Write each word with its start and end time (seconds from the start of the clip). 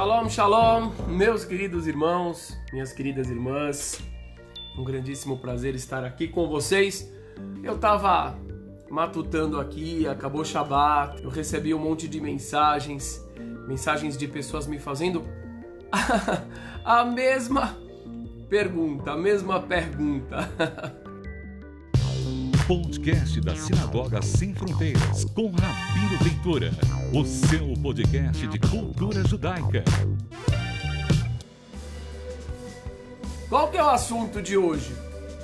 Shalom, 0.00 0.30
shalom, 0.30 0.92
meus 1.08 1.44
queridos 1.44 1.86
irmãos, 1.86 2.58
minhas 2.72 2.90
queridas 2.90 3.28
irmãs. 3.28 4.00
Um 4.74 4.82
grandíssimo 4.82 5.36
prazer 5.36 5.74
estar 5.74 6.04
aqui 6.04 6.26
com 6.26 6.48
vocês. 6.48 7.12
Eu 7.62 7.76
tava 7.76 8.34
matutando 8.88 9.60
aqui, 9.60 10.08
acabou 10.08 10.42
Shabat, 10.42 11.22
eu 11.22 11.28
recebi 11.28 11.74
um 11.74 11.78
monte 11.78 12.08
de 12.08 12.18
mensagens, 12.18 13.22
mensagens 13.68 14.16
de 14.16 14.26
pessoas 14.26 14.66
me 14.66 14.78
fazendo 14.78 15.22
a 16.82 17.04
mesma 17.04 17.76
pergunta, 18.48 19.12
a 19.12 19.16
mesma 19.18 19.60
pergunta. 19.60 20.50
Podcast 22.66 23.40
da 23.40 23.54
Sinagoga 23.54 24.22
Sem 24.22 24.54
Fronteiras, 24.54 25.24
com 25.26 25.50
Rabino 25.50 26.18
Ventura, 26.22 26.70
o 27.12 27.24
seu 27.24 27.74
podcast 27.82 28.46
de 28.46 28.58
cultura 28.58 29.26
judaica. 29.26 29.84
Qual 33.48 33.68
que 33.68 33.76
é 33.76 33.82
o 33.82 33.88
assunto 33.88 34.40
de 34.40 34.56
hoje? 34.56 34.92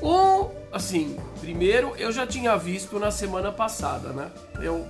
Um, 0.02 0.48
assim, 0.72 1.16
primeiro 1.40 1.94
eu 1.96 2.12
já 2.12 2.26
tinha 2.26 2.56
visto 2.56 2.98
na 2.98 3.10
semana 3.10 3.52
passada, 3.52 4.10
né? 4.10 4.30
Eu, 4.60 4.86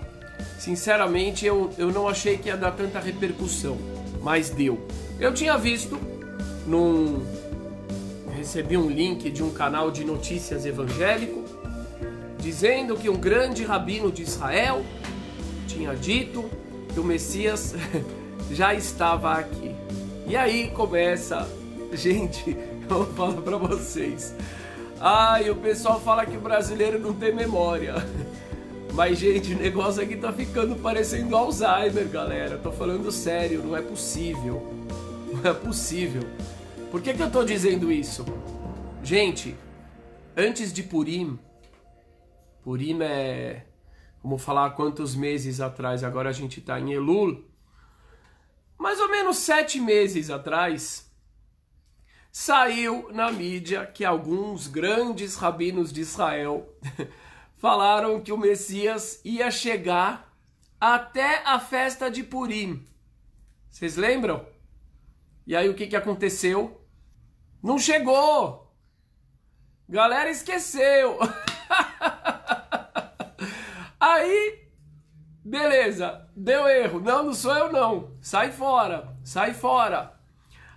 sinceramente, 0.59 1.47
eu, 1.47 1.71
eu 1.79 1.91
não 1.91 2.09
achei 2.09 2.37
que 2.39 2.49
ia 2.49 2.57
dar 2.57 2.73
tanta 2.73 3.01
repercussão, 3.01 3.79
mas 4.23 4.51
deu. 4.51 4.87
Eu 5.19 5.33
tinha 5.33 5.57
visto 5.57 5.99
num 6.67 7.25
recebi 8.37 8.77
um 8.77 8.91
link 8.91 9.31
de 9.31 9.43
um 9.43 9.51
canal 9.51 9.91
de 9.91 10.05
notícias 10.05 10.67
evangélico 10.67 11.46
dizendo 12.47 12.97
que 12.97 13.11
um 13.11 13.17
grande 13.17 13.65
rabino 13.65 14.13
de 14.13 14.23
Israel 14.23 14.85
tinha 15.67 15.97
dito 15.97 16.49
que 16.95 17.01
o 17.01 17.03
Messias 17.03 17.75
já 18.53 18.73
estava 18.73 19.33
aqui. 19.33 19.75
E 20.29 20.37
aí 20.37 20.71
começa, 20.71 21.45
gente, 21.93 22.57
eu 22.89 23.05
falar 23.15 23.43
para 23.43 23.57
vocês. 23.57 24.33
Ai, 25.01 25.51
o 25.51 25.57
pessoal 25.57 26.01
fala 26.01 26.25
que 26.25 26.37
o 26.37 26.41
brasileiro 26.41 27.01
não 27.01 27.13
tem 27.13 27.35
memória. 27.35 27.97
Mas, 28.93 29.19
gente, 29.19 29.53
o 29.53 29.59
negócio 29.59 30.01
aqui 30.01 30.15
tá 30.15 30.33
ficando 30.33 30.77
parecendo 30.77 31.35
Alzheimer, 31.35 32.09
galera. 32.09 32.57
Tô 32.59 32.71
falando 32.71 33.11
sério, 33.11 33.61
não 33.65 33.77
é 33.77 33.83
possível. 33.83 34.73
Não 35.33 35.51
é 35.51 35.53
possível. 35.53 36.23
Por 36.93 37.03
que, 37.03 37.13
que 37.13 37.23
eu 37.25 37.31
tô 37.31 37.43
dizendo 37.43 37.91
isso? 37.91 38.25
Gente, 39.03 39.57
antes 40.37 40.73
de 40.73 40.85
Purim, 40.85 41.37
Purim 42.67 43.01
é, 43.01 43.65
vamos 44.21 44.43
falar 44.43 44.71
quantos 44.71 45.15
meses 45.15 45.61
atrás, 45.61 46.03
agora 46.03 46.31
a 46.31 46.33
gente 46.33 46.59
está 46.59 46.81
em 46.81 46.95
Elul. 46.95 47.49
Mais 48.77 48.99
ou 48.99 49.09
menos 49.09 49.37
sete 49.37 49.79
meses 49.79 50.31
atrás, 50.31 51.09
saiu 52.33 53.09
na 53.13 53.31
mídia 53.31 53.87
que 53.87 54.05
alguns 54.05 54.67
grandes 54.67 55.37
rabinos 55.37 55.93
de 55.93 56.01
Israel 56.01 56.69
falaram 57.57 58.21
que 58.21 58.33
o 58.33 58.37
Messias 58.37 59.21
ia 59.25 59.49
chegar 59.49 60.37
até 60.81 61.45
a 61.45 61.61
festa 61.61 62.11
de 62.11 62.25
Purim. 62.25 62.85
Vocês 63.71 63.95
lembram? 63.95 64.45
E 65.47 65.55
aí 65.55 65.69
o 65.69 65.75
que, 65.77 65.87
que 65.87 65.95
aconteceu? 65.95 66.85
Não 67.63 67.79
chegou! 67.79 68.75
Galera 69.89 70.29
esqueceu! 70.29 71.17
Aí, 74.09 74.69
beleza, 75.47 76.27
deu 76.35 76.67
erro. 76.69 77.01
Não, 77.01 77.23
não 77.25 77.33
sou 77.33 77.57
eu 77.57 77.73
não. 77.73 78.11
Sai 78.21 78.51
fora, 78.51 79.17
sai 79.25 79.55
fora. 79.55 80.13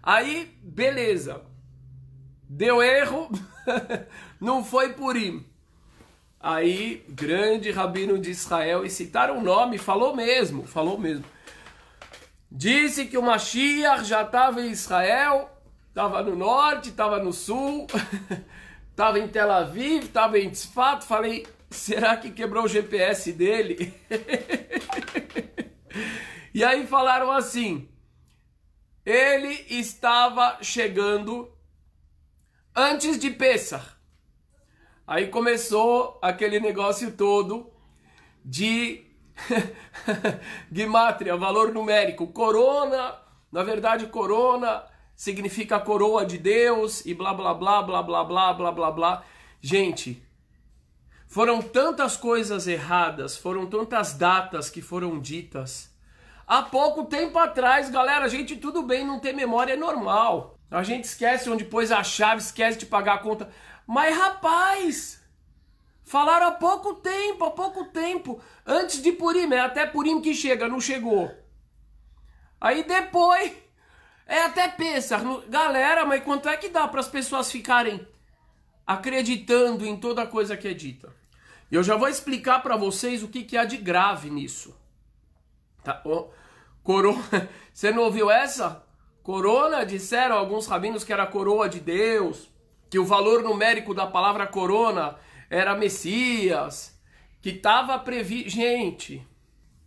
Aí, 0.01 0.57
beleza. 0.61 1.41
Deu 2.47 2.81
erro, 2.81 3.29
não 4.39 4.63
foi 4.63 4.93
Purim. 4.93 5.45
Aí, 6.39 7.03
grande 7.09 7.69
rabino 7.71 8.17
de 8.17 8.31
Israel, 8.31 8.85
e 8.85 8.89
citaram 8.89 9.39
o 9.39 9.43
nome, 9.43 9.77
falou 9.77 10.15
mesmo, 10.15 10.65
falou 10.65 10.97
mesmo. 10.97 11.25
Disse 12.49 13.05
que 13.05 13.17
o 13.17 13.21
Mashiach 13.21 14.05
já 14.05 14.21
estava 14.21 14.61
em 14.61 14.71
Israel, 14.71 15.49
estava 15.89 16.23
no 16.23 16.35
norte, 16.35 16.89
estava 16.89 17.21
no 17.21 17.33
sul, 17.33 17.87
estava 18.89 19.19
em 19.19 19.27
Tel 19.27 19.51
Aviv, 19.51 20.05
estava 20.05 20.39
em 20.39 20.49
Tzfat. 20.49 21.05
Falei, 21.05 21.45
Será 21.69 22.17
que 22.17 22.31
quebrou 22.31 22.65
o 22.65 22.67
GPS 22.67 23.31
dele? 23.31 23.93
e 26.53 26.63
aí 26.63 26.87
falaram 26.87 27.31
assim: 27.31 27.87
ele 29.05 29.65
estava 29.69 30.57
chegando 30.61 31.51
antes 32.75 33.19
de 33.19 33.29
Pessah. 33.29 33.97
Aí 35.05 35.27
começou 35.27 36.19
aquele 36.21 36.59
negócio 36.59 37.11
todo 37.11 37.71
de 38.45 39.05
Gimatria, 40.71 41.35
valor 41.35 41.73
numérico. 41.73 42.27
Corona, 42.27 43.15
na 43.51 43.63
verdade, 43.63 44.07
corona 44.07 44.83
significa 45.15 45.79
coroa 45.79 46.25
de 46.25 46.37
Deus 46.37 47.05
e 47.05 47.13
blá 47.13 47.33
blá 47.33 47.53
blá 47.53 47.81
blá 47.81 48.03
blá 48.03 48.23
blá 48.23 48.53
blá 48.53 48.71
blá 48.71 48.91
blá. 48.91 49.23
Gente, 49.59 50.23
foram 51.29 51.61
tantas 51.61 52.17
coisas 52.17 52.67
erradas, 52.67 53.37
foram 53.37 53.67
tantas 53.67 54.15
datas 54.15 54.67
que 54.67 54.81
foram 54.81 55.19
ditas. 55.19 55.93
Há 56.45 56.63
pouco 56.63 57.05
tempo 57.05 57.37
atrás, 57.37 57.87
galera, 57.91 58.25
a 58.25 58.27
gente 58.27 58.55
tudo 58.55 58.81
bem 58.81 59.05
não 59.05 59.19
ter 59.19 59.31
memória 59.31 59.73
é 59.73 59.77
normal. 59.77 60.57
A 60.71 60.81
gente 60.81 61.03
esquece 61.03 61.47
onde 61.47 61.63
pôs 61.63 61.91
a 61.91 62.03
chave, 62.03 62.41
esquece 62.41 62.79
de 62.79 62.87
pagar 62.87 63.13
a 63.13 63.19
conta. 63.19 63.47
Mas 63.85 64.17
rapaz, 64.17 65.23
falaram 66.03 66.47
há 66.47 66.51
pouco 66.51 66.95
tempo, 66.95 67.45
há 67.45 67.51
pouco 67.51 67.85
tempo, 67.85 68.41
antes 68.65 68.99
de 68.99 69.11
Purim, 69.11 69.53
é 69.53 69.59
até 69.59 69.85
Purim 69.85 70.21
que 70.21 70.33
chega, 70.33 70.67
não 70.67 70.81
chegou. 70.81 71.31
Aí 72.59 72.83
depois 72.83 73.53
é 74.25 74.41
até 74.45 74.67
pensa, 74.67 75.21
galera, 75.47 76.07
mas 76.07 76.23
quanto 76.23 76.49
é 76.49 76.57
que 76.57 76.69
dá 76.69 76.87
para 76.87 77.01
as 77.01 77.07
pessoas 77.07 77.51
ficarem 77.51 78.07
acreditando 78.85 79.85
em 79.85 79.95
toda 79.95 80.25
coisa 80.25 80.57
que 80.57 80.67
é 80.67 80.73
dita? 80.73 81.18
E 81.71 81.75
eu 81.75 81.83
já 81.83 81.95
vou 81.95 82.07
explicar 82.07 82.61
para 82.63 82.75
vocês 82.75 83.21
o 83.21 83.27
que, 83.27 83.43
que 83.43 83.57
há 83.57 83.63
de 83.63 83.77
grave 83.77 84.29
nisso. 84.29 84.75
Tá? 85.83 86.01
Oh, 86.03 86.29
corona. 86.83 87.49
Você 87.73 87.91
não 87.91 88.03
ouviu 88.03 88.29
essa? 88.29 88.83
Corona, 89.21 89.85
disseram 89.85 90.35
alguns 90.35 90.65
rabinos 90.65 91.03
que 91.03 91.13
era 91.13 91.27
coroa 91.27 91.69
de 91.69 91.79
Deus, 91.79 92.49
que 92.89 92.97
o 92.97 93.05
valor 93.05 93.43
numérico 93.43 93.93
da 93.93 94.07
palavra 94.07 94.47
corona 94.47 95.15
era 95.49 95.75
Messias, 95.75 96.99
que 97.41 97.49
estava 97.49 97.97
previsto. 97.99 98.49
Gente, 98.49 99.25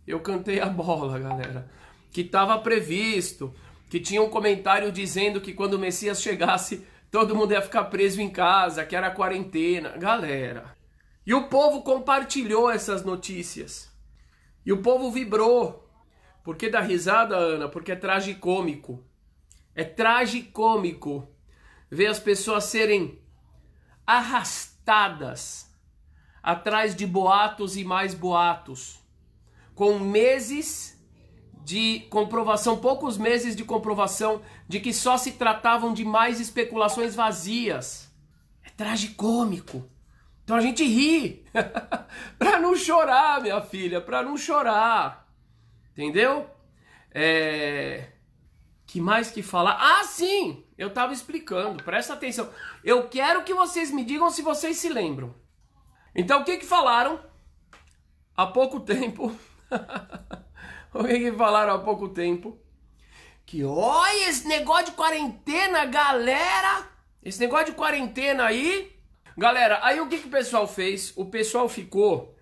eu 0.07 0.19
cantei 0.21 0.59
a 0.59 0.67
bola, 0.67 1.19
galera. 1.19 1.69
Que 2.11 2.21
estava 2.21 2.57
previsto, 2.59 3.53
que 3.89 3.99
tinha 3.99 4.21
um 4.21 4.29
comentário 4.29 4.91
dizendo 4.91 5.41
que 5.41 5.53
quando 5.53 5.73
o 5.73 5.79
Messias 5.79 6.21
chegasse, 6.21 6.87
todo 7.11 7.35
mundo 7.35 7.51
ia 7.51 7.61
ficar 7.61 7.85
preso 7.85 8.21
em 8.21 8.29
casa, 8.29 8.85
que 8.85 8.95
era 8.95 9.11
quarentena. 9.11 9.89
Galera, 9.97 10.75
e 11.25 11.33
o 11.33 11.47
povo 11.47 11.81
compartilhou 11.81 12.69
essas 12.69 13.03
notícias. 13.03 13.91
E 14.65 14.71
o 14.71 14.81
povo 14.81 15.11
vibrou. 15.11 15.89
Por 16.43 16.57
que 16.57 16.69
dá 16.69 16.81
risada, 16.81 17.35
Ana? 17.35 17.69
Porque 17.69 17.93
é 17.93 17.95
tragicômico. 17.95 19.03
É 19.73 19.83
tragicômico 19.83 21.27
ver 21.89 22.07
as 22.07 22.19
pessoas 22.19 22.65
serem 22.65 23.21
arrastadas 24.05 25.71
atrás 26.41 26.93
de 26.95 27.07
boatos 27.07 27.77
e 27.77 27.85
mais 27.85 28.13
boatos, 28.13 28.99
com 29.73 29.97
meses 29.97 31.01
de 31.63 32.01
comprovação, 32.09 32.77
poucos 32.77 33.17
meses 33.17 33.55
de 33.55 33.63
comprovação 33.63 34.41
de 34.67 34.81
que 34.81 34.93
só 34.93 35.17
se 35.17 35.31
tratavam 35.33 35.93
de 35.93 36.03
mais 36.03 36.41
especulações 36.41 37.15
vazias. 37.15 38.11
É 38.61 38.69
tragicômico. 38.69 39.89
Então 40.43 40.57
a 40.57 40.61
gente 40.61 40.83
ri 40.83 41.45
para 42.37 42.59
não 42.59 42.75
chorar, 42.75 43.41
minha 43.41 43.61
filha, 43.61 44.01
para 44.01 44.21
não 44.21 44.37
chorar. 44.37 45.27
Entendeu? 45.91 46.49
É... 47.11 48.09
Que 48.85 48.99
mais 48.99 49.31
que 49.31 49.41
falar? 49.41 49.77
Ah, 49.79 50.03
sim! 50.03 50.65
Eu 50.77 50.93
tava 50.93 51.13
explicando, 51.13 51.83
presta 51.83 52.13
atenção. 52.13 52.49
Eu 52.83 53.07
quero 53.07 53.43
que 53.43 53.53
vocês 53.53 53.89
me 53.89 54.03
digam 54.03 54.29
se 54.29 54.41
vocês 54.41 54.77
se 54.77 54.89
lembram. 54.89 55.33
Então 56.13 56.41
o 56.41 56.43
que 56.43 56.57
que 56.57 56.65
falaram 56.65 57.19
há 58.35 58.45
pouco 58.45 58.81
tempo? 58.81 59.33
o 60.93 61.03
que 61.05 61.19
que 61.19 61.31
falaram 61.31 61.73
há 61.73 61.79
pouco 61.79 62.09
tempo? 62.09 62.59
Que 63.45 63.63
olha 63.63 64.29
esse 64.29 64.47
negócio 64.47 64.87
de 64.87 64.91
quarentena, 64.91 65.85
galera! 65.85 66.87
Esse 67.23 67.39
negócio 67.39 67.67
de 67.67 67.71
quarentena 67.73 68.45
aí 68.45 68.92
Galera, 69.37 69.79
aí 69.83 69.99
o 69.99 70.07
que, 70.07 70.19
que 70.19 70.27
o 70.27 70.31
pessoal 70.31 70.67
fez? 70.67 71.13
O 71.15 71.25
pessoal 71.25 71.67
ficou 71.67 72.35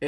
é, 0.00 0.06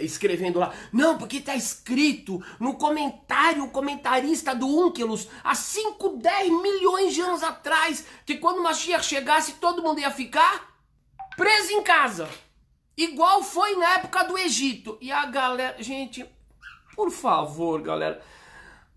é, 0.00 0.04
escrevendo 0.04 0.58
lá, 0.58 0.72
não, 0.92 1.18
porque 1.18 1.40
tá 1.40 1.54
escrito 1.54 2.44
no 2.60 2.74
comentário, 2.74 3.64
o 3.64 3.70
comentarista 3.70 4.54
do 4.54 4.66
Unkelus, 4.66 5.28
há 5.42 5.54
5, 5.54 6.16
10 6.16 6.62
milhões 6.62 7.14
de 7.14 7.20
anos 7.20 7.42
atrás, 7.42 8.06
que 8.24 8.36
quando 8.36 8.58
o 8.58 8.62
Mashiach 8.62 9.04
chegasse, 9.04 9.54
todo 9.54 9.82
mundo 9.82 10.00
ia 10.00 10.10
ficar 10.10 10.76
preso 11.36 11.72
em 11.72 11.82
casa. 11.82 12.28
Igual 12.96 13.42
foi 13.42 13.74
na 13.76 13.94
época 13.94 14.22
do 14.24 14.38
Egito. 14.38 14.98
E 15.00 15.10
a 15.10 15.26
galera, 15.26 15.76
gente, 15.82 16.24
por 16.94 17.10
favor, 17.10 17.80
galera, 17.80 18.22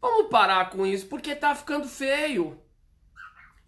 vamos 0.02 0.30
parar 0.30 0.70
com 0.70 0.86
isso, 0.86 1.08
porque 1.08 1.36
tá 1.36 1.56
ficando 1.56 1.88
feio. 1.88 2.60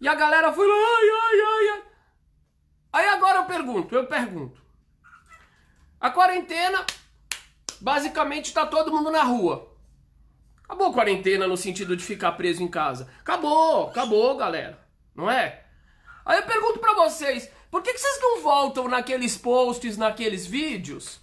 E 0.00 0.06
a 0.06 0.14
galera 0.14 0.52
foi 0.52 0.66
ai, 0.66 1.10
ai, 1.10 1.40
ai, 1.40 1.68
ai. 1.70 1.87
Aí 2.92 3.06
agora 3.08 3.38
eu 3.38 3.44
pergunto, 3.44 3.94
eu 3.94 4.06
pergunto. 4.06 4.62
A 6.00 6.10
quarentena, 6.10 6.86
basicamente 7.80 8.52
tá 8.52 8.66
todo 8.66 8.92
mundo 8.92 9.10
na 9.10 9.22
rua. 9.22 9.68
Acabou 10.64 10.88
a 10.88 10.92
quarentena 10.92 11.46
no 11.46 11.56
sentido 11.56 11.96
de 11.96 12.04
ficar 12.04 12.32
preso 12.32 12.62
em 12.62 12.68
casa. 12.68 13.10
Acabou, 13.20 13.88
acabou, 13.88 14.36
galera. 14.36 14.78
Não 15.14 15.30
é? 15.30 15.64
Aí 16.24 16.38
eu 16.38 16.46
pergunto 16.46 16.78
para 16.78 16.94
vocês, 16.94 17.50
por 17.70 17.82
que, 17.82 17.92
que 17.92 17.98
vocês 17.98 18.20
não 18.20 18.42
voltam 18.42 18.86
naqueles 18.86 19.36
posts, 19.36 19.96
naqueles 19.96 20.46
vídeos? 20.46 21.20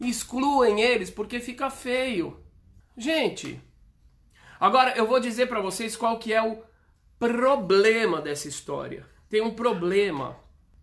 Excluem 0.00 0.80
eles 0.80 1.10
porque 1.10 1.38
fica 1.40 1.70
feio. 1.70 2.44
Gente, 2.96 3.60
agora 4.58 4.96
eu 4.96 5.06
vou 5.06 5.20
dizer 5.20 5.46
para 5.46 5.60
vocês 5.60 5.96
qual 5.96 6.18
que 6.18 6.32
é 6.32 6.42
o 6.42 6.62
problema 7.18 8.20
dessa 8.20 8.48
história. 8.48 9.06
Tem 9.30 9.40
um 9.40 9.54
problema 9.54 10.41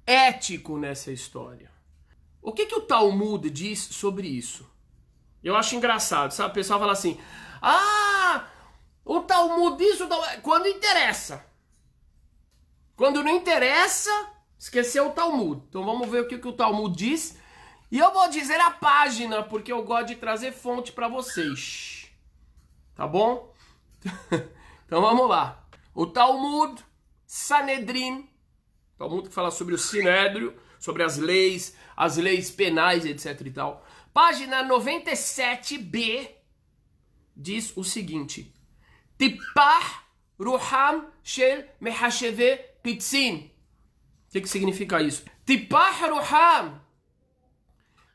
ético 0.10 0.76
nessa 0.76 1.12
história. 1.12 1.72
O 2.42 2.52
que, 2.52 2.66
que 2.66 2.76
o 2.76 2.82
Talmud 2.82 3.48
diz 3.50 3.80
sobre 3.80 4.28
isso? 4.28 4.68
Eu 5.44 5.56
acho 5.56 5.76
engraçado, 5.76 6.32
sabe? 6.32 6.50
O 6.50 6.54
pessoal 6.54 6.80
fala 6.80 6.94
assim: 6.94 7.20
ah, 7.62 8.48
o 9.06 9.22
Talmud 9.22 9.78
diz, 9.78 10.02
o 10.02 10.08
Talmud... 10.08 10.42
quando 10.42 10.68
interessa. 10.68 11.46
Quando 12.96 13.24
não 13.24 13.36
interessa, 13.36 14.10
esqueceu 14.58 15.08
o 15.08 15.12
Talmud. 15.12 15.64
Então 15.70 15.86
vamos 15.86 16.10
ver 16.10 16.22
o 16.24 16.28
que, 16.28 16.40
que 16.40 16.48
o 16.48 16.54
Talmud 16.54 16.96
diz. 16.96 17.38
E 17.92 17.98
eu 17.98 18.12
vou 18.12 18.30
dizer 18.30 18.60
a 18.60 18.72
página, 18.72 19.44
porque 19.44 19.72
eu 19.72 19.84
gosto 19.84 20.08
de 20.08 20.16
trazer 20.16 20.52
fonte 20.52 20.92
para 20.92 21.08
vocês. 21.08 22.12
Tá 22.96 23.08
bom? 23.08 23.54
então 24.86 25.02
vamos 25.02 25.30
lá. 25.30 25.64
O 25.94 26.06
Talmud, 26.06 26.84
Sanedrin, 27.26 28.29
Talmud 29.00 29.30
que 29.30 29.34
fala 29.34 29.50
sobre 29.50 29.74
o 29.74 29.78
Sinédrio, 29.78 30.54
sobre 30.78 31.04
as 31.04 31.18
leis, 31.18 31.74
as 31.96 32.18
leis 32.18 32.52
penais, 32.52 33.06
etc 33.06 33.40
e 33.46 33.52
tal. 33.52 33.88
Página 34.14 34.68
97b 34.68 36.30
diz 37.34 37.72
o 37.78 37.84
seguinte: 37.84 38.54
Tipar 39.18 40.06
Ruham 40.38 41.08
Shel 41.24 41.66
Mehasheve 41.80 42.58
Pitzin. 42.84 43.50
O 44.28 44.32
que, 44.32 44.42
que 44.42 44.50
significa 44.50 45.02
isso? 45.02 45.24
Tipar 45.46 46.10
Ruham 46.10 46.82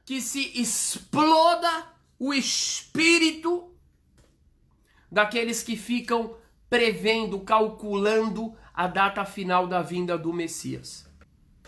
que 0.04 0.20
se 0.20 0.60
exploda 0.60 1.94
o 2.18 2.34
espírito 2.34 3.74
daqueles 5.10 5.62
que 5.62 5.76
ficam 5.76 6.36
prevendo, 6.68 7.40
calculando 7.40 8.54
a 8.74 8.88
data 8.88 9.24
final 9.24 9.68
da 9.68 9.80
vinda 9.80 10.18
do 10.18 10.32
Messias. 10.32 11.08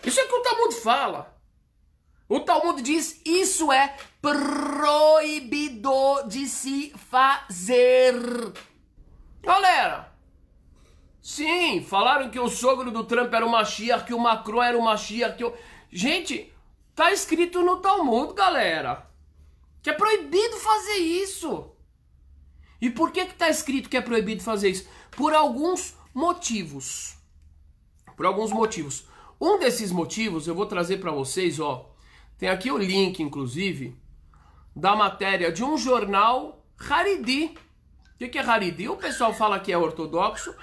Isso 0.03 0.19
é 0.19 0.23
o 0.25 0.27
que 0.27 0.35
o 0.35 0.43
Talmud 0.43 0.75
fala. 0.75 1.37
O 2.27 2.41
Talmud 2.41 2.81
diz: 2.81 3.21
isso 3.25 3.71
é 3.71 3.95
proibido 4.21 5.91
de 6.27 6.45
se 6.47 6.91
fazer. 7.09 8.15
Galera, 9.41 10.11
sim, 11.21 11.81
falaram 11.81 12.29
que 12.29 12.39
o 12.39 12.49
sogro 12.49 12.91
do 12.91 13.05
Trump 13.05 13.33
era 13.33 13.45
o 13.45 13.49
Mashiach, 13.49 14.03
que 14.03 14.13
o 14.13 14.19
Macron 14.19 14.61
era 14.61 14.77
o 14.77 14.83
Mashiach, 14.83 15.37
que 15.37 15.45
o... 15.45 15.53
Gente, 15.89 16.53
tá 16.93 17.13
escrito 17.13 17.61
no 17.61 17.77
Talmud, 17.77 18.33
galera, 18.33 19.09
que 19.81 19.89
é 19.89 19.93
proibido 19.93 20.57
fazer 20.57 20.97
isso. 20.97 21.71
E 22.81 22.89
por 22.89 23.11
que 23.11 23.25
que 23.25 23.35
tá 23.35 23.49
escrito 23.49 23.89
que 23.89 23.95
é 23.95 24.01
proibido 24.01 24.43
fazer 24.43 24.69
isso? 24.69 24.87
Por 25.11 25.33
alguns 25.33 25.96
motivos. 26.17 27.15
Por 28.15 28.25
alguns 28.25 28.51
motivos. 28.51 29.05
Um 29.39 29.59
desses 29.59 29.91
motivos 29.91 30.47
eu 30.47 30.55
vou 30.55 30.65
trazer 30.65 30.97
para 30.97 31.11
vocês, 31.11 31.59
ó, 31.59 31.93
tem 32.39 32.49
aqui 32.49 32.71
o 32.71 32.77
link, 32.77 33.21
inclusive, 33.21 33.95
da 34.75 34.95
matéria 34.95 35.51
de 35.51 35.63
um 35.63 35.77
jornal 35.77 36.65
Haridi. 36.89 37.55
O 38.15 38.17
que, 38.17 38.29
que 38.29 38.39
é 38.39 38.41
Haridi? 38.41 38.89
O 38.89 38.97
pessoal 38.97 39.31
fala 39.31 39.59
que 39.59 39.71
é 39.71 39.77
ortodoxo. 39.77 40.55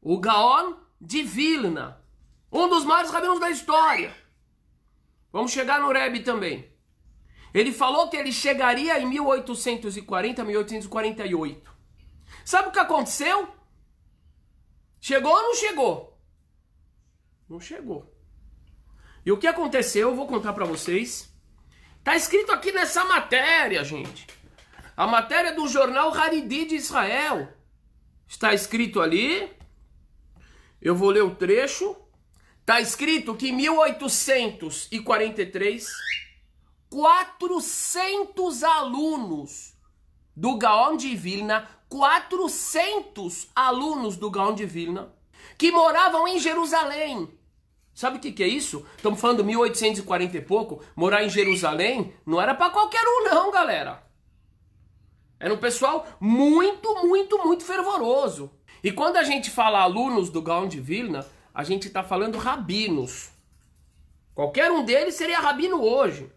O 0.01 0.19
Gaon 0.19 0.75
de 0.99 1.23
Vilna, 1.23 1.99
um 2.51 2.69
dos 2.69 2.85
maiores 2.85 3.11
rabinos 3.11 3.39
da 3.39 3.49
história. 3.49 4.15
Vamos 5.31 5.51
chegar 5.51 5.79
no 5.79 5.91
Rebbe 5.91 6.21
também. 6.21 6.71
Ele 7.53 7.71
falou 7.71 8.09
que 8.09 8.15
ele 8.15 8.31
chegaria 8.31 8.99
em 8.99 9.07
1840, 9.07 10.43
1848. 10.43 11.71
Sabe 12.45 12.69
o 12.69 12.71
que 12.71 12.79
aconteceu? 12.79 13.47
Chegou 14.99 15.31
ou 15.31 15.41
não 15.41 15.55
chegou? 15.55 16.21
Não 17.49 17.59
chegou. 17.59 18.13
E 19.25 19.31
o 19.31 19.37
que 19.37 19.47
aconteceu, 19.47 20.09
eu 20.09 20.15
vou 20.15 20.27
contar 20.27 20.53
para 20.53 20.65
vocês. 20.65 21.30
Tá 22.03 22.15
escrito 22.15 22.51
aqui 22.51 22.71
nessa 22.71 23.05
matéria, 23.05 23.83
gente. 23.83 24.25
A 24.97 25.05
matéria 25.05 25.53
do 25.53 25.67
jornal 25.67 26.11
Haridi 26.13 26.65
de 26.65 26.73
Israel. 26.75 27.47
Está 28.27 28.51
escrito 28.53 28.99
ali. 28.99 29.51
Eu 30.81 30.95
vou 30.95 31.11
ler 31.11 31.23
o 31.23 31.35
trecho. 31.35 31.95
Está 32.61 32.81
escrito 32.81 33.35
que 33.35 33.49
em 33.49 33.53
1843, 33.53 35.87
400 36.89 38.63
alunos 38.63 39.75
do 40.35 40.57
Gaon 40.57 40.97
de 40.97 41.15
Vilna, 41.15 41.69
400 41.87 43.49
alunos 43.55 44.17
do 44.17 44.31
Gaon 44.31 44.55
de 44.55 44.65
Vilna, 44.65 45.13
que 45.57 45.71
moravam 45.71 46.27
em 46.27 46.39
Jerusalém. 46.39 47.29
Sabe 48.01 48.17
o 48.17 48.19
que, 48.19 48.31
que 48.31 48.41
é 48.41 48.47
isso? 48.47 48.83
Estamos 48.97 49.21
falando 49.21 49.45
1840 49.45 50.35
e 50.35 50.41
pouco. 50.41 50.83
Morar 50.95 51.23
em 51.23 51.29
Jerusalém 51.29 52.11
não 52.25 52.41
era 52.41 52.55
para 52.55 52.71
qualquer 52.71 53.03
um, 53.05 53.25
não, 53.25 53.51
galera. 53.51 54.01
Era 55.39 55.53
um 55.53 55.59
pessoal 55.59 56.07
muito, 56.19 56.95
muito, 57.05 57.37
muito 57.45 57.63
fervoroso. 57.63 58.51
E 58.83 58.91
quando 58.91 59.17
a 59.17 59.23
gente 59.23 59.51
fala 59.51 59.81
alunos 59.81 60.31
do 60.31 60.41
Gaon 60.41 60.67
de 60.67 60.79
Vilna, 60.79 61.27
a 61.53 61.63
gente 61.63 61.85
está 61.89 62.01
falando 62.01 62.39
rabinos. 62.39 63.29
Qualquer 64.33 64.71
um 64.71 64.83
deles 64.83 65.13
seria 65.13 65.39
rabino 65.39 65.79
hoje. 65.79 66.27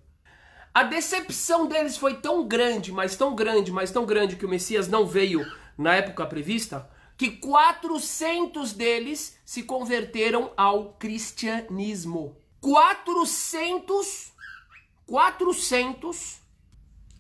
A 0.75 0.83
decepção 0.83 1.67
deles 1.67 1.97
foi 1.97 2.13
tão 2.13 2.47
grande, 2.47 2.93
mas 2.93 3.17
tão 3.17 3.35
grande, 3.35 3.73
mas 3.73 3.91
tão 3.91 4.05
grande 4.05 4.37
que 4.37 4.45
o 4.45 4.51
Messias 4.51 4.87
não 4.87 5.07
veio 5.07 5.51
na 5.79 5.95
época 5.95 6.27
prevista, 6.27 6.91
que 7.17 7.31
400 7.31 8.75
deles 8.75 9.34
se 9.45 9.63
converteram 9.63 10.53
ao 10.57 10.95
cristianismo. 10.95 12.37
400 12.61 14.35
400 15.07 16.41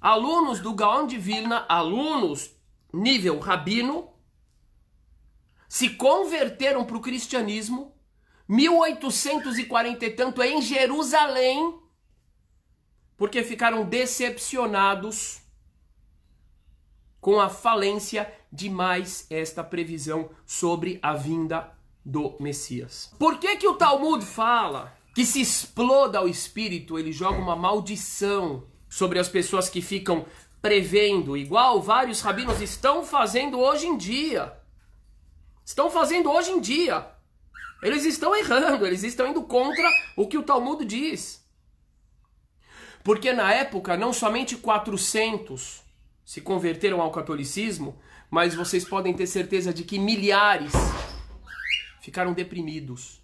alunos 0.00 0.60
do 0.60 0.74
Gaon 0.74 1.06
de 1.06 1.18
Vilna, 1.18 1.66
alunos 1.68 2.50
nível 2.92 3.38
rabino, 3.38 4.10
se 5.68 5.90
converteram 5.90 6.84
para 6.84 6.96
o 6.96 7.00
cristianismo, 7.00 7.94
1840 8.48 10.04
e 10.04 10.10
tanto 10.10 10.42
em 10.42 10.62
Jerusalém, 10.62 11.80
porque 13.16 13.42
ficaram 13.42 13.84
decepcionados 13.84 15.40
com 17.20 17.40
a 17.40 17.48
falência 17.48 18.32
de 18.52 18.68
mais 18.68 19.26
esta 19.30 19.64
previsão 19.64 20.30
sobre 20.46 20.98
a 21.02 21.14
vinda 21.14 21.73
do 22.04 22.36
Messias. 22.38 23.10
Por 23.18 23.38
que 23.38 23.56
que 23.56 23.66
o 23.66 23.74
Talmud 23.74 24.24
fala 24.24 24.94
que 25.14 25.24
se 25.24 25.40
exploda 25.40 26.22
o 26.22 26.28
espírito, 26.28 26.98
ele 26.98 27.12
joga 27.12 27.38
uma 27.38 27.54
maldição 27.54 28.64
sobre 28.88 29.18
as 29.18 29.28
pessoas 29.28 29.68
que 29.68 29.80
ficam 29.80 30.26
prevendo, 30.60 31.36
igual 31.36 31.80
vários 31.80 32.20
rabinos 32.20 32.60
estão 32.60 33.04
fazendo 33.04 33.60
hoje 33.60 33.86
em 33.86 33.96
dia. 33.96 34.52
Estão 35.64 35.90
fazendo 35.90 36.30
hoje 36.30 36.50
em 36.50 36.60
dia. 36.60 37.06
Eles 37.82 38.04
estão 38.04 38.34
errando, 38.34 38.86
eles 38.86 39.02
estão 39.02 39.28
indo 39.28 39.42
contra 39.42 39.88
o 40.16 40.26
que 40.26 40.38
o 40.38 40.42
Talmud 40.42 40.84
diz. 40.84 41.44
Porque 43.04 43.32
na 43.32 43.52
época 43.52 43.96
não 43.96 44.12
somente 44.12 44.56
400 44.56 45.82
se 46.24 46.40
converteram 46.40 47.00
ao 47.00 47.12
catolicismo, 47.12 47.98
mas 48.30 48.54
vocês 48.54 48.84
podem 48.84 49.12
ter 49.12 49.26
certeza 49.26 49.72
de 49.72 49.84
que 49.84 49.98
milhares 49.98 50.72
ficaram 52.04 52.34
deprimidos. 52.34 53.22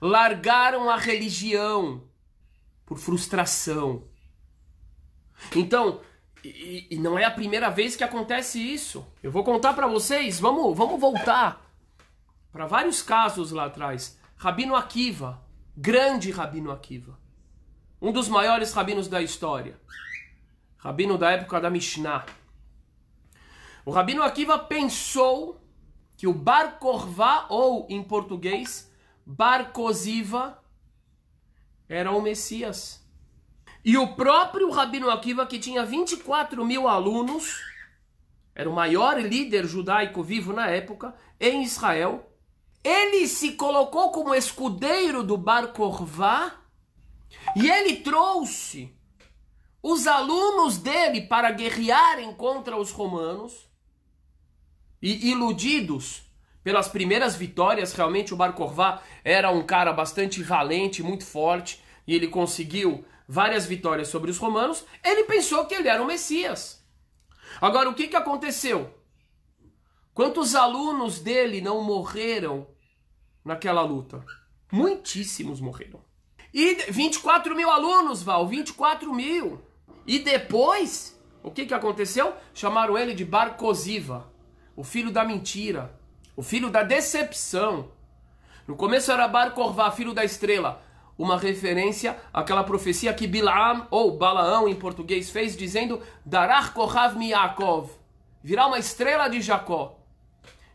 Largaram 0.00 0.88
a 0.88 0.96
religião 0.96 2.02
por 2.86 2.96
frustração. 2.96 4.08
Então, 5.54 6.00
e, 6.42 6.86
e, 6.90 6.98
não 6.98 7.18
é 7.18 7.24
a 7.24 7.30
primeira 7.30 7.68
vez 7.68 7.96
que 7.96 8.02
acontece 8.02 8.58
isso. 8.58 9.06
Eu 9.22 9.30
vou 9.30 9.44
contar 9.44 9.74
para 9.74 9.86
vocês, 9.86 10.40
vamos, 10.40 10.74
vamos 10.74 10.98
voltar 10.98 11.70
para 12.50 12.66
vários 12.66 13.02
casos 13.02 13.50
lá 13.50 13.66
atrás. 13.66 14.18
Rabino 14.38 14.74
Akiva, 14.74 15.42
grande 15.76 16.30
Rabino 16.30 16.70
Akiva, 16.70 17.18
um 18.00 18.10
dos 18.10 18.26
maiores 18.26 18.72
rabinos 18.72 19.06
da 19.06 19.20
história, 19.20 19.78
rabino 20.78 21.18
da 21.18 21.30
época 21.30 21.60
da 21.60 21.68
Mishnah. 21.68 22.24
O 23.84 23.90
Rabino 23.90 24.22
Akiva 24.22 24.58
pensou 24.58 25.63
que 26.16 26.26
o 26.26 26.32
Bar 26.32 26.78
Korvá, 26.78 27.46
ou 27.48 27.86
em 27.90 28.02
português, 28.02 28.90
Bar 29.26 29.72
Koziva, 29.72 30.62
era 31.88 32.10
o 32.12 32.22
Messias. 32.22 33.04
E 33.84 33.98
o 33.98 34.14
próprio 34.14 34.70
Rabino 34.70 35.10
Akiva, 35.10 35.46
que 35.46 35.58
tinha 35.58 35.84
24 35.84 36.64
mil 36.64 36.88
alunos, 36.88 37.60
era 38.54 38.70
o 38.70 38.74
maior 38.74 39.20
líder 39.20 39.66
judaico 39.66 40.22
vivo 40.22 40.52
na 40.52 40.68
época, 40.68 41.14
em 41.40 41.62
Israel, 41.62 42.30
ele 42.82 43.26
se 43.26 43.52
colocou 43.52 44.10
como 44.10 44.34
escudeiro 44.34 45.22
do 45.22 45.36
Bar 45.36 45.68
Korvá 45.68 46.52
e 47.56 47.68
ele 47.68 47.96
trouxe 47.96 48.94
os 49.82 50.06
alunos 50.06 50.78
dele 50.78 51.22
para 51.22 51.50
guerrearem 51.50 52.32
contra 52.34 52.76
os 52.76 52.90
romanos 52.90 53.68
e 55.04 55.28
iludidos 55.30 56.22
pelas 56.62 56.88
primeiras 56.88 57.36
vitórias, 57.36 57.92
realmente 57.92 58.32
o 58.32 58.36
Bar 58.38 58.54
Korvá 58.54 59.02
era 59.22 59.50
um 59.50 59.62
cara 59.62 59.92
bastante 59.92 60.42
valente, 60.42 61.02
muito 61.02 61.26
forte, 61.26 61.84
e 62.06 62.14
ele 62.14 62.26
conseguiu 62.26 63.04
várias 63.28 63.66
vitórias 63.66 64.08
sobre 64.08 64.30
os 64.30 64.38
romanos, 64.38 64.82
ele 65.04 65.24
pensou 65.24 65.66
que 65.66 65.74
ele 65.74 65.88
era 65.88 66.02
o 66.02 66.06
Messias. 66.06 66.82
Agora, 67.60 67.90
o 67.90 67.94
que, 67.94 68.08
que 68.08 68.16
aconteceu? 68.16 68.94
Quantos 70.14 70.54
alunos 70.54 71.18
dele 71.18 71.60
não 71.60 71.84
morreram 71.84 72.66
naquela 73.44 73.82
luta? 73.82 74.24
Muitíssimos 74.72 75.60
morreram. 75.60 76.02
E 76.52 76.76
24 76.90 77.54
mil 77.54 77.68
alunos, 77.68 78.22
Val, 78.22 78.48
24 78.48 79.12
mil. 79.12 79.60
E 80.06 80.18
depois, 80.18 81.20
o 81.42 81.50
que, 81.50 81.66
que 81.66 81.74
aconteceu? 81.74 82.34
Chamaram 82.54 82.96
ele 82.96 83.12
de 83.12 83.24
Barcosiva, 83.24 84.32
o 84.76 84.82
filho 84.84 85.10
da 85.10 85.24
mentira, 85.24 85.94
o 86.36 86.42
filho 86.42 86.70
da 86.70 86.82
decepção. 86.82 87.88
No 88.66 88.76
começo 88.76 89.12
era 89.12 89.28
Bar 89.28 89.52
Korvá, 89.52 89.90
filho 89.90 90.14
da 90.14 90.24
estrela 90.24 90.82
uma 91.18 91.38
referência 91.38 92.16
àquela 92.32 92.64
profecia 92.64 93.14
que 93.14 93.26
Bilaam, 93.26 93.86
ou 93.90 94.16
Balaão 94.16 94.68
em 94.68 94.74
português, 94.74 95.30
fez, 95.30 95.56
dizendo 95.56 96.02
Darach 96.24 96.72
Miyakov, 97.16 97.90
virá 98.42 98.66
uma 98.66 98.78
estrela 98.78 99.28
de 99.28 99.40
Jacó. 99.40 100.00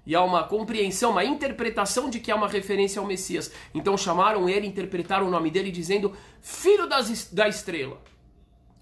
E 0.05 0.15
há 0.15 0.23
uma 0.23 0.43
compreensão, 0.43 1.11
uma 1.11 1.23
interpretação 1.23 2.09
de 2.09 2.19
que 2.19 2.31
há 2.31 2.35
uma 2.35 2.47
referência 2.47 2.99
ao 2.99 3.05
Messias. 3.05 3.51
Então 3.75 3.95
chamaram 3.95 4.49
ele, 4.49 4.65
interpretaram 4.65 5.27
o 5.27 5.29
nome 5.29 5.51
dele, 5.51 5.71
dizendo 5.71 6.15
Filho 6.41 6.87
das, 6.87 7.29
da 7.31 7.47
estrela, 7.47 8.01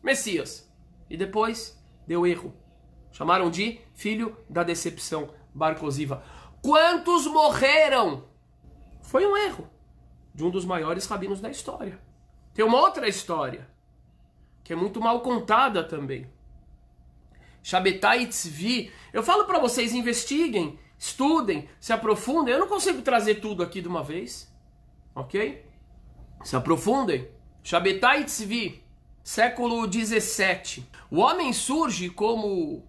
Messias. 0.01 0.71
E 1.09 1.17
depois 1.17 1.77
deu 2.05 2.25
erro. 2.25 2.53
Chamaram 3.11 3.49
de 3.49 3.79
Filho 3.97 4.37
da 4.47 4.61
decepção, 4.61 5.33
Barcosiva. 5.51 6.23
Quantos 6.61 7.25
morreram? 7.25 8.25
Foi 9.01 9.25
um 9.25 9.35
erro 9.35 9.67
de 10.35 10.43
um 10.43 10.51
dos 10.51 10.65
maiores 10.65 11.07
rabinos 11.07 11.41
da 11.41 11.49
história. 11.49 11.99
Tem 12.53 12.63
uma 12.63 12.79
outra 12.79 13.09
história, 13.09 13.67
que 14.63 14.71
é 14.71 14.75
muito 14.75 15.01
mal 15.01 15.21
contada 15.21 15.83
também. 15.83 16.29
Shabetai 17.63 18.27
Tzvi. 18.27 18.91
Eu 19.11 19.23
falo 19.23 19.45
para 19.45 19.57
vocês, 19.57 19.95
investiguem, 19.95 20.77
estudem, 20.95 21.67
se 21.79 21.91
aprofundem. 21.91 22.53
Eu 22.53 22.59
não 22.59 22.67
consigo 22.67 23.01
trazer 23.01 23.41
tudo 23.41 23.63
aqui 23.63 23.81
de 23.81 23.87
uma 23.87 24.03
vez, 24.03 24.55
ok? 25.15 25.65
Se 26.43 26.55
aprofundem. 26.55 27.31
Shabetai 27.63 28.25
Tzvi, 28.25 28.83
século 29.23 29.87
17. 29.87 30.87
O 31.09 31.17
homem 31.17 31.51
surge 31.51 32.11
como... 32.11 32.85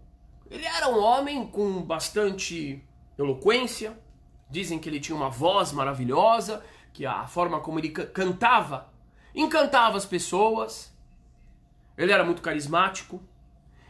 Ele 0.50 0.64
era 0.64 0.88
um 0.88 0.98
homem 0.98 1.46
com 1.46 1.82
bastante 1.82 2.82
eloquência. 3.16 3.98
Dizem 4.50 4.78
que 4.78 4.88
ele 4.88 5.00
tinha 5.00 5.16
uma 5.16 5.28
voz 5.28 5.72
maravilhosa 5.72 6.64
que 6.92 7.04
a 7.04 7.26
forma 7.26 7.60
como 7.60 7.78
ele 7.78 7.90
cantava 7.90 8.90
encantava 9.34 9.96
as 9.96 10.06
pessoas. 10.06 10.92
Ele 11.96 12.12
era 12.12 12.24
muito 12.24 12.42
carismático 12.42 13.22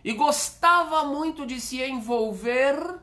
e 0.05 0.13
gostava 0.13 1.05
muito 1.05 1.47
de 1.47 1.61
se 1.61 1.83
envolver 1.83 2.99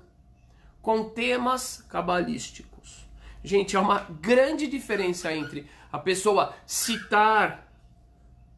com 0.81 1.09
temas 1.09 1.83
cabalísticos. 1.89 3.07
Gente, 3.43 3.77
há 3.77 3.81
uma 3.81 3.99
grande 4.21 4.67
diferença 4.67 5.33
entre 5.33 5.69
a 5.91 5.99
pessoa 5.99 6.53
citar, 6.65 7.71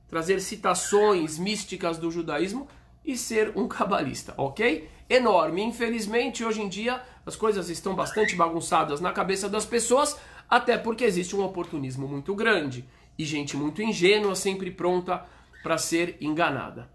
trazer 0.07 0.39
citações 0.39 1.37
místicas 1.37 1.97
do 1.97 2.09
judaísmo 2.09 2.67
e 3.07 3.17
ser 3.17 3.53
um 3.55 3.67
cabalista, 3.67 4.33
ok? 4.37 4.89
Enorme. 5.09 5.63
Infelizmente, 5.63 6.43
hoje 6.43 6.61
em 6.61 6.67
dia, 6.67 7.01
as 7.25 7.37
coisas 7.37 7.69
estão 7.69 7.95
bastante 7.95 8.35
bagunçadas 8.35 8.99
na 8.99 9.13
cabeça 9.13 9.47
das 9.47 9.65
pessoas, 9.65 10.19
até 10.49 10.77
porque 10.77 11.05
existe 11.05 11.35
um 11.35 11.43
oportunismo 11.43 12.07
muito 12.07 12.35
grande 12.35 12.85
e 13.17 13.23
gente 13.25 13.55
muito 13.55 13.81
ingênua 13.81 14.35
sempre 14.35 14.69
pronta 14.69 15.25
para 15.63 15.77
ser 15.77 16.17
enganada. 16.19 16.91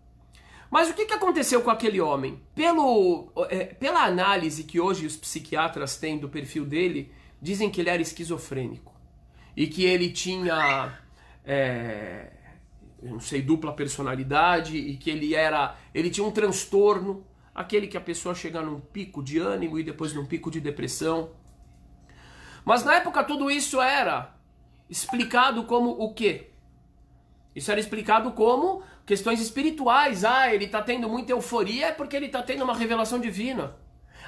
Mas 0.71 0.89
o 0.89 0.95
que, 0.95 1.05
que 1.05 1.13
aconteceu 1.13 1.61
com 1.63 1.71
aquele 1.71 2.01
homem? 2.01 2.41
Pelo, 2.55 3.31
é, 3.51 3.65
pela 3.65 4.05
análise 4.05 4.65
que 4.65 4.81
hoje 4.81 5.07
os 5.07 5.17
psiquiatras 5.17 5.97
têm 5.97 6.19
do 6.19 6.29
perfil 6.29 6.65
dele, 6.65 7.13
dizem 7.41 7.71
que 7.71 7.81
ele 7.81 7.91
era 7.91 8.01
esquizofrênico 8.01 8.93
e 9.55 9.67
que 9.67 9.85
ele 9.85 10.11
tinha, 10.11 10.99
é, 11.45 12.33
não 13.03 13.21
sei, 13.21 13.43
dupla 13.43 13.73
personalidade 13.73 14.77
e 14.77 14.97
que 14.97 15.11
ele 15.11 15.35
era, 15.35 15.77
ele 15.93 16.11
tinha 16.11 16.27
um 16.27 16.31
transtorno, 16.31 17.27
aquele 17.55 17.87
que 17.87 17.97
a 17.97 18.01
pessoa 18.01 18.35
chega 18.35 18.63
num 18.63 18.81
pico 18.81 19.23
de 19.23 19.39
ânimo 19.39 19.79
e 19.79 19.83
depois 19.83 20.15
num 20.15 20.25
pico 20.25 20.51
de 20.51 20.61
depressão. 20.61 21.31
Mas 22.65 22.85
na 22.85 22.95
época 22.95 23.25
tudo 23.25 23.51
isso 23.51 23.81
era 23.81 24.35
explicado 24.89 25.65
como 25.65 25.91
o 25.91 26.15
quê? 26.15 26.51
Isso 27.55 27.71
era 27.71 27.81
explicado 27.81 28.33
como 28.33 28.83
questões 29.05 29.41
espirituais. 29.41 30.25
Ah, 30.25 30.55
ele 30.55 30.67
está 30.67 30.81
tendo 30.81 31.09
muita 31.09 31.33
euforia 31.33 31.89
é 31.89 31.93
porque 31.93 32.17
ele 32.17 32.27
está 32.27 32.43
tendo 32.43 32.65
uma 32.65 32.75
revelação 32.75 33.19
divina. 33.19 33.77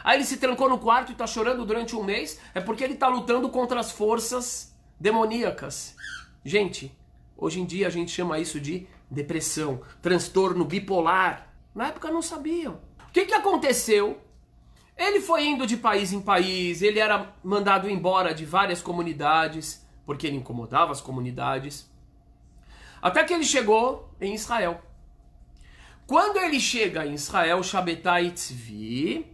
Ah, 0.02 0.14
ele 0.14 0.24
se 0.24 0.36
trancou 0.36 0.68
no 0.68 0.78
quarto 0.78 1.10
e 1.10 1.12
está 1.12 1.26
chorando 1.26 1.64
durante 1.64 1.96
um 1.96 2.02
mês 2.02 2.40
é 2.54 2.60
porque 2.60 2.84
ele 2.84 2.94
está 2.94 3.08
lutando 3.08 3.48
contra 3.48 3.78
as 3.78 3.92
forças 3.92 4.76
demoníacas. 4.98 5.96
Gente, 6.44 6.94
hoje 7.36 7.60
em 7.60 7.64
dia 7.64 7.86
a 7.86 7.90
gente 7.90 8.10
chama 8.10 8.38
isso 8.38 8.60
de 8.60 8.86
depressão, 9.10 9.80
transtorno 10.00 10.64
bipolar. 10.64 11.54
Na 11.74 11.88
época 11.88 12.10
não 12.10 12.22
sabiam. 12.22 12.80
O 13.08 13.12
que, 13.12 13.26
que 13.26 13.34
aconteceu 13.34 14.20
ele 14.96 15.20
foi 15.20 15.44
indo 15.46 15.66
de 15.66 15.76
país 15.76 16.12
em 16.12 16.20
país, 16.20 16.80
ele 16.80 17.00
era 17.00 17.34
mandado 17.42 17.90
embora 17.90 18.32
de 18.32 18.44
várias 18.44 18.80
comunidades, 18.80 19.84
porque 20.06 20.26
ele 20.26 20.36
incomodava 20.36 20.92
as 20.92 21.00
comunidades. 21.00 21.90
Até 23.02 23.24
que 23.24 23.34
ele 23.34 23.44
chegou 23.44 24.08
em 24.20 24.34
Israel. 24.34 24.80
Quando 26.06 26.38
ele 26.38 26.60
chega 26.60 27.04
em 27.04 27.14
Israel, 27.14 27.62
Shabetai 27.62 28.30
Tzvi, 28.30 29.26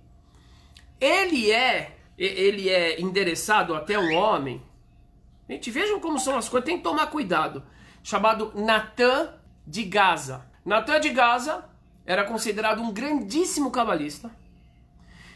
ele 0.98 1.50
é, 1.50 1.98
ele 2.16 2.68
é 2.68 3.00
endereçado 3.00 3.74
até 3.74 3.98
um 3.98 4.14
homem. 4.14 4.62
Gente, 5.48 5.70
vejam 5.70 6.00
como 6.00 6.18
são 6.18 6.38
as 6.38 6.48
coisas, 6.48 6.64
tem 6.64 6.78
que 6.78 6.84
tomar 6.84 7.08
cuidado. 7.08 7.62
Chamado 8.02 8.52
Natan 8.54 9.34
de 9.66 9.84
Gaza. 9.84 10.46
Natan 10.64 11.00
de 11.00 11.10
Gaza 11.10 11.64
era 12.04 12.24
considerado 12.24 12.82
um 12.82 12.92
grandíssimo 12.92 13.70
cabalista, 13.70 14.30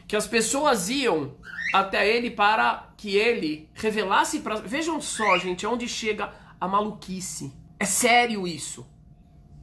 que 0.09 0.17
as 0.17 0.27
pessoas 0.27 0.89
iam 0.89 1.35
até 1.73 2.09
ele 2.09 2.31
para 2.31 2.89
que 2.97 3.17
ele 3.17 3.69
revelasse 3.75 4.41
para. 4.41 4.57
Vejam 4.57 5.01
só, 5.01 5.39
gente, 5.39 5.67
onde 5.67 5.89
chega 5.89 6.33
a 6.61 6.67
maluquice. 6.67 7.53
É 7.79 7.85
sério 7.85 8.47
isso. 8.47 8.87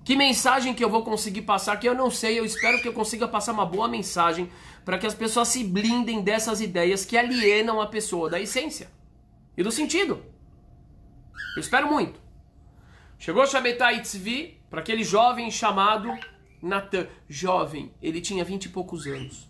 Que 0.03 0.15
mensagem 0.15 0.73
que 0.73 0.83
eu 0.83 0.89
vou 0.89 1.03
conseguir 1.03 1.43
passar 1.43 1.77
que 1.77 1.87
eu 1.87 1.95
não 1.95 2.11
sei, 2.11 2.39
eu 2.39 2.45
espero 2.45 2.81
que 2.81 2.87
eu 2.87 2.93
consiga 2.93 3.27
passar 3.27 3.51
uma 3.51 3.65
boa 3.65 3.87
mensagem 3.87 4.49
para 4.85 4.97
que 4.97 5.07
as 5.07 5.13
pessoas 5.13 5.47
se 5.47 5.63
blindem 5.63 6.21
dessas 6.21 6.61
ideias 6.61 7.05
que 7.05 7.17
alienam 7.17 7.79
a 7.79 7.87
pessoa 7.87 8.29
da 8.29 8.39
essência 8.39 8.89
e 9.57 9.63
do 9.63 9.71
sentido. 9.71 10.23
Eu 11.55 11.59
espero 11.59 11.87
muito. 11.87 12.20
Chegou 13.21 13.45
Shabetai 13.45 14.01
Tzvi 14.01 14.59
para 14.67 14.79
aquele 14.79 15.03
jovem 15.03 15.51
chamado 15.51 16.11
Natan. 16.59 17.07
Jovem, 17.29 17.93
ele 18.01 18.19
tinha 18.19 18.43
vinte 18.43 18.65
e 18.65 18.69
poucos 18.69 19.05
anos. 19.05 19.47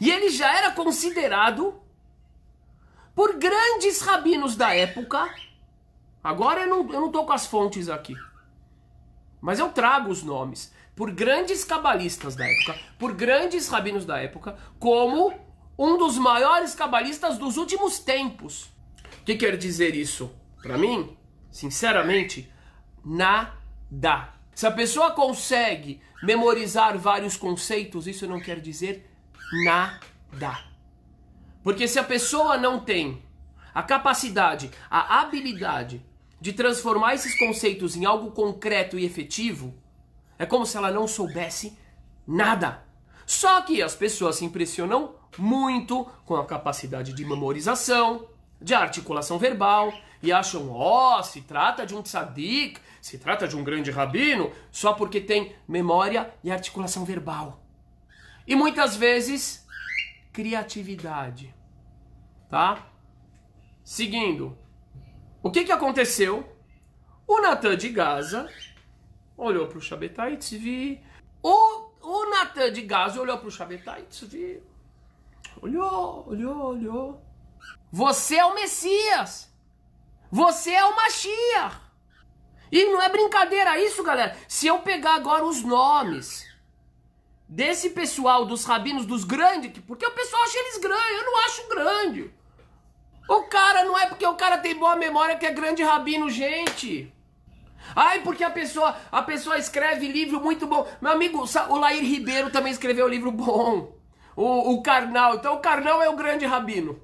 E 0.00 0.10
ele 0.10 0.28
já 0.28 0.52
era 0.58 0.72
considerado 0.72 1.80
por 3.14 3.38
grandes 3.38 4.00
rabinos 4.00 4.56
da 4.56 4.74
época. 4.74 5.32
Agora 6.20 6.62
eu 6.62 6.66
não, 6.68 6.92
eu 6.92 7.00
não 7.00 7.12
tô 7.12 7.24
com 7.24 7.32
as 7.32 7.46
fontes 7.46 7.88
aqui. 7.88 8.16
Mas 9.40 9.60
eu 9.60 9.68
trago 9.68 10.10
os 10.10 10.24
nomes 10.24 10.74
por 10.96 11.12
grandes 11.12 11.62
cabalistas 11.62 12.34
da 12.34 12.44
época, 12.44 12.76
por 12.98 13.14
grandes 13.14 13.68
rabinos 13.68 14.04
da 14.04 14.18
época, 14.18 14.58
como 14.80 15.32
um 15.78 15.96
dos 15.96 16.18
maiores 16.18 16.74
cabalistas 16.74 17.38
dos 17.38 17.56
últimos 17.56 18.00
tempos. 18.00 18.64
O 19.20 19.24
que 19.24 19.36
quer 19.36 19.56
dizer 19.56 19.94
isso? 19.94 20.28
Para 20.60 20.76
mim, 20.76 21.16
sinceramente, 21.52 22.52
nada. 23.06 24.34
Se 24.52 24.66
a 24.66 24.70
pessoa 24.70 25.12
consegue 25.12 26.00
memorizar 26.22 26.98
vários 26.98 27.36
conceitos, 27.36 28.08
isso 28.08 28.26
não 28.26 28.40
quer 28.40 28.60
dizer 28.60 29.08
nada. 29.64 30.58
Porque 31.62 31.86
se 31.86 31.98
a 31.98 32.04
pessoa 32.04 32.56
não 32.56 32.80
tem 32.80 33.22
a 33.72 33.82
capacidade, 33.82 34.70
a 34.90 35.20
habilidade 35.20 36.04
de 36.40 36.52
transformar 36.52 37.14
esses 37.14 37.38
conceitos 37.38 37.96
em 37.96 38.04
algo 38.04 38.32
concreto 38.32 38.98
e 38.98 39.04
efetivo, 39.04 39.74
é 40.38 40.44
como 40.44 40.66
se 40.66 40.76
ela 40.76 40.90
não 40.90 41.06
soubesse 41.06 41.78
nada. 42.26 42.84
Só 43.26 43.60
que 43.62 43.82
as 43.82 43.94
pessoas 43.94 44.36
se 44.36 44.44
impressionam 44.44 45.14
muito 45.38 46.04
com 46.24 46.36
a 46.36 46.46
capacidade 46.46 47.12
de 47.12 47.24
memorização, 47.24 48.26
de 48.60 48.74
articulação 48.74 49.38
verbal 49.38 49.92
e 50.22 50.32
acham, 50.32 50.70
ó, 50.70 51.18
oh, 51.18 51.22
se 51.22 51.42
trata 51.42 51.86
de 51.86 51.94
um 51.94 52.02
tzadik, 52.02 52.80
se 53.06 53.18
trata 53.18 53.46
de 53.46 53.56
um 53.56 53.62
grande 53.62 53.92
rabino, 53.92 54.52
só 54.68 54.92
porque 54.92 55.20
tem 55.20 55.54
memória 55.68 56.34
e 56.42 56.50
articulação 56.50 57.04
verbal. 57.04 57.64
E 58.44 58.56
muitas 58.56 58.96
vezes, 58.96 59.64
criatividade. 60.32 61.54
Tá? 62.50 62.84
Seguindo, 63.84 64.58
o 65.40 65.52
que, 65.52 65.62
que 65.62 65.70
aconteceu? 65.70 66.52
O 67.28 67.40
Natan 67.40 67.76
de 67.76 67.90
Gaza 67.90 68.50
olhou 69.36 69.68
para 69.68 69.78
o 69.78 69.80
Shabetai 69.80 70.36
Tzvi. 70.36 71.00
O, 71.40 71.90
o 72.02 72.30
Natan 72.30 72.72
de 72.72 72.82
Gaza 72.82 73.20
olhou 73.20 73.38
para 73.38 73.46
o 73.46 73.52
Shabetai 73.52 74.02
Tzvi. 74.02 74.60
Olhou, 75.62 76.28
olhou, 76.28 76.58
olhou. 76.70 77.22
Você 77.92 78.34
é 78.34 78.44
o 78.44 78.56
Messias. 78.56 79.48
Você 80.28 80.72
é 80.72 80.84
o 80.84 80.96
Mashiach. 80.96 81.85
E 82.70 82.84
não 82.86 83.00
é 83.00 83.08
brincadeira 83.08 83.78
isso, 83.80 84.02
galera. 84.02 84.36
Se 84.48 84.66
eu 84.66 84.80
pegar 84.80 85.14
agora 85.14 85.44
os 85.44 85.62
nomes 85.62 86.46
desse 87.48 87.90
pessoal, 87.90 88.44
dos 88.44 88.64
rabinos, 88.64 89.06
dos 89.06 89.24
grandes, 89.24 89.72
porque 89.86 90.06
o 90.06 90.10
pessoal 90.10 90.42
acha 90.42 90.58
eles 90.58 90.78
grandes, 90.78 91.18
eu 91.18 91.24
não 91.24 91.38
acho 91.44 91.68
grande. 91.68 92.30
O 93.28 93.42
cara 93.44 93.84
não 93.84 93.98
é 93.98 94.06
porque 94.06 94.26
o 94.26 94.34
cara 94.34 94.58
tem 94.58 94.74
boa 94.74 94.96
memória 94.96 95.36
que 95.36 95.46
é 95.46 95.52
grande 95.52 95.82
rabino, 95.82 96.30
gente. 96.30 97.12
Ai, 97.94 98.20
porque 98.20 98.42
a 98.42 98.50
pessoa, 98.50 98.96
a 99.10 99.22
pessoa 99.22 99.58
escreve 99.58 100.08
livro 100.08 100.40
muito 100.40 100.66
bom. 100.66 100.88
Meu 101.00 101.12
amigo, 101.12 101.44
o 101.68 101.76
Lair 101.76 102.02
Ribeiro 102.02 102.50
também 102.50 102.72
escreveu 102.72 103.06
livro 103.08 103.30
bom. 103.30 103.94
O, 104.34 104.74
o 104.74 104.82
Karnal, 104.82 105.36
então 105.36 105.54
o 105.54 105.60
Karnal 105.60 106.02
é 106.02 106.08
o 106.08 106.16
grande 106.16 106.44
rabino. 106.44 107.00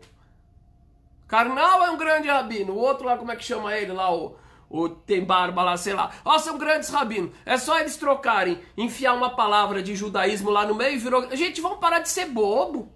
Karnal 1.27 1.85
é 1.85 1.91
um 1.91 1.97
grande 1.97 2.29
rabino. 2.29 2.75
O 2.75 2.79
outro 2.79 3.07
lá, 3.07 3.17
como 3.17 3.33
é 3.33 3.37
que 3.37 3.45
chama 3.45 3.75
ele 3.75 3.93
lá? 3.93 4.13
O, 4.13 4.37
o 4.73 4.89
tem 4.89 5.23
barba 5.23 5.63
lá, 5.63 5.77
sei 5.77 5.93
lá. 5.93 6.11
Ó, 6.25 6.39
são 6.39 6.57
grandes 6.57 6.89
rabinos. 6.89 7.31
É 7.45 7.59
só 7.59 7.79
eles 7.79 7.97
trocarem, 7.97 8.59
enfiar 8.75 9.13
uma 9.13 9.37
palavra 9.37 9.83
de 9.83 9.95
judaísmo 9.95 10.49
lá 10.49 10.65
no 10.65 10.75
meio 10.75 10.95
e 10.95 10.99
virou. 10.99 11.37
Gente, 11.37 11.61
vamos 11.61 11.79
parar 11.79 11.99
de 11.99 12.09
ser 12.09 12.27
bobo. 12.27 12.91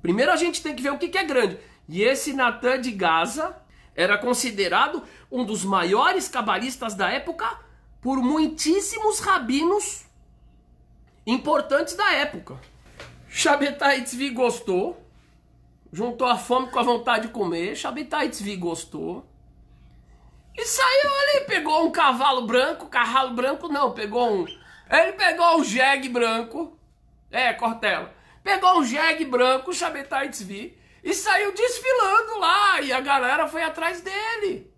Primeiro 0.00 0.32
a 0.32 0.36
gente 0.36 0.62
tem 0.62 0.74
que 0.74 0.82
ver 0.82 0.92
o 0.92 0.98
que, 0.98 1.08
que 1.08 1.18
é 1.18 1.24
grande. 1.24 1.58
E 1.86 2.02
esse 2.02 2.32
Natan 2.32 2.80
de 2.80 2.92
Gaza 2.92 3.54
era 3.94 4.16
considerado 4.16 5.02
um 5.30 5.44
dos 5.44 5.64
maiores 5.64 6.28
cabalistas 6.28 6.94
da 6.94 7.10
época 7.10 7.46
por 8.00 8.16
muitíssimos 8.22 9.20
rabinos 9.20 10.06
importantes 11.26 11.94
da 11.94 12.10
época. 12.14 12.58
Shabetai 13.28 14.00
Tzvi 14.02 14.30
gostou, 14.30 14.98
juntou 15.92 16.26
a 16.26 16.38
fome 16.38 16.70
com 16.70 16.78
a 16.78 16.82
vontade 16.82 17.26
de 17.26 17.32
comer. 17.34 17.76
Shabetai 17.76 18.30
Tzvi 18.30 18.56
gostou. 18.56 19.26
E 20.56 20.64
saiu 20.64 21.10
ali, 21.20 21.44
pegou 21.46 21.86
um 21.86 21.92
cavalo 21.92 22.46
branco, 22.46 22.86
cavalo 22.86 23.34
branco 23.34 23.68
não, 23.68 23.92
pegou 23.92 24.32
um. 24.32 24.46
Ele 24.90 25.12
pegou 25.12 25.58
um 25.58 25.64
jegue 25.64 26.08
branco. 26.08 26.78
É, 27.30 27.52
Cortella. 27.52 28.14
Pegou 28.42 28.78
um 28.78 28.84
jegue 28.84 29.24
branco, 29.24 29.72
Shabetai 29.72 30.30
Tzvi 30.30 30.78
e 31.06 31.14
saiu 31.14 31.52
desfilando 31.52 32.38
lá 32.40 32.80
e 32.80 32.92
a 32.92 33.00
galera 33.00 33.46
foi 33.46 33.62
atrás 33.62 34.00
dele. 34.00 34.68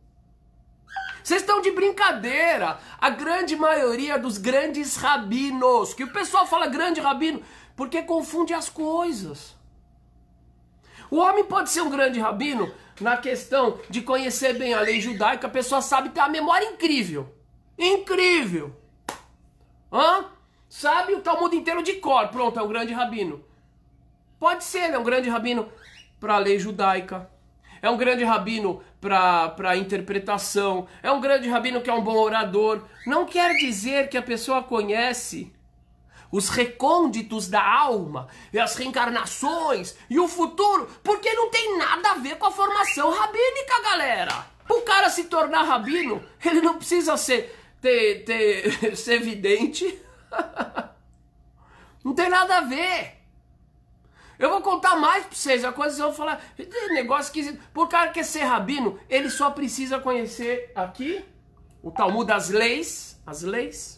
Vocês 1.22 1.40
estão 1.40 1.62
de 1.62 1.70
brincadeira. 1.70 2.78
A 2.98 3.08
grande 3.08 3.56
maioria 3.56 4.18
dos 4.18 4.36
grandes 4.36 4.96
rabinos, 4.96 5.94
que 5.94 6.04
o 6.04 6.12
pessoal 6.12 6.46
fala 6.46 6.66
grande 6.66 7.00
rabino, 7.00 7.42
porque 7.74 8.02
confunde 8.02 8.52
as 8.52 8.68
coisas. 8.68 9.56
O 11.10 11.16
homem 11.16 11.44
pode 11.44 11.70
ser 11.70 11.80
um 11.80 11.88
grande 11.88 12.20
rabino 12.20 12.70
na 13.00 13.16
questão 13.16 13.78
de 13.88 14.02
conhecer 14.02 14.54
bem 14.58 14.74
a 14.74 14.80
lei 14.80 15.00
judaica, 15.00 15.46
a 15.46 15.50
pessoa 15.50 15.80
sabe 15.80 16.10
ter 16.10 16.20
uma 16.20 16.28
memória 16.28 16.66
incrível. 16.66 17.34
Incrível. 17.78 18.74
Hã? 19.92 20.26
Sabe 20.68 21.14
o 21.14 21.20
Talmud 21.20 21.56
inteiro 21.56 21.82
de 21.82 21.94
cor. 21.94 22.28
Pronto, 22.28 22.58
é 22.58 22.62
um 22.62 22.68
grande 22.68 22.92
rabino. 22.92 23.44
Pode 24.38 24.64
ser, 24.64 24.90
é 24.90 24.98
um 24.98 25.04
grande 25.04 25.28
rabino 25.28 25.70
para 26.20 26.34
a 26.34 26.38
lei 26.38 26.58
judaica. 26.58 27.30
É 27.80 27.88
um 27.88 27.96
grande 27.96 28.24
rabino 28.24 28.82
para 29.00 29.76
interpretação. 29.76 30.86
É 31.02 31.10
um 31.10 31.20
grande 31.20 31.48
rabino 31.48 31.80
que 31.80 31.88
é 31.88 31.94
um 31.94 32.02
bom 32.02 32.16
orador. 32.16 32.82
Não 33.06 33.24
quer 33.24 33.54
dizer 33.54 34.08
que 34.08 34.18
a 34.18 34.22
pessoa 34.22 34.62
conhece 34.62 35.52
os 36.30 36.48
recônditos 36.48 37.48
da 37.48 37.62
alma, 37.62 38.28
e 38.52 38.58
as 38.58 38.74
reencarnações 38.74 39.94
e 40.10 40.18
o 40.18 40.28
futuro, 40.28 40.88
porque 41.02 41.32
não 41.32 41.50
tem 41.50 41.78
nada 41.78 42.10
a 42.10 42.14
ver 42.14 42.36
com 42.36 42.46
a 42.46 42.50
formação 42.50 43.10
rabínica, 43.10 43.82
galera. 43.82 44.46
O 44.68 44.82
cara 44.82 45.08
se 45.08 45.24
tornar 45.24 45.62
rabino, 45.62 46.22
ele 46.44 46.60
não 46.60 46.76
precisa 46.76 47.16
ser 47.16 47.56
ter, 47.80 48.24
ter 48.24 48.96
ser 48.96 49.14
evidente. 49.14 50.00
não 52.04 52.14
tem 52.14 52.28
nada 52.28 52.58
a 52.58 52.60
ver. 52.62 53.16
Eu 54.38 54.50
vou 54.50 54.60
contar 54.60 54.94
mais 54.96 55.24
pra 55.24 55.34
vocês, 55.34 55.64
a 55.64 55.72
coisa 55.72 55.96
que 55.96 56.02
eu 56.02 56.06
vou 56.06 56.14
falar, 56.14 56.40
negócio 56.90 57.24
esquisito. 57.24 57.60
Por 57.72 57.88
cara 57.88 58.10
que 58.10 58.20
é 58.20 58.22
ser 58.22 58.44
rabino, 58.44 59.00
ele 59.08 59.30
só 59.30 59.50
precisa 59.50 59.98
conhecer 59.98 60.70
aqui 60.76 61.24
o 61.82 61.90
Talmud 61.90 62.26
das 62.26 62.48
leis, 62.48 63.20
as 63.26 63.42
leis, 63.42 63.97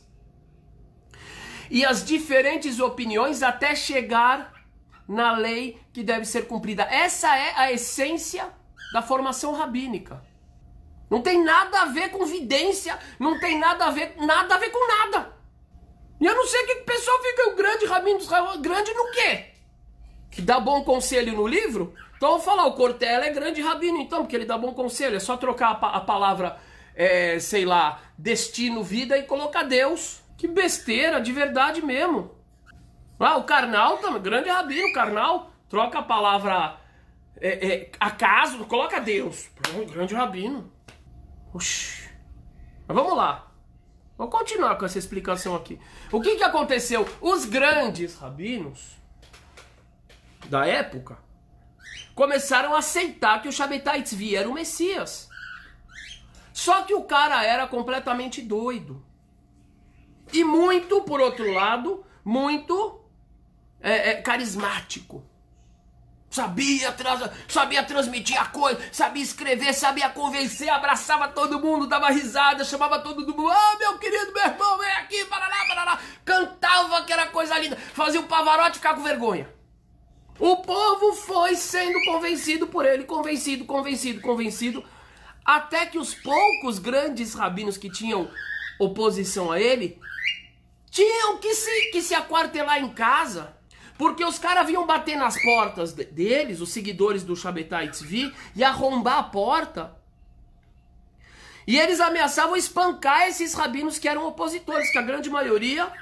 e 1.71 1.85
as 1.85 2.05
diferentes 2.05 2.81
opiniões 2.81 3.43
até 3.43 3.75
chegar 3.75 4.53
na 5.09 5.37
lei 5.37 5.81
que 5.93 6.03
deve 6.03 6.25
ser 6.25 6.47
cumprida. 6.47 6.83
Essa 6.83 7.37
é 7.37 7.55
a 7.57 7.73
essência 7.73 8.49
da 8.93 9.01
formação 9.01 9.53
rabínica. 9.53 10.23
Não 11.09 11.23
tem 11.23 11.43
nada 11.43 11.83
a 11.83 11.87
ver 11.87 12.11
com 12.11 12.27
vidência, 12.27 12.99
não 13.19 13.39
tem 13.39 13.59
nada 13.59 13.87
a 13.87 13.91
ver, 13.91 14.15
nada 14.19 14.55
a 14.55 14.59
ver 14.59 14.71
com 14.71 14.87
nada. 14.87 15.33
E 16.21 16.27
eu 16.27 16.35
não 16.35 16.47
sei 16.47 16.63
o 16.63 16.67
que 16.67 16.73
o 16.73 16.85
pessoal 16.85 17.23
fica, 17.23 17.51
o 17.51 17.57
grande 17.57 17.87
rabino, 17.87 18.19
grande 18.61 18.93
no 18.93 19.11
quê? 19.13 19.51
que 20.31 20.41
dá 20.41 20.61
bom 20.61 20.83
conselho 20.85 21.35
no 21.35 21.47
livro, 21.47 21.93
então 22.17 22.31
eu 22.31 22.37
vou 22.37 22.45
falar, 22.45 22.67
o 22.67 22.75
Cortella 22.75 23.27
é 23.27 23.33
grande 23.33 23.61
rabino, 23.61 23.99
então, 23.99 24.21
porque 24.21 24.37
ele 24.37 24.45
dá 24.45 24.57
bom 24.57 24.73
conselho. 24.73 25.17
É 25.17 25.21
só 25.21 25.37
trocar 25.37 25.79
a, 25.81 25.97
a 25.97 26.01
palavra, 26.01 26.59
é, 26.95 27.39
sei 27.39 27.65
lá, 27.65 28.01
destino, 28.17 28.85
vida 28.85 29.17
e 29.17 29.23
colocar 29.23 29.63
Deus. 29.63 30.21
Que 30.41 30.49
besteira, 30.49 31.21
de 31.21 31.35
verdade 31.35 31.83
mesmo. 31.83 32.35
Ah, 33.19 33.37
o 33.37 33.45
Karnal 33.45 33.99
também, 33.99 34.23
grande 34.23 34.49
rabino, 34.49 34.91
Karnal, 34.95 35.51
troca 35.69 35.99
a 35.99 36.03
palavra 36.03 36.81
é, 37.37 37.69
é, 37.69 37.93
acaso, 38.01 38.65
coloca 38.65 38.99
Deus. 39.03 39.51
Grande 39.91 40.15
rabino. 40.15 40.73
Oxi. 41.53 42.09
Mas 42.89 42.97
vamos 42.97 43.15
lá. 43.15 43.53
Vou 44.17 44.29
continuar 44.31 44.77
com 44.77 44.87
essa 44.87 44.99
explicação 44.99 45.55
aqui. 45.55 45.79
O 46.11 46.23
que, 46.23 46.37
que 46.37 46.43
aconteceu? 46.43 47.07
Os 47.21 47.45
grandes 47.45 48.17
rabinos 48.17 48.97
da 50.47 50.67
época 50.67 51.19
começaram 52.15 52.75
a 52.75 52.79
aceitar 52.79 53.43
que 53.43 53.49
o 53.49 53.53
Shabbatai 53.53 54.05
Tzvi 54.05 54.37
era 54.37 54.49
o 54.49 54.55
Messias. 54.55 55.29
Só 56.51 56.81
que 56.85 56.95
o 56.95 57.05
cara 57.05 57.45
era 57.45 57.67
completamente 57.67 58.41
doido. 58.41 59.10
E 60.33 60.45
muito, 60.45 61.03
por 61.03 61.21
outro 61.21 61.53
lado, 61.53 62.05
muito 62.25 63.01
é, 63.81 64.11
é, 64.11 64.15
carismático. 64.23 65.25
Sabia, 66.31 66.93
trans, 66.93 67.29
sabia 67.49 67.83
transmitir 67.83 68.41
a 68.41 68.47
coisa, 68.47 68.81
sabia 68.93 69.23
escrever, 69.23 69.75
sabia 69.75 70.09
convencer, 70.11 70.69
abraçava 70.69 71.27
todo 71.27 71.59
mundo, 71.59 71.89
dava 71.89 72.09
risada, 72.11 72.65
chamava 72.65 73.01
todo 73.01 73.27
mundo, 73.27 73.49
ah, 73.51 73.77
meu 73.81 73.99
querido, 73.99 74.33
meu 74.33 74.45
irmão, 74.45 74.79
vem 74.79 74.93
aqui, 74.93 75.25
parará, 75.25 75.67
parará. 75.67 75.99
Cantava 76.25 77.03
que 77.03 77.13
era 77.13 77.27
coisa 77.27 77.59
linda, 77.59 77.77
fazia 77.77 78.21
o 78.21 78.29
pavarote 78.29 78.79
ficar 78.79 78.95
com 78.95 79.03
vergonha. 79.03 79.53
O 80.39 80.59
povo 80.59 81.15
foi 81.15 81.57
sendo 81.57 81.99
convencido 82.05 82.69
por 82.69 82.87
ele, 82.87 83.03
convencido, 83.03 83.65
convencido, 83.65 84.21
convencido, 84.21 84.85
até 85.45 85.85
que 85.85 85.99
os 85.99 86.15
poucos 86.15 86.79
grandes 86.79 87.35
rabinos 87.35 87.77
que 87.77 87.91
tinham 87.91 88.31
oposição 88.79 89.51
a 89.51 89.61
ele 89.61 90.01
tinham 90.91 91.39
que 91.39 91.55
se, 91.55 91.91
que 91.93 92.03
se 92.03 92.15
aquartelar 92.15 92.79
em 92.79 92.89
casa 92.91 93.59
porque 94.01 94.25
os 94.25 94.39
caras 94.39 94.67
vinham 94.67 94.87
bater 94.87 95.15
nas 95.15 95.39
portas 95.43 95.93
deles, 95.93 96.63
os 96.63 96.71
seguidores 96.71 97.23
do 97.23 97.37
Shabetai 97.37 97.91
Tzvi, 97.91 98.35
e 98.57 98.65
arrombar 98.65 99.19
a 99.19 99.23
porta. 99.25 99.95
E 101.67 101.79
eles 101.79 102.01
ameaçavam 102.01 102.57
espancar 102.57 103.29
esses 103.29 103.53
rabinos 103.53 103.99
que 103.99 104.09
eram 104.09 104.27
opositores, 104.27 104.91
que 104.91 104.97
a 104.97 105.03
grande 105.03 105.29
maioria 105.29 105.93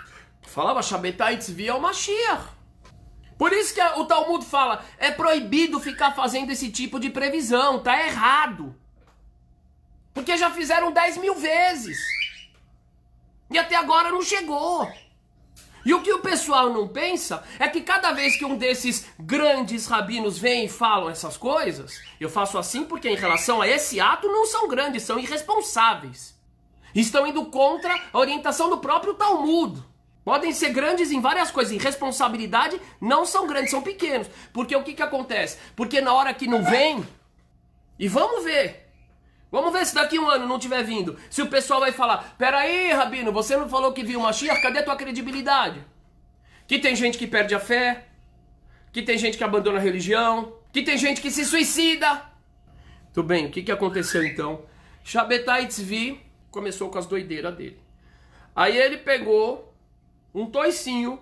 falava 0.42 0.80
Shabetai 0.80 1.38
Tzvi 1.38 1.66
é 1.66 1.74
o 1.74 1.80
Mashiach. 1.80 2.44
Por 3.36 3.52
isso 3.52 3.74
que 3.74 3.82
o 3.82 4.04
Talmud 4.04 4.44
fala, 4.44 4.84
é 4.96 5.10
proibido 5.10 5.80
ficar 5.80 6.12
fazendo 6.12 6.52
esse 6.52 6.70
tipo 6.70 7.00
de 7.00 7.10
previsão, 7.10 7.82
tá 7.82 8.00
errado. 8.00 8.76
Porque 10.14 10.36
já 10.36 10.52
fizeram 10.52 10.92
10 10.92 11.16
mil 11.16 11.34
vezes. 11.34 11.98
E 13.50 13.58
até 13.58 13.76
agora 13.76 14.10
não 14.10 14.22
chegou. 14.22 14.90
E 15.84 15.94
o 15.94 16.02
que 16.02 16.12
o 16.12 16.18
pessoal 16.18 16.70
não 16.70 16.86
pensa 16.86 17.42
é 17.58 17.66
que 17.68 17.80
cada 17.80 18.12
vez 18.12 18.36
que 18.36 18.44
um 18.44 18.56
desses 18.56 19.06
grandes 19.18 19.86
rabinos 19.86 20.38
vem 20.38 20.66
e 20.66 20.68
falam 20.68 21.08
essas 21.08 21.36
coisas, 21.36 21.98
eu 22.20 22.28
faço 22.28 22.58
assim 22.58 22.84
porque 22.84 23.08
em 23.08 23.16
relação 23.16 23.62
a 23.62 23.68
esse 23.68 23.98
ato 23.98 24.28
não 24.28 24.44
são 24.44 24.68
grandes, 24.68 25.02
são 25.02 25.18
irresponsáveis. 25.18 26.36
Estão 26.94 27.26
indo 27.26 27.46
contra 27.46 27.98
a 28.12 28.18
orientação 28.18 28.68
do 28.68 28.78
próprio 28.78 29.14
Talmud. 29.14 29.82
Podem 30.24 30.52
ser 30.52 30.74
grandes 30.74 31.10
em 31.10 31.22
várias 31.22 31.50
coisas, 31.50 31.72
em 31.72 31.78
responsabilidade 31.78 32.78
não 33.00 33.24
são 33.24 33.46
grandes, 33.46 33.70
são 33.70 33.80
pequenos. 33.80 34.28
Porque 34.52 34.76
o 34.76 34.82
que, 34.82 34.92
que 34.92 35.02
acontece? 35.02 35.56
Porque 35.74 36.02
na 36.02 36.12
hora 36.12 36.34
que 36.34 36.46
não 36.46 36.62
vem, 36.62 37.06
e 37.98 38.08
vamos 38.08 38.44
ver, 38.44 38.87
Vamos 39.50 39.72
ver 39.72 39.86
se 39.86 39.94
daqui 39.94 40.18
um 40.18 40.28
ano 40.28 40.46
não 40.46 40.58
tiver 40.58 40.82
vindo. 40.82 41.18
Se 41.30 41.40
o 41.40 41.48
pessoal 41.48 41.80
vai 41.80 41.92
falar: 41.92 42.34
Peraí, 42.36 42.92
Rabino, 42.92 43.32
você 43.32 43.56
não 43.56 43.68
falou 43.68 43.92
que 43.92 44.04
viu 44.04 44.18
uma 44.18 44.28
Mashiach? 44.28 44.60
Cadê 44.60 44.80
a 44.80 44.84
tua 44.84 44.96
credibilidade? 44.96 45.84
Que 46.66 46.78
tem 46.78 46.94
gente 46.94 47.16
que 47.16 47.26
perde 47.26 47.54
a 47.54 47.60
fé, 47.60 48.08
que 48.92 49.02
tem 49.02 49.16
gente 49.16 49.38
que 49.38 49.44
abandona 49.44 49.78
a 49.78 49.82
religião, 49.82 50.52
que 50.72 50.82
tem 50.82 50.98
gente 50.98 51.20
que 51.20 51.30
se 51.30 51.44
suicida. 51.44 52.22
Tudo 53.14 53.26
bem, 53.26 53.46
o 53.46 53.50
que, 53.50 53.62
que 53.62 53.72
aconteceu 53.72 54.24
então? 54.24 54.62
Shabetai 55.02 55.66
Tzvi 55.66 56.20
começou 56.50 56.90
com 56.90 56.98
as 56.98 57.06
doideiras 57.06 57.56
dele. 57.56 57.80
Aí 58.54 58.76
ele 58.76 58.98
pegou 58.98 59.72
um 60.34 60.44
toicinho 60.46 61.18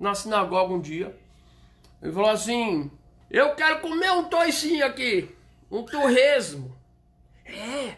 na 0.00 0.14
sinagoga 0.14 0.72
um 0.72 0.80
dia 0.80 1.14
e 2.02 2.10
falou 2.10 2.30
assim: 2.30 2.90
Eu 3.30 3.54
quero 3.54 3.80
comer 3.80 4.10
um 4.12 4.24
toicinho 4.24 4.86
aqui, 4.86 5.28
um 5.70 5.82
torresmo. 5.82 6.77
É. 7.48 7.96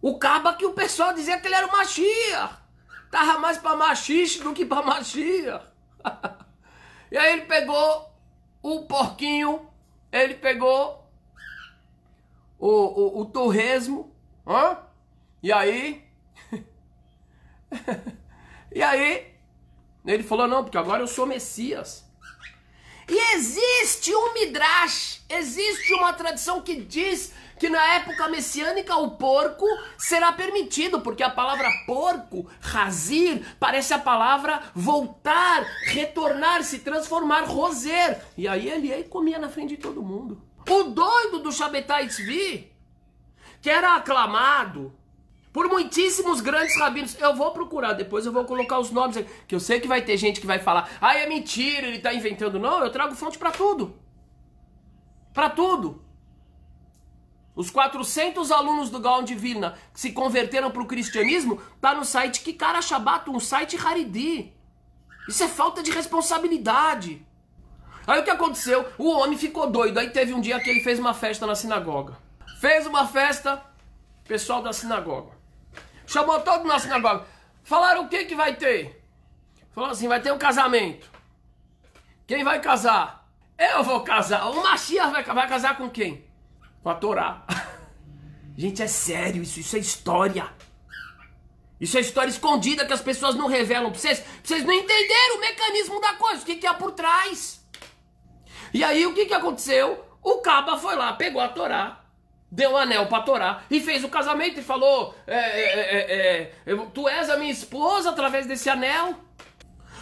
O 0.00 0.18
caba 0.18 0.54
que 0.54 0.66
o 0.66 0.72
pessoal 0.72 1.12
dizia 1.12 1.38
que 1.40 1.46
ele 1.46 1.54
era 1.54 1.66
o 1.66 1.72
Machia. 1.72 2.62
Tava 3.12 3.38
mais 3.38 3.58
pra 3.58 3.76
machixe 3.76 4.42
do 4.42 4.54
que 4.54 4.64
pra 4.64 4.82
machia. 4.82 5.62
e 7.12 7.18
aí 7.18 7.34
ele 7.34 7.42
pegou 7.42 8.10
o 8.62 8.86
porquinho, 8.86 9.68
ele 10.10 10.34
pegou 10.34 11.06
o, 12.58 12.68
o, 12.68 13.20
o 13.20 13.26
torresmo, 13.26 14.16
hã? 14.46 14.78
e 15.42 15.52
aí... 15.52 16.02
e 18.72 18.82
aí, 18.82 19.34
ele 20.06 20.22
falou, 20.22 20.48
não, 20.48 20.64
porque 20.64 20.78
agora 20.78 21.02
eu 21.02 21.06
sou 21.06 21.26
Messias. 21.26 22.10
E 23.06 23.34
existe 23.34 24.14
um 24.14 24.32
Midrash, 24.32 25.22
existe 25.28 25.92
uma 25.92 26.14
tradição 26.14 26.62
que 26.62 26.76
diz 26.80 27.34
que 27.62 27.68
na 27.68 27.94
época 27.94 28.28
messiânica 28.28 28.96
o 28.96 29.12
porco 29.12 29.64
será 29.96 30.32
permitido, 30.32 31.00
porque 31.00 31.22
a 31.22 31.30
palavra 31.30 31.70
porco, 31.86 32.50
razir, 32.60 33.40
parece 33.60 33.94
a 33.94 34.00
palavra 34.00 34.60
voltar, 34.74 35.64
retornar, 35.84 36.64
se 36.64 36.80
transformar, 36.80 37.44
roser. 37.44 38.20
E 38.36 38.48
aí 38.48 38.68
ele 38.68 38.92
e 38.92 39.04
comia 39.04 39.38
na 39.38 39.48
frente 39.48 39.76
de 39.76 39.76
todo 39.76 40.02
mundo. 40.02 40.42
O 40.68 40.82
doido 40.82 41.38
do 41.38 41.52
Shabetai 41.52 42.08
Tzvi, 42.08 42.72
que 43.60 43.70
era 43.70 43.94
aclamado 43.94 44.92
por 45.52 45.68
muitíssimos 45.68 46.40
grandes 46.40 46.76
rabinos. 46.76 47.16
Eu 47.20 47.36
vou 47.36 47.52
procurar, 47.52 47.92
depois 47.92 48.26
eu 48.26 48.32
vou 48.32 48.44
colocar 48.44 48.80
os 48.80 48.90
nomes, 48.90 49.24
que 49.46 49.54
eu 49.54 49.60
sei 49.60 49.78
que 49.78 49.86
vai 49.86 50.02
ter 50.02 50.16
gente 50.16 50.40
que 50.40 50.48
vai 50.48 50.58
falar, 50.58 50.90
ah, 51.00 51.16
é 51.16 51.28
mentira, 51.28 51.86
ele 51.86 51.98
está 51.98 52.12
inventando. 52.12 52.58
Não, 52.58 52.82
eu 52.82 52.90
trago 52.90 53.14
fonte 53.14 53.38
para 53.38 53.52
tudo. 53.52 53.94
Para 55.32 55.48
tudo. 55.48 56.01
Os 57.54 57.70
400 57.70 58.50
alunos 58.50 58.88
do 58.88 58.98
Gaon 58.98 59.22
de 59.22 59.34
Vilna 59.34 59.76
que 59.92 60.00
se 60.00 60.12
converteram 60.12 60.70
para 60.70 60.82
o 60.82 60.86
cristianismo 60.86 61.60
tá 61.80 61.94
no 61.94 62.04
site 62.04 62.40
Kikara 62.40 62.80
Shabbat, 62.80 63.28
um 63.28 63.38
site 63.38 63.76
Haridi. 63.76 64.52
Isso 65.28 65.44
é 65.44 65.48
falta 65.48 65.82
de 65.82 65.90
responsabilidade. 65.90 67.24
Aí 68.06 68.20
o 68.20 68.24
que 68.24 68.30
aconteceu? 68.30 68.90
O 68.98 69.10
homem 69.10 69.38
ficou 69.38 69.70
doido. 69.70 69.98
Aí 69.98 70.10
teve 70.10 70.32
um 70.32 70.40
dia 70.40 70.58
que 70.60 70.70
ele 70.70 70.80
fez 70.80 70.98
uma 70.98 71.14
festa 71.14 71.46
na 71.46 71.54
sinagoga. 71.54 72.16
Fez 72.58 72.86
uma 72.86 73.06
festa, 73.06 73.62
pessoal 74.24 74.62
da 74.62 74.72
sinagoga. 74.72 75.32
Chamou 76.06 76.40
todo 76.40 76.64
na 76.64 76.78
sinagoga. 76.78 77.26
Falaram 77.62 78.04
o 78.04 78.08
que 78.08 78.24
que 78.24 78.34
vai 78.34 78.56
ter? 78.56 79.04
Falou 79.72 79.90
assim, 79.90 80.08
vai 80.08 80.20
ter 80.20 80.32
um 80.32 80.38
casamento. 80.38 81.10
Quem 82.26 82.42
vai 82.42 82.60
casar? 82.60 83.28
Eu 83.56 83.84
vou 83.84 84.00
casar. 84.00 84.50
O 84.50 84.62
Mashiach 84.62 85.12
vai, 85.12 85.22
vai 85.22 85.48
casar 85.48 85.76
com 85.76 85.88
quem? 85.88 86.24
Com 86.82 86.90
a 86.90 86.94
Torá. 86.94 87.44
Gente, 88.56 88.82
é 88.82 88.86
sério 88.86 89.42
isso, 89.42 89.60
isso 89.60 89.76
é 89.76 89.78
história. 89.78 90.46
Isso 91.80 91.96
é 91.98 92.00
história 92.00 92.30
escondida 92.30 92.86
que 92.86 92.92
as 92.92 93.00
pessoas 93.00 93.34
não 93.34 93.48
revelam 93.48 93.90
pra 93.90 93.98
vocês. 93.98 94.22
Vocês 94.42 94.64
não 94.64 94.72
entenderam 94.72 95.36
o 95.36 95.40
mecanismo 95.40 96.00
da 96.00 96.14
coisa, 96.14 96.42
o 96.42 96.44
que, 96.44 96.56
que 96.56 96.66
é 96.66 96.72
por 96.72 96.92
trás. 96.92 97.60
E 98.72 98.84
aí, 98.84 99.04
o 99.06 99.14
que, 99.14 99.26
que 99.26 99.34
aconteceu? 99.34 100.04
O 100.22 100.38
Caba 100.38 100.78
foi 100.78 100.94
lá, 100.94 101.12
pegou 101.14 101.40
a 101.40 101.48
Torá, 101.48 102.04
deu 102.50 102.70
um 102.70 102.76
anel 102.76 103.06
pra 103.06 103.22
Torá 103.22 103.64
e 103.68 103.80
fez 103.80 104.04
o 104.04 104.08
casamento 104.08 104.60
e 104.60 104.62
falou: 104.62 105.14
é, 105.26 105.34
é, 105.36 106.52
é, 106.66 106.76
Tu 106.94 107.08
és 107.08 107.28
a 107.28 107.36
minha 107.36 107.50
esposa 107.50 108.10
através 108.10 108.46
desse 108.46 108.70
anel. 108.70 109.16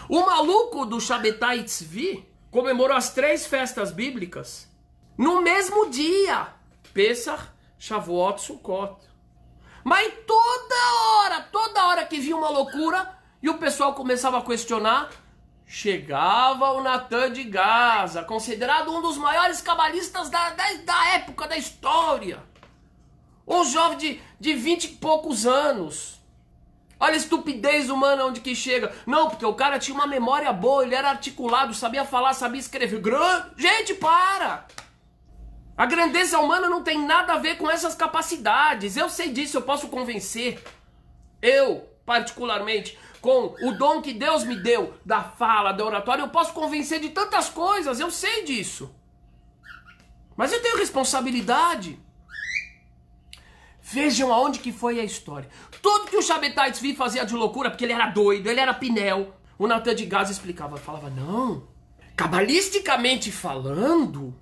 O 0.09 0.21
maluco 0.27 0.85
do 0.85 1.01
Shabetai 1.01 1.63
Tzvi 1.63 2.29
comemorou 2.51 2.97
as 2.97 3.15
três 3.15 3.47
festas 3.47 3.91
bíblicas 3.91 4.69
no 5.17 5.41
mesmo 5.41 5.89
dia. 5.89 6.60
Pesach, 6.93 7.43
Shavuot, 7.79 8.41
Sukkot. 8.41 8.97
Mas 9.85 10.13
toda 10.27 10.75
hora, 11.25 11.41
toda 11.51 11.87
hora 11.87 12.05
que 12.05 12.21
vinha 12.21 12.37
uma 12.37 12.51
loucura 12.51 13.19
e 13.43 13.49
o 13.49 13.59
pessoal 13.59 13.95
começava 13.95 14.39
a 14.39 14.43
questionar, 14.43 15.11
chegava 15.67 16.73
o 16.73 16.83
Natan 16.83 17.33
de 17.33 17.45
Gaza, 17.45 18.23
considerado 18.23 18.93
um 18.93 19.01
dos 19.01 19.17
maiores 19.17 19.61
cabalistas 19.63 20.29
da, 20.29 20.51
da, 20.51 20.65
da 20.85 21.09
época 21.11 21.49
da 21.49 21.57
história. 21.57 22.43
Um 23.47 23.65
jovem 23.65 23.97
de, 23.97 24.21
de 24.39 24.55
20 24.55 24.85
e 24.85 24.89
poucos 24.97 25.47
anos. 25.47 26.21
Olha 26.99 27.15
a 27.15 27.17
estupidez 27.17 27.89
humana 27.89 28.27
onde 28.27 28.41
que 28.41 28.55
chega. 28.55 28.95
Não, 29.07 29.31
porque 29.31 29.47
o 29.47 29.55
cara 29.55 29.79
tinha 29.79 29.95
uma 29.95 30.07
memória 30.07 30.53
boa, 30.53 30.85
ele 30.85 30.95
era 30.95 31.09
articulado, 31.09 31.73
sabia 31.73 32.05
falar, 32.05 32.35
sabia 32.35 32.61
escrever. 32.61 33.01
Gente, 33.57 33.95
para! 33.95 34.67
A 35.81 35.87
grandeza 35.87 36.39
humana 36.39 36.69
não 36.69 36.83
tem 36.83 37.07
nada 37.07 37.33
a 37.33 37.39
ver 37.39 37.57
com 37.57 37.71
essas 37.71 37.95
capacidades. 37.95 38.99
Eu 38.99 39.09
sei 39.09 39.33
disso, 39.33 39.57
eu 39.57 39.63
posso 39.63 39.89
convencer. 39.89 40.63
Eu, 41.41 41.89
particularmente, 42.05 42.99
com 43.19 43.57
o 43.63 43.73
dom 43.79 44.03
que 44.03 44.13
Deus 44.13 44.45
me 44.45 44.57
deu 44.57 44.93
da 45.07 45.23
fala, 45.23 45.73
da 45.73 45.83
oratória, 45.83 46.21
eu 46.21 46.29
posso 46.29 46.53
convencer 46.53 47.01
de 47.01 47.09
tantas 47.09 47.49
coisas, 47.49 47.99
eu 47.99 48.11
sei 48.11 48.45
disso. 48.45 48.95
Mas 50.37 50.53
eu 50.53 50.61
tenho 50.61 50.77
responsabilidade. 50.77 51.99
Vejam 53.81 54.31
aonde 54.35 54.59
que 54.59 54.73
foi 54.73 55.01
a 55.01 55.05
história. 55.05 55.49
Tudo 55.81 56.11
que 56.11 56.17
o 56.19 56.23
Shabetai 56.23 56.73
Tzvi 56.73 56.95
fazia 56.95 57.25
de 57.25 57.35
loucura, 57.35 57.71
porque 57.71 57.87
ele 57.87 57.95
era 57.95 58.11
doido, 58.11 58.51
ele 58.51 58.61
era 58.61 58.75
pinel. 58.75 59.35
O 59.59 59.67
Natan 59.67 59.95
de 59.95 60.05
Gaza 60.05 60.31
explicava, 60.31 60.77
falava, 60.77 61.09
não, 61.09 61.67
cabalisticamente 62.15 63.33
falando, 63.33 64.39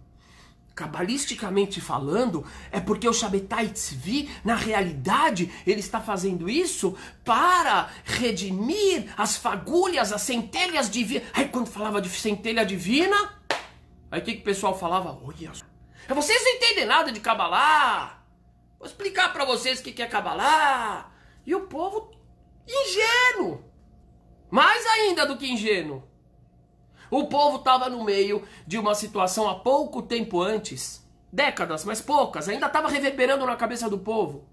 cabalisticamente 0.78 1.80
falando, 1.80 2.46
é 2.70 2.78
porque 2.78 3.08
o 3.08 3.12
Shabetai 3.12 3.66
Tzvi, 3.66 4.30
na 4.44 4.54
realidade, 4.54 5.52
ele 5.66 5.80
está 5.80 6.00
fazendo 6.00 6.48
isso 6.48 6.96
para 7.24 7.90
redimir 8.04 9.12
as 9.16 9.36
fagulhas, 9.36 10.12
as 10.12 10.22
centelhas 10.22 10.88
divinas. 10.88 11.28
Aí 11.34 11.48
quando 11.48 11.66
falava 11.66 12.00
de 12.00 12.08
centelha 12.08 12.64
divina, 12.64 13.16
aí 14.08 14.20
o 14.20 14.24
que, 14.24 14.34
que 14.34 14.40
o 14.40 14.44
pessoal 14.44 14.78
falava? 14.78 15.18
Olha, 15.20 15.50
vocês 16.14 16.44
não 16.44 16.52
entendem 16.52 16.86
nada 16.86 17.10
de 17.10 17.18
Kabbalah. 17.18 18.22
Vou 18.78 18.86
explicar 18.86 19.32
para 19.32 19.44
vocês 19.44 19.80
o 19.80 19.82
que 19.82 20.00
é 20.00 20.06
Kabbalah. 20.06 21.10
E 21.44 21.56
o 21.56 21.62
povo 21.62 22.12
ingênuo. 22.68 23.64
Mais 24.48 24.86
ainda 24.86 25.26
do 25.26 25.36
que 25.36 25.50
ingênuo. 25.50 26.07
O 27.10 27.26
povo 27.26 27.56
estava 27.56 27.88
no 27.88 28.04
meio 28.04 28.42
de 28.66 28.78
uma 28.78 28.94
situação 28.94 29.48
há 29.48 29.54
pouco 29.54 30.02
tempo 30.02 30.42
antes, 30.42 31.06
décadas, 31.32 31.84
mas 31.84 32.00
poucas, 32.00 32.48
ainda 32.48 32.66
estava 32.66 32.88
reverberando 32.88 33.46
na 33.46 33.56
cabeça 33.56 33.88
do 33.88 33.98
povo. 33.98 34.46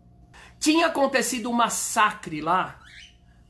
Tinha 0.60 0.88
acontecido 0.88 1.50
um 1.50 1.54
massacre 1.54 2.41
lá, 2.41 2.80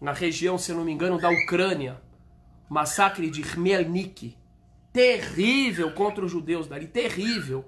na 0.02 0.12
região, 0.12 0.58
se 0.58 0.74
não 0.74 0.84
me 0.84 0.92
engano, 0.92 1.20
da 1.20 1.30
Ucrânia. 1.30 2.02
Massacre 2.70 3.30
de 3.30 3.42
Khmelnyk. 3.42 4.36
Terrível 4.92 5.94
contra 5.94 6.26
os 6.26 6.32
judeus 6.32 6.68
dali, 6.68 6.88
terrível. 6.88 7.66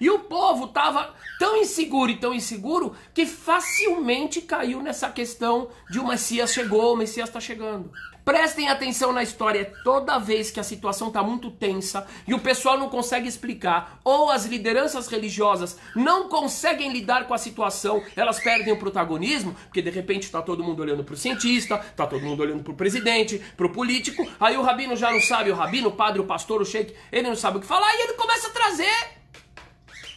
E 0.00 0.08
o 0.10 0.20
povo 0.20 0.66
estava 0.66 1.14
tão 1.38 1.56
inseguro 1.56 2.10
e 2.10 2.16
tão 2.16 2.32
inseguro 2.32 2.94
que 3.12 3.26
facilmente 3.26 4.40
caiu 4.40 4.80
nessa 4.80 5.10
questão 5.10 5.70
de 5.90 5.98
o 5.98 6.06
Messias 6.06 6.52
chegou, 6.52 6.94
o 6.94 6.96
Messias 6.96 7.28
está 7.28 7.40
chegando. 7.40 7.90
Prestem 8.28 8.68
atenção 8.68 9.10
na 9.10 9.22
história, 9.22 9.72
toda 9.82 10.18
vez 10.18 10.50
que 10.50 10.60
a 10.60 10.62
situação 10.62 11.08
está 11.08 11.22
muito 11.22 11.50
tensa 11.50 12.06
e 12.26 12.34
o 12.34 12.38
pessoal 12.38 12.76
não 12.76 12.90
consegue 12.90 13.26
explicar, 13.26 13.98
ou 14.04 14.30
as 14.30 14.44
lideranças 14.44 15.08
religiosas 15.08 15.78
não 15.96 16.28
conseguem 16.28 16.92
lidar 16.92 17.26
com 17.26 17.32
a 17.32 17.38
situação, 17.38 18.04
elas 18.14 18.38
perdem 18.38 18.70
o 18.70 18.78
protagonismo, 18.78 19.54
porque 19.54 19.80
de 19.80 19.88
repente 19.88 20.24
está 20.24 20.42
todo 20.42 20.62
mundo 20.62 20.80
olhando 20.80 21.02
para 21.02 21.14
o 21.14 21.16
cientista, 21.16 21.76
está 21.76 22.06
todo 22.06 22.20
mundo 22.20 22.42
olhando 22.42 22.62
para 22.62 22.72
o 22.74 22.76
presidente, 22.76 23.38
para 23.56 23.64
o 23.64 23.72
político, 23.72 24.30
aí 24.38 24.58
o 24.58 24.62
rabino 24.62 24.94
já 24.94 25.10
não 25.10 25.22
sabe, 25.22 25.50
o 25.50 25.54
rabino, 25.54 25.88
o 25.88 25.92
padre, 25.92 26.20
o 26.20 26.26
pastor, 26.26 26.60
o 26.60 26.66
sheik, 26.66 26.94
ele 27.10 27.28
não 27.28 27.34
sabe 27.34 27.56
o 27.56 27.60
que 27.62 27.66
falar 27.66 27.94
e 27.94 28.02
ele 28.02 28.12
começa 28.12 28.48
a 28.48 28.50
trazer 28.50 29.08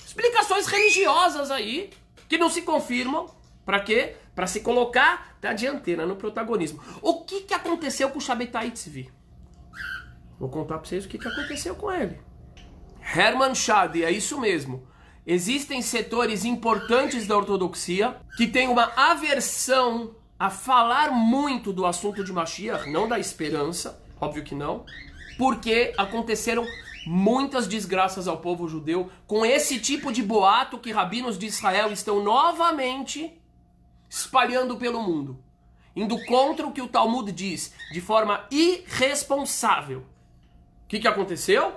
explicações 0.06 0.68
religiosas 0.68 1.50
aí 1.50 1.90
que 2.28 2.38
não 2.38 2.50
se 2.50 2.62
confirmam. 2.64 3.40
Para 3.72 3.80
quê? 3.80 4.18
Para 4.36 4.48
se 4.48 4.60
colocar 4.60 5.38
da 5.40 5.54
dianteira 5.54 6.06
no 6.06 6.18
protagonismo. 6.18 6.84
O 7.02 7.24
que, 7.24 7.44
que 7.44 7.54
aconteceu 7.54 8.10
com 8.10 8.18
o 8.18 8.22
Shabetai 8.22 8.70
Tzvi? 8.70 9.10
Vou 10.38 10.50
contar 10.50 10.78
para 10.78 10.90
vocês 10.90 11.06
o 11.06 11.08
que, 11.08 11.18
que 11.18 11.26
aconteceu 11.26 11.74
com 11.74 11.90
ele. 11.90 12.20
Hermann 13.16 13.56
Schade, 13.56 14.04
é 14.04 14.12
isso 14.12 14.42
mesmo. 14.42 14.86
Existem 15.26 15.82
setores 15.82 16.44
importantes 16.44 17.26
da 17.26 17.38
ortodoxia 17.38 18.18
que 18.36 18.46
têm 18.46 18.68
uma 18.68 18.92
aversão 18.94 20.18
a 20.38 20.50
falar 20.50 21.10
muito 21.10 21.72
do 21.72 21.86
assunto 21.86 22.26
de 22.26 22.34
Mashiach, 22.34 22.92
não 22.92 23.08
da 23.08 23.20
esperança, 23.20 24.04
óbvio 24.20 24.44
que 24.44 24.54
não, 24.54 24.86
porque 25.38 25.94
aconteceram 25.98 26.66
muitas 27.08 27.68
desgraças 27.70 28.28
ao 28.28 28.40
povo 28.40 28.68
judeu 28.68 29.10
com 29.26 29.46
esse 29.46 29.80
tipo 29.80 30.12
de 30.12 30.22
boato 30.22 30.78
que 30.78 30.92
rabinos 30.92 31.40
de 31.40 31.46
Israel 31.46 31.94
estão 31.94 32.22
novamente 32.22 33.40
espalhando 34.12 34.76
pelo 34.76 35.02
mundo, 35.02 35.42
indo 35.96 36.22
contra 36.26 36.68
o 36.68 36.74
que 36.74 36.82
o 36.82 36.88
Talmud 36.90 37.32
diz 37.32 37.74
de 37.94 38.02
forma 38.02 38.46
irresponsável. 38.52 40.00
O 40.00 40.88
que, 40.90 41.00
que 41.00 41.08
aconteceu? 41.08 41.76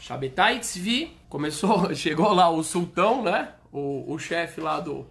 Shabetai 0.00 0.60
Tzvi 0.60 1.14
começou, 1.28 1.92
chegou 1.94 2.32
lá 2.32 2.48
o 2.48 2.64
sultão, 2.64 3.22
né? 3.22 3.52
O, 3.70 4.10
o 4.10 4.18
chefe 4.18 4.62
lá 4.62 4.80
do, 4.80 5.06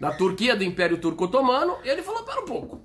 da 0.00 0.16
Turquia, 0.16 0.54
do 0.54 0.62
Império 0.62 0.98
Turco 0.98 1.24
Otomano, 1.24 1.78
ele 1.82 2.02
falou: 2.02 2.22
Pera 2.22 2.40
um 2.40 2.46
pouco. 2.46 2.80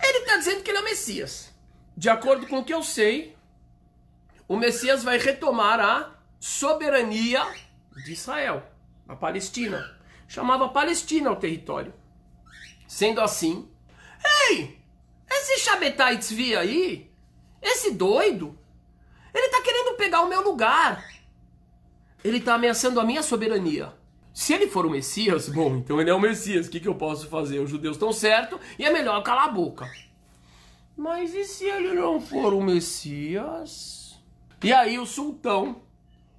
Ele 0.00 0.18
está 0.18 0.36
dizendo 0.36 0.62
que 0.62 0.70
ele 0.70 0.78
é 0.78 0.82
o 0.82 0.84
Messias. 0.84 1.52
De 1.96 2.08
acordo 2.08 2.46
com 2.46 2.60
o 2.60 2.64
que 2.64 2.74
eu 2.74 2.82
sei, 2.82 3.36
o 4.46 4.56
Messias 4.56 5.02
vai 5.02 5.18
retomar 5.18 5.80
a 5.80 6.10
soberania 6.38 7.44
de 8.04 8.12
Israel, 8.12 8.62
a 9.08 9.16
Palestina. 9.16 9.98
Chamava 10.28 10.68
Palestina 10.68 11.30
o 11.30 11.36
território. 11.36 11.92
Sendo 12.86 13.20
assim, 13.20 13.68
ei, 14.50 14.78
esse 15.30 15.58
Shabetai 15.60 16.18
Tzvi 16.18 16.56
aí, 16.56 17.10
esse 17.60 17.92
doido, 17.92 18.58
ele 19.34 19.48
tá 19.48 19.62
querendo 19.62 19.96
pegar 19.96 20.22
o 20.22 20.28
meu 20.28 20.42
lugar. 20.42 21.04
Ele 22.22 22.40
tá 22.40 22.54
ameaçando 22.54 23.00
a 23.00 23.04
minha 23.04 23.22
soberania. 23.22 23.92
Se 24.32 24.52
ele 24.52 24.66
for 24.66 24.84
o 24.84 24.90
Messias, 24.90 25.48
bom, 25.48 25.76
então 25.76 26.00
ele 26.00 26.10
é 26.10 26.14
o 26.14 26.20
Messias. 26.20 26.66
O 26.66 26.70
que, 26.70 26.80
que 26.80 26.88
eu 26.88 26.94
posso 26.94 27.28
fazer? 27.28 27.60
Os 27.60 27.70
judeus 27.70 27.96
estão 27.96 28.12
certos 28.12 28.58
e 28.78 28.84
é 28.84 28.90
melhor 28.90 29.22
calar 29.22 29.48
a 29.48 29.52
boca. 29.52 29.90
Mas 30.96 31.34
e 31.34 31.44
se 31.44 31.64
ele 31.64 31.92
não 31.94 32.20
for 32.20 32.52
o 32.54 32.62
Messias? 32.62 34.20
E 34.62 34.72
aí 34.72 34.98
o 34.98 35.06
sultão, 35.06 35.82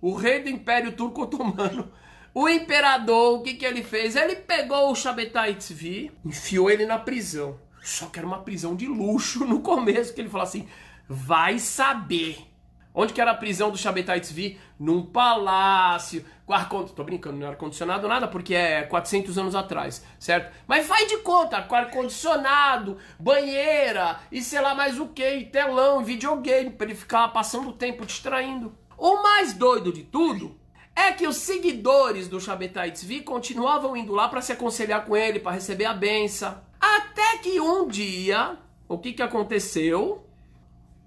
o 0.02 0.14
rei 0.14 0.42
do 0.42 0.50
Império 0.50 0.94
Turco 0.94 1.22
Otomano, 1.22 1.92
o 2.38 2.50
imperador, 2.50 3.39
o 3.39 3.41
que, 3.41 3.54
que 3.54 3.65
ele 3.65 3.82
fez? 3.82 4.13
Ele 4.17 4.36
pegou 4.36 4.91
o 4.91 4.95
Shabetai 4.95 5.56
Tzvi, 5.56 6.12
enfiou 6.26 6.69
ele 6.69 6.86
na 6.86 7.00
prisão. 7.00 7.58
Só 7.82 8.08
que 8.08 8.19
era 8.19 8.28
uma 8.28 8.41
prisão 8.41 8.76
de 8.76 8.88
luxo 8.88 9.45
no 9.45 9.62
começo, 9.62 10.13
que 10.13 10.19
ele 10.19 10.28
falou 10.28 10.43
assim, 10.43 10.67
vai 11.08 11.58
saber. 11.60 12.45
Onde 12.93 13.13
que 13.13 13.21
era 13.21 13.32
a 13.32 13.36
prisão 13.36 13.71
do 13.71 13.78
Shabetai 13.78 14.19
Tzvi? 14.19 14.60
Num 14.78 15.06
palácio, 15.06 16.26
com 16.45 16.54
ar 16.54 16.67
Tô 16.67 17.06
brincando, 17.06 17.38
não 17.38 17.43
era 17.43 17.56
ar-condicionado 17.56 18.06
nada, 18.06 18.28
porque 18.28 18.54
é 18.54 18.84
400 18.84 19.38
anos 19.38 19.56
atrás, 19.56 20.04
certo? 20.19 20.54
Mas 20.67 20.86
faz 20.86 21.08
de 21.08 21.19
conta, 21.19 21.62
com 21.62 21.76
ar-condicionado, 21.76 22.98
banheira, 23.17 24.19
e 24.30 24.41
sei 24.41 24.60
lá 24.60 24.76
mais 24.76 25.00
o 25.00 25.08
que, 25.08 25.45
telão, 25.45 26.04
videogame, 26.04 26.69
pra 26.69 26.88
ele 26.88 26.95
ficar 26.95 27.30
passando 27.30 27.69
o 27.69 27.74
tempo 27.74 28.06
distraindo. 28.06 28.78
O 28.98 29.24
mais 29.24 29.54
doido 29.54 29.93
de 29.93 30.04
tudo 30.04 30.64
é 30.96 31.12
que 31.12 31.28
os 31.28 31.38
seguidores 31.38 32.28
do 32.28 32.40
Shabetai 32.40 32.92
Tzvi 32.92 33.22
continuavam 33.22 33.98
indo 33.98 34.14
lá 34.14 34.30
para 34.30 34.42
se 34.42 34.54
aconselhar 34.54 35.06
com 35.06 35.16
ele, 35.16 35.40
para 35.40 35.52
receber 35.52 35.86
a 35.86 35.94
benção. 35.94 36.64
Até 36.80 37.38
que 37.40 37.60
um 37.60 37.88
dia, 37.88 38.58
o 38.88 38.98
que 38.98 39.12
que 39.12 39.22
aconteceu? 39.22 40.26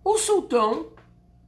O 0.04 0.18
sultão 0.18 0.92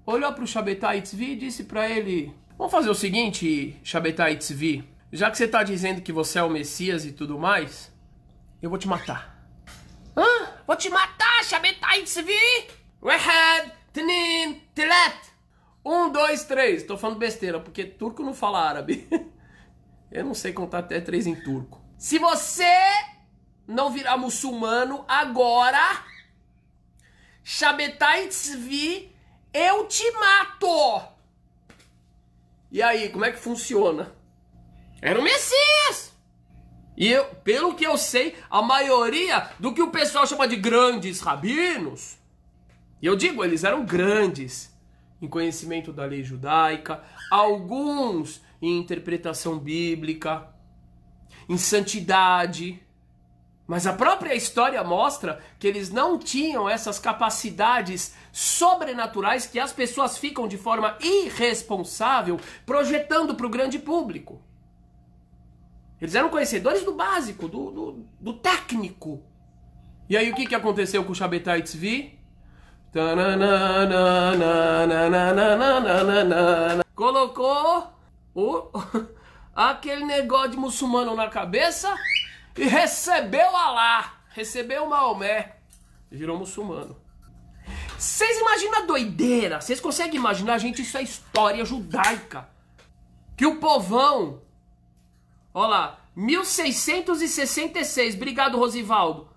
olhou 0.07 0.33
para 0.33 0.45
o 0.45 0.47
Shabetai 0.47 1.03
Tzvi 1.03 1.33
e 1.33 1.37
disse 1.37 1.65
para 1.65 1.89
ele: 1.89 2.35
Vamos 2.57 2.73
fazer 2.73 2.89
o 2.91 2.95
seguinte, 2.95 3.79
Shabetai 3.85 4.37
Tzvi. 4.37 4.89
Já 5.13 5.31
que 5.31 5.37
você 5.37 5.45
está 5.45 5.63
dizendo 5.63 6.01
que 6.01 6.13
você 6.13 6.39
é 6.39 6.43
o 6.43 6.49
Messias 6.49 7.05
e 7.05 7.13
tudo 7.13 7.39
mais, 7.39 7.93
eu 8.63 8.71
vou 8.71 8.79
te 8.79 8.89
matar. 8.89 9.45
Hã? 10.17 10.49
Vou 10.67 10.77
te 10.77 10.89
matar, 10.89 11.45
Shabetai 11.45 12.03
Tzvi? 12.03 12.69
Wahad, 13.03 13.73
Tnin, 13.93 14.63
Tilet. 14.75 15.30
Um, 15.85 16.11
dois, 16.11 16.45
três. 16.45 16.83
Tô 16.83 16.99
falando 16.99 17.19
besteira, 17.19 17.61
porque 17.61 17.85
turco 17.85 18.23
não 18.23 18.35
fala 18.35 18.63
árabe. 18.63 19.09
Eu 20.11 20.25
não 20.25 20.35
sei 20.35 20.53
contar 20.53 20.81
até 20.81 21.01
três 21.01 21.27
em 21.27 21.35
turco. 21.35 21.81
Se 21.97 22.19
você 22.19 22.65
não 23.67 23.91
virar 23.91 24.17
muçulmano 24.17 25.05
agora, 25.07 26.05
Shabetai 27.45 28.27
Tzvi 28.27 29.15
eu 29.53 29.87
te 29.87 30.09
mato! 30.13 31.03
E 32.71 32.83
aí, 32.83 33.09
como 33.09 33.25
é 33.25 33.33
que 33.33 33.39
funciona? 33.39 34.13
Era 35.03 35.19
o 35.19 35.23
Messias! 35.23 36.13
E 36.97 37.09
eu, 37.09 37.25
pelo 37.43 37.75
que 37.75 37.85
eu 37.85 37.97
sei, 37.97 38.37
a 38.49 38.63
maioria 38.63 39.51
do 39.59 39.73
que 39.73 39.83
o 39.83 39.91
pessoal 39.91 40.27
chama 40.27 40.47
de 40.47 40.57
grandes 40.57 41.21
rabinos, 41.21 42.19
e 43.01 43.07
eu 43.07 43.17
digo, 43.17 43.43
eles 43.43 43.65
eram 43.65 43.85
grandes 43.85 44.71
em 45.21 45.29
conhecimento 45.29 45.93
da 45.93 46.05
lei 46.05 46.23
judaica, 46.23 47.03
alguns 47.31 48.43
em 48.61 48.79
interpretação 48.79 49.59
bíblica, 49.59 50.49
em 51.49 51.57
santidade, 51.57 52.81
mas 53.71 53.87
a 53.87 53.93
própria 53.93 54.35
história 54.35 54.83
mostra 54.83 55.41
que 55.59 55.67
eles 55.67 55.91
não 55.91 56.19
tinham 56.19 56.69
essas 56.69 56.99
capacidades 56.99 58.15
sobrenaturais 58.33 59.47
que 59.47 59.61
as 59.61 59.73
pessoas 59.73 60.19
ficam 60.19 60.49
de 60.49 60.59
forma 60.59 60.97
irresponsável 61.01 62.41
projetando 62.67 63.35
para 63.35 63.47
o 63.47 63.51
grande 63.51 63.79
público. 63.79 64.43
Eles 66.01 66.15
eram 66.15 66.31
conhecedores 66.31 66.83
do 66.83 66.95
básico, 66.95 67.47
do, 67.47 67.71
do, 67.71 68.07
do 68.19 68.33
técnico. 68.33 69.23
E 70.09 70.17
aí 70.17 70.31
o 70.33 70.35
que, 70.35 70.47
que 70.47 70.55
aconteceu 70.57 71.05
com 71.05 71.13
o 71.13 71.15
Shabetai 71.15 71.63
Tzvi? 71.63 72.19
Colocou 76.93 77.87
o, 78.35 78.69
aquele 79.55 80.05
negócio 80.05 80.51
de 80.51 80.57
muçulmano 80.57 81.15
na 81.15 81.29
cabeça 81.29 81.95
e 82.59 82.65
recebeu 82.65 83.57
Alá, 83.57 84.15
recebeu 84.31 84.87
Maomé, 84.87 85.55
virou 86.11 86.37
muçulmano. 86.37 86.97
Vocês 87.97 88.41
imaginam 88.41 88.83
a 88.83 88.87
doideira? 88.87 89.61
Vocês 89.61 89.79
conseguem 89.79 90.17
imaginar, 90.17 90.59
gente? 90.59 90.83
Isso 90.83 90.99
é 90.99 91.03
história 91.03 91.65
judaica. 91.65 92.49
Que 93.37 93.47
o 93.47 93.61
povão. 93.61 94.43
Olha 95.55 95.69
lá, 95.69 96.01
1666. 96.17 98.17
Obrigado, 98.17 98.59
Rosivaldo. 98.59 99.29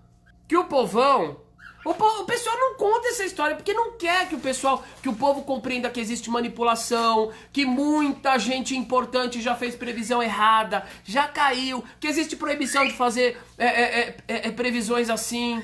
Que 0.47 0.57
o 0.57 0.65
povão. 0.65 1.42
O, 1.85 1.91
o, 1.91 2.25
pessoal 2.25 2.57
não 2.57 2.75
conta 2.75 3.09
essa 3.09 3.25
história 3.25 3.55
porque 3.55 3.73
não 3.73 3.97
quer 3.97 4.29
que 4.29 4.35
o 4.35 4.39
pessoal, 4.39 4.83
que 5.01 5.09
o 5.09 5.15
povo 5.15 5.43
compreenda 5.43 5.89
que 5.89 5.99
existe 5.99 6.29
manipulação, 6.29 7.31
que 7.51 7.65
muita 7.65 8.37
gente 8.39 8.75
importante 8.75 9.41
já 9.41 9.53
fez 9.53 9.75
previsão 9.75 10.23
errada, 10.23 10.85
já 11.03 11.27
caiu, 11.27 11.83
que 11.99 12.07
existe 12.07 12.37
proibição 12.37 12.87
de 12.87 12.93
fazer 12.93 13.37
é, 13.57 13.65
é, 13.65 14.17
é, 14.27 14.47
é 14.47 14.51
previsões 14.51 15.09
assim. 15.09 15.61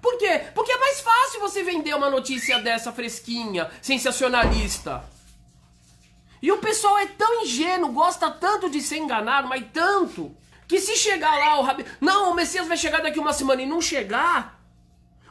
Por 0.00 0.16
quê? 0.16 0.44
Porque 0.54 0.72
é 0.72 0.78
mais 0.78 1.00
fácil 1.00 1.40
você 1.40 1.62
vender 1.62 1.94
uma 1.94 2.08
notícia 2.08 2.58
dessa 2.60 2.90
fresquinha, 2.90 3.70
sensacionalista. 3.82 5.04
E 6.40 6.50
o 6.52 6.58
pessoal 6.58 6.96
é 6.98 7.06
tão 7.06 7.42
ingênuo, 7.42 7.92
gosta 7.92 8.30
tanto 8.30 8.70
de 8.70 8.80
ser 8.80 8.98
enganado, 8.98 9.48
mas 9.48 9.64
tanto, 9.72 10.34
que 10.68 10.80
se 10.80 10.96
chegar 10.96 11.36
lá 11.36 11.58
o 11.58 11.62
Rabi... 11.62 11.84
Não, 12.00 12.30
o 12.30 12.34
Messias 12.34 12.68
vai 12.68 12.76
chegar 12.76 13.02
daqui 13.02 13.18
uma 13.18 13.32
semana 13.32 13.62
e 13.62 13.66
não 13.66 13.82
chegar, 13.82 14.57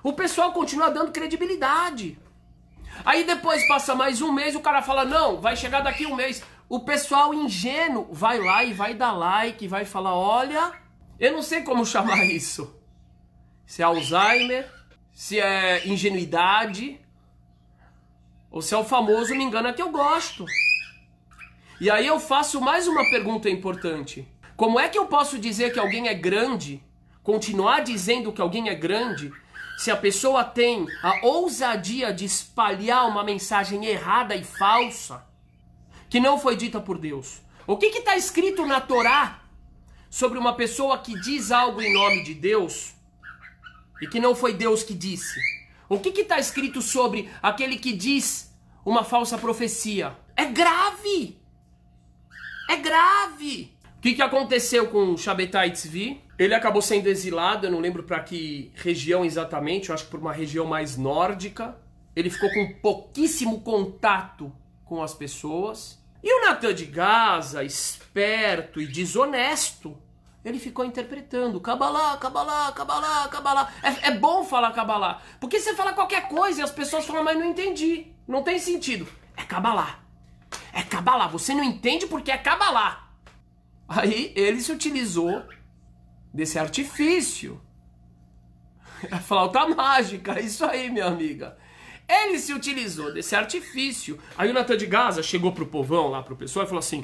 o 0.09 0.13
pessoal 0.13 0.51
continua 0.53 0.89
dando 0.89 1.11
credibilidade. 1.11 2.17
Aí 3.03 3.23
depois 3.23 3.67
passa 3.67 3.93
mais 3.93 4.21
um 4.21 4.31
mês, 4.31 4.55
o 4.55 4.61
cara 4.61 4.81
fala, 4.81 5.03
não, 5.03 5.41
vai 5.41 5.55
chegar 5.55 5.81
daqui 5.81 6.05
um 6.05 6.15
mês. 6.15 6.43
O 6.69 6.79
pessoal 6.79 7.33
ingênuo 7.33 8.07
vai 8.11 8.39
lá 8.39 8.63
e 8.63 8.73
vai 8.73 8.93
dar 8.93 9.11
like, 9.11 9.67
vai 9.67 9.85
falar, 9.85 10.15
olha, 10.15 10.71
eu 11.19 11.33
não 11.33 11.41
sei 11.41 11.61
como 11.61 11.85
chamar 11.85 12.23
isso 12.25 12.77
se 13.67 13.81
é 13.81 13.85
Alzheimer, 13.85 14.71
se 15.11 15.39
é 15.41 15.85
ingenuidade, 15.85 16.99
ou 18.49 18.61
se 18.61 18.73
é 18.73 18.77
o 18.77 18.85
famoso 18.85 19.35
me 19.35 19.43
engana 19.43 19.73
que 19.73 19.81
eu 19.81 19.91
gosto. 19.91 20.45
E 21.81 21.91
aí 21.91 22.07
eu 22.07 22.17
faço 22.17 22.61
mais 22.61 22.87
uma 22.87 23.03
pergunta 23.09 23.49
importante. 23.49 24.25
Como 24.55 24.79
é 24.79 24.87
que 24.87 24.97
eu 24.97 25.05
posso 25.05 25.37
dizer 25.37 25.73
que 25.73 25.79
alguém 25.79 26.07
é 26.07 26.13
grande, 26.13 26.81
continuar 27.21 27.81
dizendo 27.81 28.31
que 28.31 28.41
alguém 28.41 28.69
é 28.69 28.73
grande, 28.73 29.33
se 29.77 29.91
a 29.91 29.95
pessoa 29.95 30.43
tem 30.43 30.87
a 31.03 31.23
ousadia 31.23 32.11
de 32.11 32.25
espalhar 32.25 33.07
uma 33.07 33.23
mensagem 33.23 33.85
errada 33.85 34.35
e 34.35 34.43
falsa, 34.43 35.23
que 36.09 36.19
não 36.19 36.39
foi 36.39 36.57
dita 36.57 36.81
por 36.81 36.97
Deus? 36.97 37.41
O 37.67 37.77
que 37.77 37.85
está 37.85 38.17
escrito 38.17 38.65
na 38.65 38.81
Torá 38.81 39.43
sobre 40.09 40.39
uma 40.39 40.55
pessoa 40.55 40.97
que 40.97 41.19
diz 41.21 41.51
algo 41.51 41.79
em 41.79 41.93
nome 41.93 42.23
de 42.23 42.33
Deus 42.33 42.95
e 44.01 44.07
que 44.07 44.19
não 44.19 44.33
foi 44.33 44.53
Deus 44.53 44.81
que 44.81 44.95
disse? 44.95 45.39
O 45.87 45.99
que 45.99 46.09
está 46.09 46.39
escrito 46.39 46.81
sobre 46.81 47.29
aquele 47.41 47.77
que 47.77 47.93
diz 47.93 48.51
uma 48.83 49.03
falsa 49.03 49.37
profecia? 49.37 50.17
É 50.35 50.45
grave! 50.45 51.39
É 52.67 52.77
grave! 52.77 53.77
O 53.97 54.01
que, 54.01 54.15
que 54.15 54.21
aconteceu 54.23 54.89
com 54.89 55.15
Shabetai 55.15 55.71
Tzvi? 55.71 56.21
Ele 56.37 56.53
acabou 56.53 56.81
sendo 56.81 57.07
exilado, 57.07 57.65
eu 57.65 57.71
não 57.71 57.79
lembro 57.79 58.03
para 58.03 58.19
que 58.19 58.71
região 58.75 59.25
exatamente, 59.25 59.89
eu 59.89 59.95
acho 59.95 60.05
que 60.05 60.11
por 60.11 60.19
uma 60.19 60.33
região 60.33 60.65
mais 60.65 60.95
nórdica. 60.95 61.75
Ele 62.15 62.29
ficou 62.29 62.49
com 62.51 62.73
pouquíssimo 62.73 63.61
contato 63.61 64.51
com 64.85 65.01
as 65.01 65.13
pessoas. 65.13 65.99
E 66.23 66.33
o 66.33 66.45
Natan 66.45 66.73
de 66.73 66.85
Gaza, 66.85 67.63
esperto 67.63 68.81
e 68.81 68.87
desonesto, 68.87 69.97
ele 70.43 70.59
ficou 70.59 70.85
interpretando 70.85 71.59
Kabbalah, 71.59 72.17
Kabbalah, 72.17 72.71
Kabbalah, 72.71 73.27
Kabbalah. 73.27 73.73
É, 73.83 74.09
é 74.09 74.11
bom 74.11 74.43
falar 74.43 74.71
Kabbalah, 74.71 75.21
porque 75.39 75.59
você 75.59 75.75
fala 75.75 75.93
qualquer 75.93 76.27
coisa 76.27 76.61
e 76.61 76.63
as 76.63 76.71
pessoas 76.71 77.05
falam, 77.05 77.23
mas 77.23 77.37
não 77.37 77.45
entendi. 77.45 78.07
Não 78.27 78.43
tem 78.43 78.59
sentido. 78.59 79.07
É 79.35 79.43
Kabbalah. 79.43 79.99
É 80.71 80.83
Kabbalah. 80.83 81.27
Você 81.27 81.53
não 81.53 81.63
entende 81.63 82.07
porque 82.07 82.31
é 82.31 82.37
Kabbalah. 82.37 83.09
Aí 83.87 84.33
ele 84.35 84.61
se 84.61 84.71
utilizou 84.71 85.43
desse 86.37 86.59
artifício. 86.59 87.59
A 89.11 89.17
flauta 89.17 89.67
mágica, 89.67 90.39
isso 90.39 90.63
aí, 90.63 90.89
minha 90.89 91.07
amiga. 91.07 91.57
Ele 92.07 92.37
se 92.37 92.53
utilizou 92.53 93.11
desse 93.11 93.35
artifício. 93.35 94.19
Aí 94.37 94.49
o 94.49 94.53
Natan 94.53 94.77
de 94.77 94.85
Gaza 94.85 95.21
chegou 95.23 95.51
pro 95.51 95.65
povão 95.65 96.09
lá, 96.09 96.21
pro 96.21 96.37
pessoal, 96.37 96.65
e 96.65 96.67
falou 96.67 96.79
assim: 96.79 97.03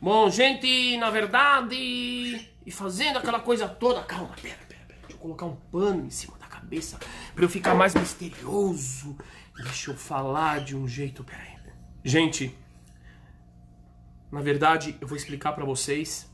Bom, 0.00 0.30
gente, 0.30 0.96
na 0.98 1.10
verdade, 1.10 1.74
e 1.74 2.70
fazendo 2.70 3.18
aquela 3.18 3.40
coisa 3.40 3.66
toda. 3.66 4.02
Calma, 4.02 4.34
pera, 4.40 4.58
pera, 4.68 4.82
pera. 4.86 5.00
Deixa 5.00 5.14
eu 5.14 5.18
colocar 5.18 5.46
um 5.46 5.56
pano 5.56 6.06
em 6.06 6.10
cima 6.10 6.36
da 6.38 6.46
cabeça 6.46 7.00
para 7.34 7.44
eu 7.44 7.48
ficar 7.48 7.74
mais 7.74 7.94
misterioso. 7.94 9.16
Deixa 9.56 9.90
eu 9.90 9.96
falar 9.96 10.60
de 10.60 10.76
um 10.76 10.86
jeito. 10.86 11.24
Pera 11.24 11.42
aí. 11.42 11.54
Gente, 12.04 12.56
na 14.30 14.40
verdade, 14.40 14.96
eu 15.00 15.08
vou 15.08 15.16
explicar 15.16 15.52
para 15.52 15.64
vocês 15.64 16.30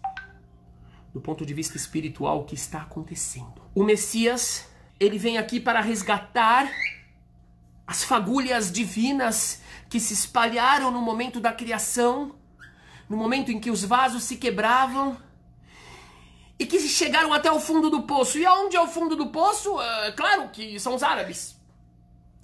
do 1.12 1.20
ponto 1.20 1.44
de 1.44 1.52
vista 1.52 1.76
espiritual 1.76 2.40
o 2.40 2.44
que 2.44 2.54
está 2.54 2.82
acontecendo. 2.82 3.62
O 3.74 3.82
Messias, 3.82 4.68
ele 4.98 5.18
vem 5.18 5.38
aqui 5.38 5.58
para 5.58 5.80
resgatar 5.80 6.70
as 7.86 8.04
fagulhas 8.04 8.70
divinas 8.70 9.60
que 9.88 9.98
se 9.98 10.14
espalharam 10.14 10.90
no 10.90 11.00
momento 11.00 11.40
da 11.40 11.52
criação, 11.52 12.36
no 13.08 13.16
momento 13.16 13.50
em 13.50 13.58
que 13.58 13.70
os 13.70 13.82
vasos 13.82 14.22
se 14.22 14.36
quebravam 14.36 15.16
e 16.56 16.64
que 16.64 16.78
chegaram 16.80 17.32
até 17.32 17.50
o 17.50 17.58
fundo 17.58 17.90
do 17.90 18.02
poço. 18.02 18.38
E 18.38 18.46
aonde 18.46 18.76
é 18.76 18.80
o 18.80 18.86
fundo 18.86 19.16
do 19.16 19.28
poço? 19.28 19.80
É 19.80 20.12
claro 20.12 20.48
que 20.50 20.78
são 20.78 20.94
os 20.94 21.02
árabes. 21.02 21.58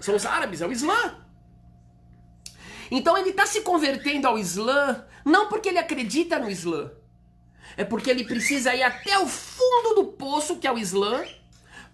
São 0.00 0.16
os 0.16 0.26
árabes, 0.26 0.60
é 0.60 0.66
o 0.66 0.72
Islã. 0.72 1.18
Então 2.90 3.16
ele 3.16 3.30
está 3.30 3.46
se 3.46 3.60
convertendo 3.60 4.26
ao 4.26 4.38
Islã 4.38 5.04
não 5.24 5.48
porque 5.48 5.68
ele 5.68 5.78
acredita 5.78 6.38
no 6.38 6.48
Islã, 6.48 6.90
é 7.76 7.84
porque 7.84 8.10
ele 8.10 8.24
precisa 8.24 8.74
ir 8.74 8.82
até 8.82 9.18
o 9.18 9.26
fundo 9.26 9.94
do 9.94 10.04
poço, 10.12 10.56
que 10.56 10.66
é 10.66 10.72
o 10.72 10.78
Islã, 10.78 11.24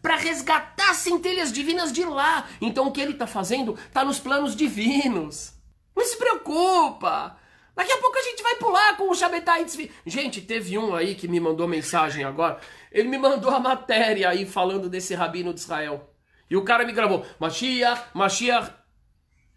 para 0.01 0.17
resgatar 0.17 0.95
centelhas 0.95 1.53
divinas 1.53 1.93
de 1.93 2.05
lá. 2.05 2.49
Então 2.61 2.87
o 2.87 2.93
que 2.93 3.01
ele 3.01 3.13
está 3.13 3.27
fazendo 3.27 3.79
está 3.87 4.05
nos 4.05 4.19
planos 4.19 4.55
divinos. 4.55 5.55
Não 5.95 6.05
se 6.05 6.17
preocupa. 6.17 7.39
Daqui 7.75 7.93
a 7.93 7.99
pouco 7.99 8.19
a 8.19 8.23
gente 8.23 8.43
vai 8.43 8.57
pular 8.57 8.97
com 8.97 9.11
o 9.11 9.15
Shabetai 9.15 9.65
Gente, 10.05 10.43
teve 10.43 10.77
um 10.77 10.95
aí 10.95 11.15
que 11.15 11.27
me 11.27 11.41
mandou 11.41 11.67
mensagem 11.67 12.25
agora. 12.25 12.61
Ele 12.91 13.09
me 13.09 13.19
mandou 13.19 13.51
a 13.51 13.61
matéria 13.61 14.29
aí 14.29 14.45
falando 14.45 14.91
desse 14.91 15.15
rabino 15.15 15.55
de 15.55 15.61
Israel. 15.61 16.11
E 16.51 16.57
o 16.57 16.65
cara 16.65 16.85
me 16.85 16.93
gravou. 16.93 17.25
Mashiach, 17.39 18.09
Mashiach. 18.13 18.73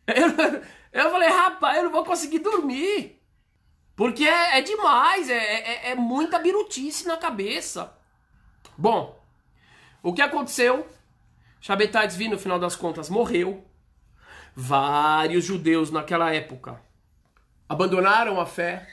Eu, 0.07 0.29
eu 1.03 1.11
falei, 1.11 1.29
rapaz, 1.29 1.77
eu 1.77 1.83
não 1.85 1.91
vou 1.91 2.05
conseguir 2.05 2.39
dormir. 2.39 3.21
Porque 3.95 4.27
é, 4.27 4.57
é 4.57 4.61
demais, 4.61 5.29
é, 5.29 5.37
é, 5.37 5.91
é 5.91 5.95
muita 5.95 6.39
birutice 6.39 7.07
na 7.07 7.17
cabeça. 7.17 7.95
Bom, 8.77 9.17
o 10.03 10.13
que 10.13 10.21
aconteceu? 10.21 10.87
Shabetai 11.61 12.07
Tzvi, 12.07 12.27
no 12.27 12.37
final 12.37 12.59
das 12.59 12.75
contas, 12.75 13.09
morreu. 13.09 13.65
Vários 14.55 15.43
judeus 15.45 15.91
naquela 15.91 16.33
época 16.33 16.79
abandonaram 17.67 18.39
a 18.39 18.45
fé, 18.45 18.87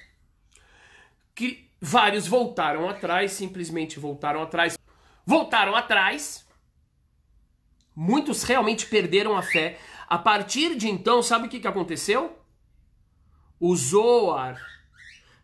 que 1.35 1.71
vários 1.81 2.27
voltaram 2.27 2.89
atrás, 2.89 3.33
simplesmente 3.33 3.99
voltaram 3.99 4.43
atrás. 4.43 4.79
Voltaram 5.25 5.75
atrás. 5.77 6.47
Muitos 7.95 8.43
realmente 8.43 8.87
perderam 8.87 9.37
a 9.37 9.43
fé. 9.43 9.79
A 10.09 10.19
partir 10.19 10.77
de 10.77 10.89
então, 10.89 11.23
sabe 11.23 11.47
o 11.47 11.49
que, 11.49 11.61
que 11.61 11.69
aconteceu? 11.69 12.39
O 13.61 13.77
Zoar, 13.77 14.61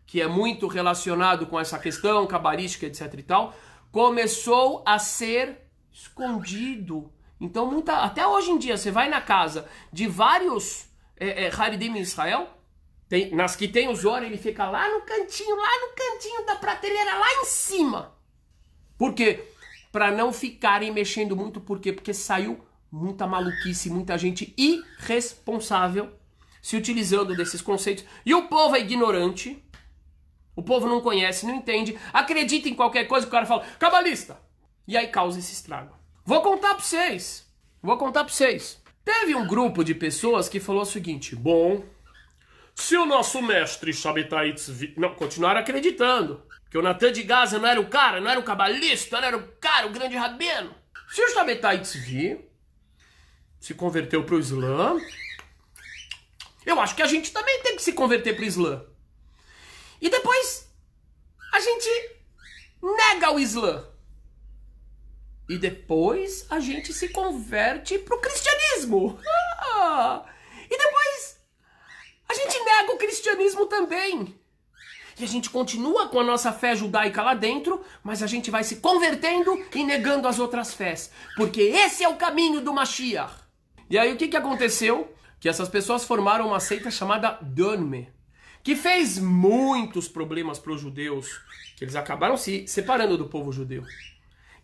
que 0.09 0.19
é 0.19 0.27
muito 0.27 0.65
relacionado 0.65 1.45
com 1.45 1.59
essa 1.59 1.77
questão 1.77 2.25
cabalística, 2.25 2.87
etc 2.87 3.13
e 3.13 3.21
tal, 3.21 3.53
começou 3.91 4.81
a 4.83 4.97
ser 4.97 5.59
escondido. 5.93 7.13
Então, 7.39 7.69
muita, 7.69 7.97
até 7.97 8.25
hoje 8.25 8.49
em 8.49 8.57
dia, 8.57 8.75
você 8.75 8.89
vai 8.89 9.07
na 9.07 9.21
casa 9.21 9.69
de 9.93 10.07
vários 10.07 10.87
é, 11.15 11.45
é, 11.45 11.51
Haridim 11.55 11.91
em 11.91 11.99
Israel, 11.99 12.49
tem, 13.07 13.35
nas 13.35 13.55
que 13.55 13.67
tem 13.67 13.87
o 13.87 13.95
Zoro, 13.95 14.25
ele 14.25 14.39
fica 14.39 14.67
lá 14.67 14.89
no 14.89 15.01
cantinho, 15.01 15.55
lá 15.55 15.69
no 15.81 15.95
cantinho 15.95 16.43
da 16.43 16.55
prateleira, 16.55 17.15
lá 17.15 17.31
em 17.43 17.45
cima. 17.45 18.15
Por 18.97 19.13
quê? 19.13 19.45
Para 19.91 20.09
não 20.09 20.33
ficarem 20.33 20.91
mexendo 20.91 21.35
muito, 21.35 21.61
por 21.61 21.79
quê? 21.79 21.93
Porque 21.93 22.15
saiu 22.15 22.59
muita 22.91 23.27
maluquice, 23.27 23.91
muita 23.91 24.17
gente 24.17 24.55
irresponsável 24.57 26.11
se 26.63 26.75
utilizando 26.75 27.35
desses 27.35 27.61
conceitos. 27.61 28.03
E 28.25 28.33
o 28.33 28.47
povo 28.47 28.75
é 28.75 28.79
ignorante, 28.79 29.63
o 30.59 30.63
povo 30.63 30.87
não 30.87 30.99
conhece, 30.99 31.45
não 31.45 31.55
entende, 31.55 31.97
acredita 32.11 32.67
em 32.67 32.75
qualquer 32.75 33.05
coisa, 33.05 33.25
o 33.25 33.29
cara 33.29 33.45
fala, 33.45 33.63
cabalista! 33.79 34.37
E 34.85 34.97
aí 34.97 35.07
causa 35.07 35.39
esse 35.39 35.53
estrago. 35.53 35.95
Vou 36.25 36.41
contar 36.41 36.75
pra 36.75 36.83
vocês, 36.83 37.47
vou 37.81 37.97
contar 37.97 38.25
pra 38.25 38.33
vocês. 38.33 38.81
Teve 39.05 39.35
um 39.35 39.47
grupo 39.47 39.83
de 39.83 39.95
pessoas 39.95 40.49
que 40.49 40.59
falou 40.59 40.81
o 40.81 40.85
seguinte, 40.85 41.33
bom, 41.33 41.83
Se 42.75 42.95
o 42.95 43.05
nosso 43.05 43.41
mestre 43.41 43.91
Shabetai 43.91 44.53
Tzvi... 44.53 44.93
Não, 44.97 45.13
continuaram 45.13 45.59
acreditando. 45.59 46.43
Que 46.69 46.77
o 46.77 46.81
Natan 46.81 47.11
de 47.11 47.23
Gaza 47.23 47.59
não 47.59 47.67
era 47.67 47.79
o 47.79 47.87
cara, 47.87 48.21
não 48.21 48.29
era 48.29 48.39
o 48.39 48.43
cabalista, 48.43 49.19
não 49.19 49.27
era 49.27 49.37
o 49.37 49.47
cara, 49.59 49.87
o 49.87 49.91
grande 49.91 50.15
rabino. 50.15 50.73
Se 51.09 51.21
o 51.21 51.29
Shabetai 51.33 51.81
Tzvi 51.81 52.39
se 53.59 53.73
converteu 53.73 54.23
para 54.23 54.35
o 54.35 54.39
Islã, 54.39 54.97
eu 56.65 56.79
acho 56.79 56.95
que 56.95 57.01
a 57.01 57.07
gente 57.07 57.31
também 57.33 57.61
tem 57.63 57.75
que 57.75 57.81
se 57.81 57.93
converter 57.93 58.33
para 58.35 58.43
o 58.43 58.47
Islã. 58.47 58.85
E 60.01 60.09
depois 60.09 60.69
a 61.53 61.59
gente 61.59 61.89
nega 62.81 63.31
o 63.31 63.39
Islã. 63.39 63.85
E 65.47 65.57
depois 65.57 66.45
a 66.49 66.59
gente 66.59 66.93
se 66.93 67.09
converte 67.09 67.97
para 67.99 68.15
o 68.15 68.21
cristianismo. 68.21 69.19
E 70.71 70.77
depois 70.77 71.39
a 72.27 72.33
gente 72.35 72.63
nega 72.63 72.91
o 72.93 72.97
cristianismo 72.97 73.65
também. 73.65 74.39
E 75.19 75.23
a 75.23 75.27
gente 75.27 75.49
continua 75.49 76.07
com 76.07 76.19
a 76.19 76.23
nossa 76.23 76.53
fé 76.53 76.75
judaica 76.75 77.23
lá 77.23 77.33
dentro, 77.33 77.83
mas 78.03 78.21
a 78.21 78.27
gente 78.27 78.51
vai 78.51 78.63
se 78.63 78.75
convertendo 78.75 79.51
e 79.73 79.83
negando 79.83 80.27
as 80.27 80.37
outras 80.37 80.73
fés. 80.73 81.11
Porque 81.35 81.61
esse 81.61 82.03
é 82.03 82.07
o 82.07 82.15
caminho 82.15 82.61
do 82.61 82.71
Mashiach. 82.71 83.33
E 83.89 83.97
aí 83.97 84.13
o 84.13 84.15
que, 84.15 84.27
que 84.27 84.37
aconteceu? 84.37 85.13
Que 85.39 85.49
essas 85.49 85.67
pessoas 85.67 86.05
formaram 86.05 86.47
uma 86.47 86.59
seita 86.59 86.91
chamada 86.91 87.39
Donme, 87.41 88.13
que 88.63 88.75
fez 88.75 89.17
muitos 89.17 90.07
problemas 90.07 90.59
para 90.59 90.73
os 90.73 90.81
judeus, 90.81 91.41
que 91.75 91.83
eles 91.83 91.95
acabaram 91.95 92.37
se 92.37 92.67
separando 92.67 93.17
do 93.17 93.27
povo 93.27 93.51
judeu. 93.51 93.83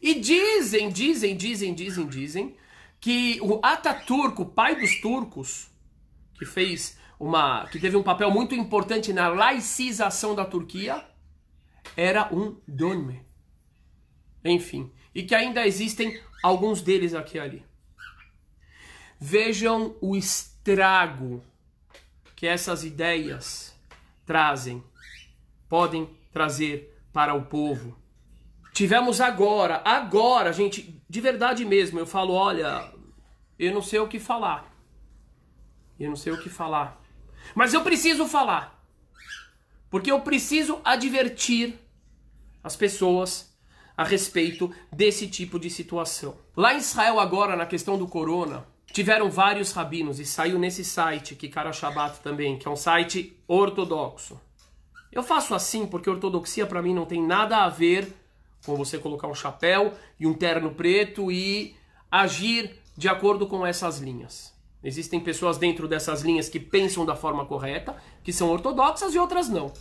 E 0.02 0.16
dizem, 0.20 0.89
dizem, 0.89 1.36
dizem, 1.36 1.74
dizem, 1.74 2.08
dizem 2.08 2.56
que 3.00 3.39
o 3.41 3.60
Ataturk, 3.64 4.41
o 4.41 4.46
pai 4.46 4.76
dos 4.76 5.00
turcos, 5.00 5.70
que 6.38 6.46
fez 6.46 6.98
uma, 7.20 7.68
que 7.68 7.80
teve 7.80 7.96
um 7.96 8.04
papel 8.04 8.30
muito 8.30 8.54
importante 8.54 9.14
na 9.14 9.28
laicização 9.28 10.36
da 10.36 10.46
Turquia, 10.46 11.04
era 11.96 12.34
um 12.34 12.58
Donme. 12.68 13.22
Enfim, 14.43 14.91
e 15.14 15.24
que 15.24 15.34
ainda 15.34 15.66
existem 15.66 16.22
alguns 16.43 16.82
deles 16.82 17.14
aqui 17.14 17.39
ali. 17.39 17.66
Vejam 19.20 19.96
o 20.02 20.16
estrago 20.16 21.43
que 22.36 22.46
essas 22.46 22.84
ideias 22.84 23.75
trazem, 24.26 24.84
podem 25.70 26.10
trazer 26.32 26.94
para 27.14 27.34
o 27.34 27.46
povo. 27.46 27.98
Tivemos 28.74 29.22
agora, 29.22 29.82
agora, 29.86 30.52
gente, 30.52 31.02
de 31.08 31.22
verdade 31.22 31.64
mesmo, 31.64 31.98
eu 32.00 32.06
falo, 32.06 32.34
olha, 32.34 32.92
eu 33.58 33.74
não 33.74 33.82
sei 33.82 34.00
o 34.00 34.08
que 34.08 34.20
falar. 34.20 34.70
Eu 35.98 36.10
não 36.10 36.18
sei 36.18 36.34
o 36.34 36.42
que 36.42 36.50
falar. 36.50 37.02
Mas 37.54 37.74
eu 37.74 37.84
preciso 37.84 38.26
falar. 38.26 38.84
Porque 39.90 40.12
eu 40.12 40.20
preciso 40.22 40.82
advertir 40.84 41.80
as 42.62 42.76
pessoas 42.76 43.56
a 43.96 44.04
respeito 44.04 44.74
desse 44.92 45.28
tipo 45.28 45.58
de 45.58 45.70
situação. 45.70 46.38
Lá 46.56 46.74
em 46.74 46.78
Israel 46.78 47.20
agora, 47.20 47.56
na 47.56 47.66
questão 47.66 47.98
do 47.98 48.08
corona, 48.08 48.66
tiveram 48.92 49.30
vários 49.30 49.72
rabinos 49.72 50.20
e 50.20 50.26
saiu 50.26 50.58
nesse 50.58 50.84
site, 50.84 51.36
que 51.36 51.50
cara 51.50 51.74
Shabbat 51.74 52.20
também, 52.22 52.58
que 52.58 52.68
é 52.68 52.72
um 52.72 52.76
site 52.76 53.38
ortodoxo. 53.48 54.40
Eu 55.12 55.24
faço 55.24 55.56
assim 55.56 55.86
porque 55.86 56.10
ortodoxia 56.10 56.66
para 56.66 56.82
mim 56.82 56.94
não 56.94 57.06
tem 57.06 57.26
nada 57.26 57.64
a 57.64 57.70
ver 57.70 58.14
com 58.66 58.76
você 58.76 58.98
colocar 58.98 59.28
um 59.28 59.36
chapéu 59.36 59.94
e 60.20 60.26
um 60.28 60.34
terno 60.34 60.72
preto 60.72 61.32
e 61.32 61.76
agir 62.12 62.82
de 62.98 63.08
acordo 63.08 63.48
com 63.48 63.66
essas 63.66 64.00
linhas. 64.00 64.54
Existem 64.84 65.20
pessoas 65.20 65.58
dentro 65.58 65.88
dessas 65.88 66.22
linhas 66.22 66.48
que 66.48 66.60
pensam 66.60 67.06
da 67.06 67.16
forma 67.16 67.46
correta, 67.46 67.96
que 68.24 68.32
são 68.32 68.50
ortodoxas 68.50 69.14
e 69.16 69.20
outras 69.20 69.50
não. 69.50 69.74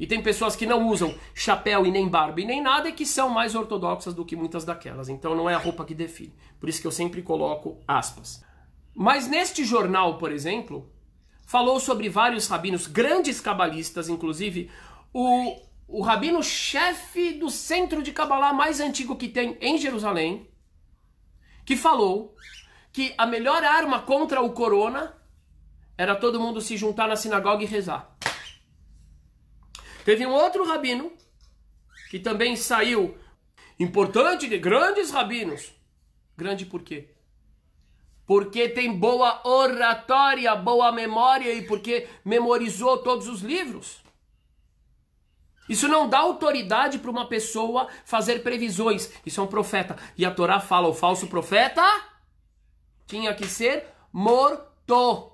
E 0.00 0.06
tem 0.06 0.22
pessoas 0.22 0.56
que 0.56 0.64
não 0.64 0.88
usam 0.88 1.14
chapéu 1.34 1.84
e 1.84 1.90
nem 1.90 2.08
barba 2.08 2.40
e 2.40 2.46
nem 2.46 2.62
nada 2.62 2.88
e 2.88 2.92
que 2.92 3.04
são 3.04 3.28
mais 3.28 3.54
ortodoxas 3.54 4.14
do 4.14 4.24
que 4.24 4.34
muitas 4.34 4.64
daquelas. 4.64 5.10
Então 5.10 5.36
não 5.36 5.48
é 5.48 5.54
a 5.54 5.58
roupa 5.58 5.84
que 5.84 5.94
define. 5.94 6.32
Por 6.58 6.70
isso 6.70 6.80
que 6.80 6.86
eu 6.86 6.90
sempre 6.90 7.20
coloco 7.20 7.76
aspas. 7.86 8.42
Mas 8.94 9.28
neste 9.28 9.62
jornal, 9.62 10.16
por 10.16 10.32
exemplo, 10.32 10.90
falou 11.44 11.78
sobre 11.78 12.08
vários 12.08 12.48
rabinos, 12.48 12.86
grandes 12.86 13.42
cabalistas, 13.42 14.08
inclusive 14.08 14.70
o, 15.12 15.60
o 15.86 16.00
rabino-chefe 16.00 17.32
do 17.32 17.50
centro 17.50 18.02
de 18.02 18.10
Kabbalah 18.10 18.54
mais 18.54 18.80
antigo 18.80 19.16
que 19.16 19.28
tem 19.28 19.58
em 19.60 19.76
Jerusalém, 19.76 20.48
que 21.62 21.76
falou 21.76 22.34
que 22.90 23.12
a 23.18 23.26
melhor 23.26 23.62
arma 23.62 24.00
contra 24.00 24.40
o 24.40 24.50
corona 24.54 25.14
era 25.98 26.16
todo 26.16 26.40
mundo 26.40 26.62
se 26.62 26.78
juntar 26.78 27.06
na 27.06 27.16
sinagoga 27.16 27.62
e 27.62 27.66
rezar. 27.66 28.09
Teve 30.04 30.26
um 30.26 30.32
outro 30.32 30.64
rabino 30.66 31.12
que 32.10 32.18
também 32.18 32.56
saiu 32.56 33.16
importante 33.78 34.48
de 34.48 34.58
grandes 34.58 35.10
rabinos. 35.10 35.72
Grande 36.36 36.66
por 36.66 36.82
quê? 36.82 37.10
Porque 38.26 38.68
tem 38.68 38.92
boa 38.92 39.46
oratória, 39.46 40.54
boa 40.54 40.92
memória 40.92 41.52
e 41.52 41.66
porque 41.66 42.08
memorizou 42.24 42.98
todos 42.98 43.26
os 43.28 43.40
livros. 43.40 44.02
Isso 45.68 45.86
não 45.86 46.08
dá 46.08 46.18
autoridade 46.18 46.98
para 46.98 47.10
uma 47.12 47.28
pessoa 47.28 47.86
fazer 48.04 48.42
previsões. 48.42 49.12
Isso 49.24 49.40
é 49.40 49.44
um 49.44 49.46
profeta. 49.46 49.96
E 50.18 50.24
a 50.24 50.30
Torá 50.30 50.58
fala: 50.58 50.88
o 50.88 50.94
falso 50.94 51.28
profeta 51.28 51.82
tinha 53.06 53.32
que 53.32 53.46
ser 53.46 53.86
morto. 54.12 55.30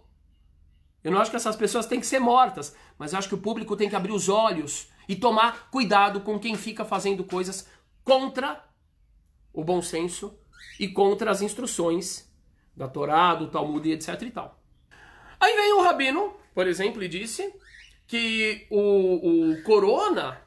Eu 1.03 1.11
não 1.11 1.21
acho 1.21 1.31
que 1.31 1.37
essas 1.37 1.57
pessoas 1.57 1.87
têm 1.87 2.01
que 2.01 2.07
ser 2.07 2.19
mortas, 2.19 2.77
mas 2.99 3.13
eu 3.13 3.19
acho 3.19 3.29
que 3.29 3.35
o 3.35 3.39
público 3.39 3.77
tem 3.77 3.89
que 3.89 3.97
abrir 3.97 4.13
os 4.13 4.29
olhos 4.29 4.89
e 5.09 5.15
tomar 5.15 5.71
cuidado 5.71 6.21
com 6.21 6.39
quem 6.39 6.57
fica 6.57 6.85
fazendo 6.85 7.25
coisas 7.25 7.69
contra 8.05 8.65
o 9.53 9.65
bom 9.65 9.81
senso 9.81 10.39
e 10.79 10.89
contra 10.89 11.31
as 11.31 11.43
instruções 11.43 12.31
da 12.77 12.89
Torá, 12.89 13.35
do 13.35 13.49
Talmud, 13.49 13.91
etc 13.91 14.21
e 14.23 14.31
tal. 14.31 14.61
Aí 15.41 15.55
veio 15.55 15.79
o 15.79 15.83
rabino, 15.83 16.35
por 16.55 16.67
exemplo, 16.67 17.03
e 17.03 17.09
disse 17.09 17.55
que 18.07 18.67
o, 18.71 19.53
o 19.53 19.63
corona 19.63 20.41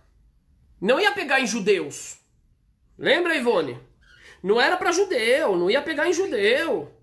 não 0.80 1.00
ia 1.00 1.12
pegar 1.12 1.40
em 1.40 1.48
judeus. 1.48 2.18
Lembra, 2.98 3.36
Ivone? 3.36 3.80
Não 4.42 4.60
era 4.60 4.78
para 4.78 4.92
judeu, 4.92 5.58
não 5.58 5.70
ia 5.70 5.82
pegar 5.82 6.08
em 6.08 6.14
judeu. 6.14 6.94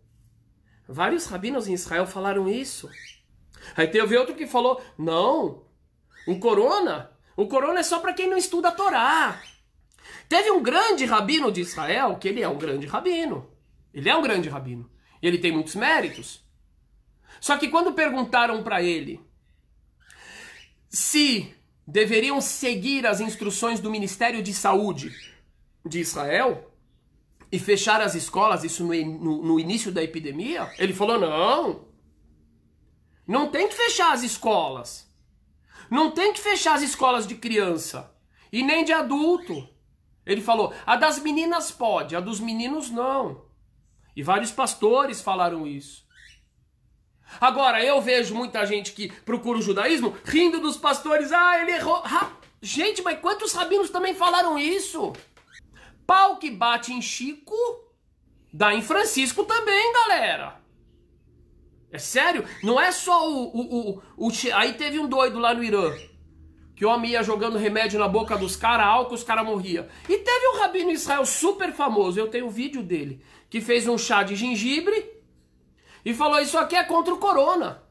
Vários 0.89 1.27
rabinos 1.27 1.67
em 1.67 1.75
Israel 1.75 2.07
falaram 2.07 2.49
isso. 2.49 2.89
Aí 3.75 3.89
teve 3.89 4.17
outro 4.17 4.35
que 4.35 4.47
falou: 4.47 4.81
não, 4.99 5.63
o 6.27 6.39
corona, 6.39 7.11
o 7.37 7.47
corona 7.47 7.81
é 7.81 7.83
só 7.83 7.99
para 7.99 8.13
quem 8.13 8.29
não 8.29 8.37
estuda 8.37 8.69
a 8.69 8.73
Torá. 8.73 9.43
Teve 10.29 10.51
um 10.51 10.63
grande 10.63 11.05
rabino 11.05 11.51
de 11.51 11.61
Israel, 11.61 12.17
que 12.17 12.29
ele 12.29 12.43
é 12.43 12.49
um 12.49 12.59
grande 12.59 12.87
rabino. 12.87 13.49
Ele 13.95 14.09
é 14.09 14.17
um 14.17 14.23
grande 14.23 14.49
rabino. 14.49 14.91
Ele 15.23 15.39
tem 15.39 15.53
muitos 15.53 15.75
méritos. 15.75 16.45
Só 17.41 17.57
que 17.57 17.69
quando 17.69 17.93
perguntaram 17.93 18.63
para 18.63 18.83
ele 18.83 19.21
se 20.89 21.55
deveriam 21.87 22.41
seguir 22.41 23.07
as 23.07 23.21
instruções 23.21 23.81
do 23.81 23.91
Ministério 23.91 24.43
de 24.43 24.53
Saúde 24.53 25.13
de 25.85 26.01
Israel, 26.01 26.73
e 27.51 27.59
fechar 27.59 28.01
as 28.01 28.15
escolas, 28.15 28.65
isso 28.65 28.85
no, 28.85 28.93
no, 28.93 29.43
no, 29.43 29.61
início 29.61 29.93
da 29.93 30.03
epidemia, 30.03 30.71
ele 30.79 30.93
falou: 30.93 31.19
não. 31.19 31.86
Não 33.27 33.49
tem 33.49 33.69
que 33.69 33.75
fechar 33.75 34.13
as 34.13 34.23
escolas. 34.23 35.11
Não 35.91 36.11
tem 36.11 36.33
que 36.33 36.41
fechar 36.41 36.75
as 36.75 36.83
escolas 36.83 37.27
de 37.27 37.35
criança. 37.35 38.15
E 38.53 38.63
nem 38.63 38.85
de 38.85 38.93
adulto. 38.93 39.69
Ele 40.25 40.41
falou: 40.41 40.73
a 40.85 40.97
das 40.97 41.19
meninas 41.19 41.71
pode, 41.71 42.15
a 42.15 42.21
dos 42.21 42.41
meninos 42.41 42.91
não. 42.91 43.45
E 44.15 44.23
vários 44.23 44.51
pastores 44.51 45.21
falaram 45.21 45.67
isso. 45.67 46.07
Agora, 47.41 47.85
eu 47.85 48.01
vejo 48.01 48.35
muita 48.35 48.65
gente 48.65 48.93
que 48.93 49.13
procura 49.23 49.59
o 49.59 49.63
judaísmo 49.63 50.17
rindo 50.25 50.61
dos 50.61 50.77
pastores. 50.77 51.33
Ah, 51.33 51.61
ele 51.61 51.73
errou. 51.73 52.03
Gente, 52.63 53.03
mas 53.03 53.21
quantos 53.21 53.53
rabinos 53.53 53.91
também 53.91 54.15
falaram 54.15 54.59
isso? 54.59 55.13
Pau 56.07 56.39
que 56.39 56.51
bate 56.51 56.93
em 56.93 57.03
Chico, 57.03 57.55
dá 58.53 58.73
em 58.73 58.81
Francisco 58.81 59.45
também, 59.45 59.93
galera. 59.93 60.61
É 61.97 61.99
sério? 61.99 62.45
Não 62.63 62.79
é 62.79 62.93
só 62.93 63.27
o, 63.27 63.57
o, 63.57 64.03
o, 64.19 64.29
o, 64.29 64.33
Aí 64.55 64.75
teve 64.75 64.99
um 64.99 65.09
doido 65.09 65.39
lá 65.39 65.55
no 65.55 65.65
Irã. 65.65 65.97
Que 66.75 66.85
o 66.85 66.91
homem 66.91 67.13
ia 67.13 67.23
jogando 67.23 67.57
remédio 67.57 67.99
na 67.99 68.07
boca 68.07 68.37
dos 68.37 68.55
caras, 68.55 68.87
álcool, 68.87 69.15
os 69.15 69.25
caras 69.25 69.47
morriam. 69.47 69.87
E 70.07 70.19
teve 70.19 70.49
um 70.49 70.59
rabino 70.59 70.91
Israel 70.91 71.25
super 71.25 71.73
famoso, 71.73 72.21
eu 72.21 72.29
tenho 72.29 72.49
um 72.49 72.51
vídeo 72.51 72.83
dele, 72.83 73.23
que 73.49 73.63
fez 73.63 73.89
um 73.89 73.97
chá 73.97 74.23
de 74.23 74.37
gengibre 74.37 75.11
e 76.05 76.13
falou: 76.13 76.39
Isso 76.39 76.59
aqui 76.59 76.77
é 76.77 76.85
contra 76.85 77.15
o 77.15 77.19
corona. 77.19 77.83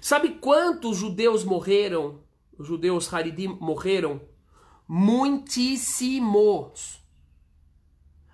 Sabe 0.00 0.30
quantos 0.40 0.96
judeus 0.96 1.44
morreram? 1.44 2.24
Os 2.58 2.66
judeus 2.66 3.14
Haridim 3.14 3.56
morreram? 3.60 4.20
Muitíssimos 4.88 6.98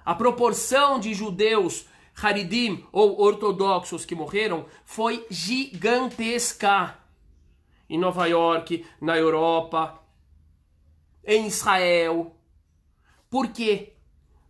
a 0.07 0.15
proporção 0.15 0.99
de 0.99 1.13
judeus 1.13 1.85
Haridim 2.21 2.87
ou 2.91 3.21
ortodoxos 3.21 4.05
que 4.05 4.15
morreram 4.15 4.67
foi 4.85 5.27
gigantesca. 5.31 6.99
em 7.89 7.99
Nova 7.99 8.27
York, 8.27 8.85
na 9.01 9.17
Europa, 9.17 10.03
em 11.25 11.47
Israel. 11.47 12.35
Por 13.31 13.49
quê? 13.49 13.93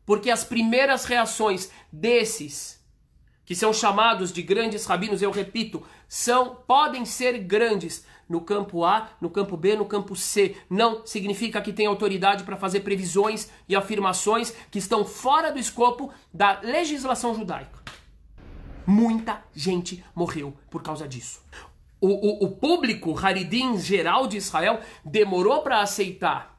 Porque 0.07 0.31
as 0.31 0.45
primeiras 0.45 1.05
reações 1.05 1.71
desses, 1.93 2.83
que 3.45 3.55
são 3.55 3.73
chamados 3.73 4.33
de 4.33 4.43
grandes 4.43 4.87
rabinos, 4.87 5.21
eu 5.21 5.31
repito, 5.31 5.83
são 6.09 6.55
podem 6.55 7.05
ser 7.05 7.39
grandes 7.39 8.07
no 8.29 8.41
campo 8.41 8.85
A, 8.85 9.11
no 9.21 9.31
campo 9.31 9.57
B, 9.57 9.77
no 9.77 9.85
campo 9.85 10.17
C. 10.17 10.57
Não 10.69 11.07
significa 11.07 11.61
que 11.61 11.73
tem 11.73 11.87
autoridade 11.87 12.45
para 12.45 12.57
fazer 12.57 12.81
previsões 12.81 13.51
e 13.69 13.77
afirmações 13.77 14.53
que 14.71 14.79
estão 14.79 15.05
fora 15.05 15.53
do 15.53 15.59
escopo 15.59 16.13
da 16.33 16.61
legislação 16.61 17.35
judaica. 17.35 17.83
Muita 18.87 19.43
gente 19.55 20.05
morreu 20.15 20.55
por 20.71 20.83
causa 20.83 21.09
disso. 21.09 21.41
O, 22.01 22.09
o, 22.09 22.45
o 22.47 22.57
público 22.57 23.19
Haridim 23.19 23.79
geral 23.79 24.27
de 24.27 24.37
Israel 24.37 24.81
demorou 25.05 25.63
para 25.63 25.81
aceitar 25.81 26.57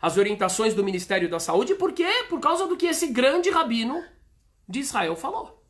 as 0.00 0.18
orientações 0.18 0.74
do 0.74 0.84
Ministério 0.84 1.30
da 1.30 1.40
Saúde, 1.40 1.74
por 1.74 1.92
quê? 1.92 2.26
Por 2.28 2.38
causa 2.38 2.66
do 2.66 2.76
que 2.76 2.86
esse 2.86 3.06
grande 3.06 3.48
rabino 3.48 4.04
de 4.68 4.80
Israel 4.80 5.16
falou. 5.16 5.64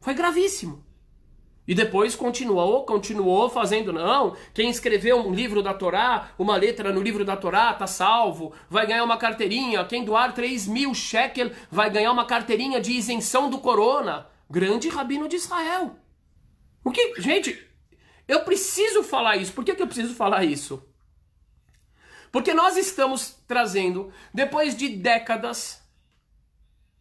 Foi 0.00 0.12
gravíssimo. 0.12 0.85
E 1.66 1.74
depois 1.74 2.14
continuou, 2.14 2.84
continuou 2.84 3.50
fazendo, 3.50 3.92
não, 3.92 4.36
quem 4.54 4.70
escreveu 4.70 5.26
um 5.26 5.34
livro 5.34 5.62
da 5.62 5.74
Torá, 5.74 6.30
uma 6.38 6.56
letra 6.56 6.92
no 6.92 7.02
livro 7.02 7.24
da 7.24 7.36
Torá, 7.36 7.74
tá 7.74 7.88
salvo, 7.88 8.52
vai 8.70 8.86
ganhar 8.86 9.02
uma 9.02 9.16
carteirinha, 9.16 9.84
quem 9.84 10.04
doar 10.04 10.32
3 10.32 10.68
mil 10.68 10.94
shekel 10.94 11.50
vai 11.70 11.90
ganhar 11.90 12.12
uma 12.12 12.24
carteirinha 12.24 12.80
de 12.80 12.92
isenção 12.92 13.50
do 13.50 13.58
corona. 13.58 14.28
Grande 14.48 14.88
rabino 14.88 15.28
de 15.28 15.34
Israel. 15.34 15.96
O 16.84 16.92
que, 16.92 17.20
gente, 17.20 17.66
eu 18.28 18.44
preciso 18.44 19.02
falar 19.02 19.36
isso. 19.36 19.52
Por 19.52 19.64
que, 19.64 19.74
que 19.74 19.82
eu 19.82 19.88
preciso 19.88 20.14
falar 20.14 20.44
isso? 20.44 20.80
Porque 22.30 22.54
nós 22.54 22.76
estamos 22.76 23.36
trazendo, 23.48 24.12
depois 24.32 24.76
de 24.76 24.88
décadas, 24.90 25.82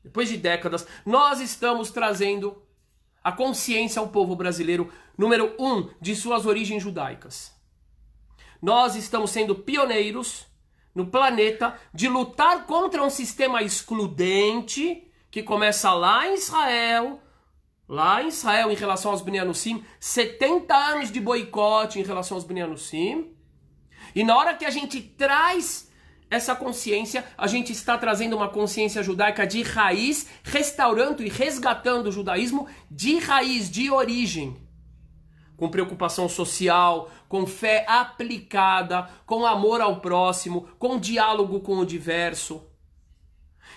depois 0.04 0.28
de 0.28 0.38
décadas, 0.38 0.88
nós 1.06 1.40
estamos 1.40 1.92
trazendo 1.92 2.65
a 3.26 3.32
consciência 3.32 4.00
ao 4.00 4.10
povo 4.10 4.36
brasileiro, 4.36 4.94
número 5.18 5.56
um, 5.58 5.90
de 6.00 6.16
suas 6.16 6.46
origens 6.46 6.84
judaicas. 6.84 7.52
Nós 8.62 8.96
estamos 8.96 9.32
sendo 9.32 9.56
pioneiros 9.56 10.46
no 10.94 11.08
planeta 11.08 11.76
de 11.92 12.08
lutar 12.08 12.68
contra 12.68 13.04
um 13.04 13.10
sistema 13.10 13.64
excludente 13.64 15.12
que 15.32 15.42
começa 15.42 15.92
lá 15.92 16.28
em 16.28 16.36
Israel, 16.36 17.20
lá 17.90 18.22
em 18.22 18.28
Israel 18.28 18.72
em 18.72 18.76
relação 18.76 19.10
aos 19.10 19.24
Bnei 19.24 19.42
70 20.00 20.76
anos 20.76 21.12
de 21.12 21.20
boicote 21.20 22.00
em 22.00 22.04
relação 22.04 22.38
aos 22.38 22.44
Bnei 22.44 22.64
e 24.14 24.24
na 24.24 24.38
hora 24.38 24.54
que 24.54 24.66
a 24.66 24.70
gente 24.70 25.02
traz 25.02 25.85
essa 26.30 26.56
consciência, 26.56 27.24
a 27.38 27.48
gente 27.48 27.72
está 27.72 27.98
trazendo 27.98 28.36
uma 28.36 28.50
consciência 28.50 29.04
judaica 29.04 29.46
de 29.46 29.62
raiz, 29.62 30.28
restaurando 30.44 31.24
e 31.24 31.30
resgatando 31.30 32.08
o 32.08 32.12
judaísmo 32.12 32.68
de 32.90 33.20
raiz, 33.20 33.70
de 33.70 33.92
origem. 33.92 34.58
Com 35.56 35.70
preocupação 35.70 36.28
social, 36.28 37.10
com 37.30 37.46
fé 37.46 37.86
aplicada, 37.88 39.10
com 39.26 39.46
amor 39.46 39.80
ao 39.82 40.02
próximo, 40.02 40.68
com 40.78 41.00
diálogo 41.00 41.62
com 41.62 41.78
o 41.78 41.86
diverso. 41.86 42.68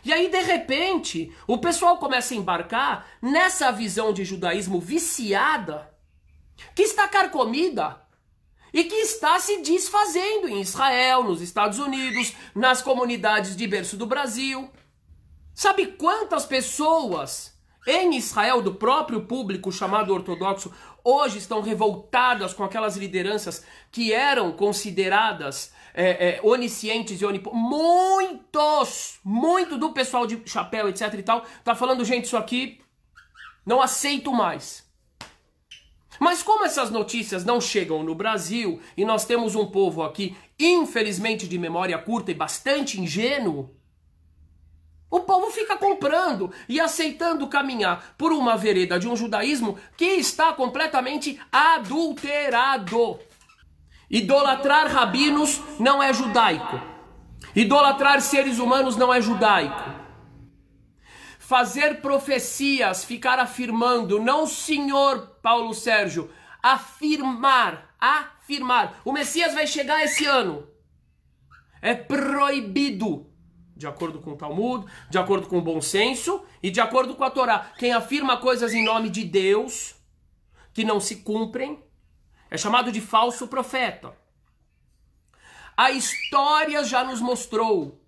E 0.05 0.13
aí, 0.13 0.29
de 0.29 0.41
repente, 0.41 1.33
o 1.47 1.59
pessoal 1.59 1.99
começa 1.99 2.35
a 2.35 2.37
embarcar 2.37 3.07
nessa 3.21 3.71
visão 3.71 4.13
de 4.13 4.25
judaísmo 4.25 4.81
viciada, 4.81 5.95
que 6.75 6.83
está 6.83 7.07
carcomida 7.07 8.08
e 8.73 8.85
que 8.85 8.95
está 8.97 9.39
se 9.39 9.63
desfazendo 9.63 10.49
em 10.49 10.61
Israel, 10.61 11.25
nos 11.25 11.41
Estados 11.41 11.79
Unidos, 11.79 12.35
nas 12.55 12.83
comunidades 12.83 13.57
de 13.57 13.67
berço 13.67 13.97
do 13.97 14.07
Brasil. 14.07 14.71
Sabe 15.55 15.87
quantas 15.87 16.47
pessoas 16.47 17.59
em 17.87 18.17
Israel, 18.17 18.61
do 18.61 18.75
próprio 18.75 19.23
público 19.23 19.73
chamado 19.73 20.13
ortodoxo, 20.13 20.73
hoje 21.03 21.39
estão 21.39 21.63
revoltadas 21.63 22.53
com 22.53 22.63
aquelas 22.63 22.97
lideranças 22.97 23.65
que 23.91 24.13
eram 24.13 24.53
consideradas 24.53 25.73
é, 25.95 26.37
é, 26.37 26.41
oniscientes 26.43 27.21
e 27.21 27.25
onipotentes? 27.25 27.63
Muitos! 27.63 29.19
Muito 29.25 29.79
do 29.79 29.93
pessoal 29.93 30.27
de 30.27 30.43
chapéu, 30.45 30.89
etc 30.89 31.15
e 31.15 31.23
tal, 31.23 31.45
tá 31.65 31.75
falando, 31.75 32.05
gente, 32.05 32.27
isso 32.27 32.37
aqui 32.37 32.81
não 33.65 33.81
aceito 33.81 34.33
mais. 34.33 34.88
Mas 36.19 36.43
como 36.43 36.65
essas 36.65 36.91
notícias 36.91 37.45
não 37.45 37.61
chegam 37.61 38.03
no 38.03 38.15
Brasil 38.15 38.81
e 38.97 39.05
nós 39.05 39.25
temos 39.25 39.55
um 39.55 39.67
povo 39.67 40.03
aqui, 40.03 40.37
infelizmente 40.59 41.47
de 41.47 41.59
memória 41.59 41.97
curta 41.99 42.31
e 42.31 42.35
bastante 42.35 43.01
ingênuo, 43.01 43.71
o 45.11 45.21
povo 45.21 45.51
fica 45.51 45.77
comprando 45.77 46.53
e 46.69 46.79
aceitando 46.79 47.47
caminhar 47.47 48.15
por 48.19 48.31
uma 48.31 48.57
vereda 48.57 48.99
de 48.99 49.09
um 49.09 49.17
judaísmo 49.17 49.79
que 49.97 50.05
está 50.05 50.53
completamente 50.53 51.41
adulterado. 51.51 53.19
Idolatrar 54.11 54.91
rabinos 54.93 55.63
não 55.79 56.03
é 56.03 56.13
judaico. 56.13 56.81
Idolatrar 57.55 58.21
seres 58.21 58.59
humanos 58.59 58.97
não 58.97 59.13
é 59.13 59.21
judaico 59.21 59.98
fazer 61.49 62.03
profecias, 62.03 63.07
ficar 63.07 63.39
afirmando, 63.39 64.21
não 64.21 64.47
senhor 64.47 65.39
Paulo 65.41 65.73
Sérgio, 65.73 66.31
afirmar, 66.63 67.97
afirmar. 67.99 69.01
O 69.03 69.13
Messias 69.13 69.55
vai 69.55 69.67
chegar 69.67 70.05
esse 70.05 70.27
ano. 70.27 70.69
É 71.81 71.95
proibido, 71.95 73.33
de 73.75 73.87
acordo 73.87 74.21
com 74.21 74.33
o 74.33 74.37
Talmud, 74.37 74.85
de 75.09 75.17
acordo 75.17 75.49
com 75.49 75.57
o 75.57 75.63
bom 75.63 75.81
senso 75.81 76.45
e 76.63 76.71
de 76.71 76.83
acordo 76.83 77.15
com 77.15 77.25
a 77.25 77.31
Torá. 77.31 77.73
Quem 77.79 77.95
afirma 77.95 78.37
coisas 78.37 78.75
em 78.75 78.85
nome 78.85 79.09
de 79.09 79.25
Deus 79.25 79.95
que 80.75 80.85
não 80.85 81.01
se 81.01 81.17
cumprem 81.23 81.83
é 82.51 82.59
chamado 82.59 82.93
de 82.93 83.01
falso 83.01 83.49
profeta. 83.49 84.15
A 85.75 85.93
história 85.93 86.85
já 86.85 87.03
nos 87.03 87.23
mostrou. 87.23 88.05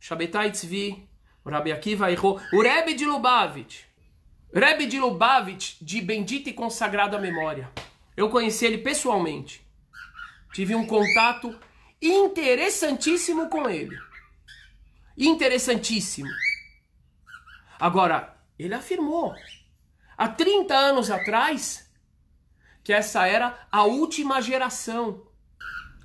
Shabetai 0.00 0.50
Tzvi, 0.50 1.11
o 1.44 1.50
Rabi 1.50 1.72
Akiva 1.72 2.10
errou. 2.10 2.40
O 2.52 2.62
Rebbe 2.62 2.94
de 2.94 3.04
Lubavitch. 3.04 3.84
Rebbe 4.52 4.86
de 4.86 5.00
Lubavitch, 5.00 5.76
de 5.80 6.00
bendita 6.00 6.50
e 6.50 6.52
consagrada 6.52 7.18
memória. 7.18 7.70
Eu 8.16 8.28
conheci 8.28 8.66
ele 8.66 8.78
pessoalmente. 8.78 9.66
Tive 10.52 10.74
um 10.74 10.86
contato 10.86 11.58
interessantíssimo 12.00 13.48
com 13.48 13.68
ele. 13.68 13.96
Interessantíssimo. 15.16 16.28
Agora, 17.80 18.36
ele 18.58 18.74
afirmou 18.74 19.34
há 20.16 20.28
30 20.28 20.74
anos 20.74 21.10
atrás 21.10 21.90
que 22.84 22.92
essa 22.92 23.26
era 23.26 23.66
a 23.70 23.84
última 23.84 24.40
geração. 24.40 25.26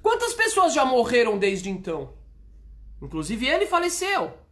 Quantas 0.02 0.34
pessoas 0.34 0.74
já 0.74 0.86
morreram 0.86 1.38
desde 1.38 1.70
então? 1.70 2.14
Inclusive 3.02 3.48
ele 3.48 3.68
faleceu. 3.68 4.47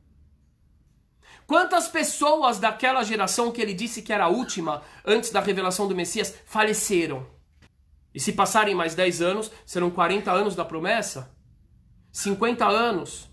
Quantas 1.48 1.88
pessoas 1.88 2.58
daquela 2.58 3.04
geração 3.04 3.52
que 3.52 3.62
ele 3.62 3.74
disse 3.74 4.02
que 4.02 4.12
era 4.12 4.26
a 4.26 4.30
última 4.30 4.82
antes 5.06 5.30
da 5.30 5.40
revelação 5.40 5.88
do 5.88 5.96
Messias 5.96 6.36
faleceram? 6.46 7.28
E 8.14 8.20
se 8.20 8.32
passarem 8.32 8.74
mais 8.74 8.96
10 8.96 9.22
anos, 9.22 9.52
serão 9.66 9.92
40 9.92 10.32
anos 10.32 10.56
da 10.56 10.66
promessa? 10.66 11.36
50 12.12 12.66
anos? 12.66 13.30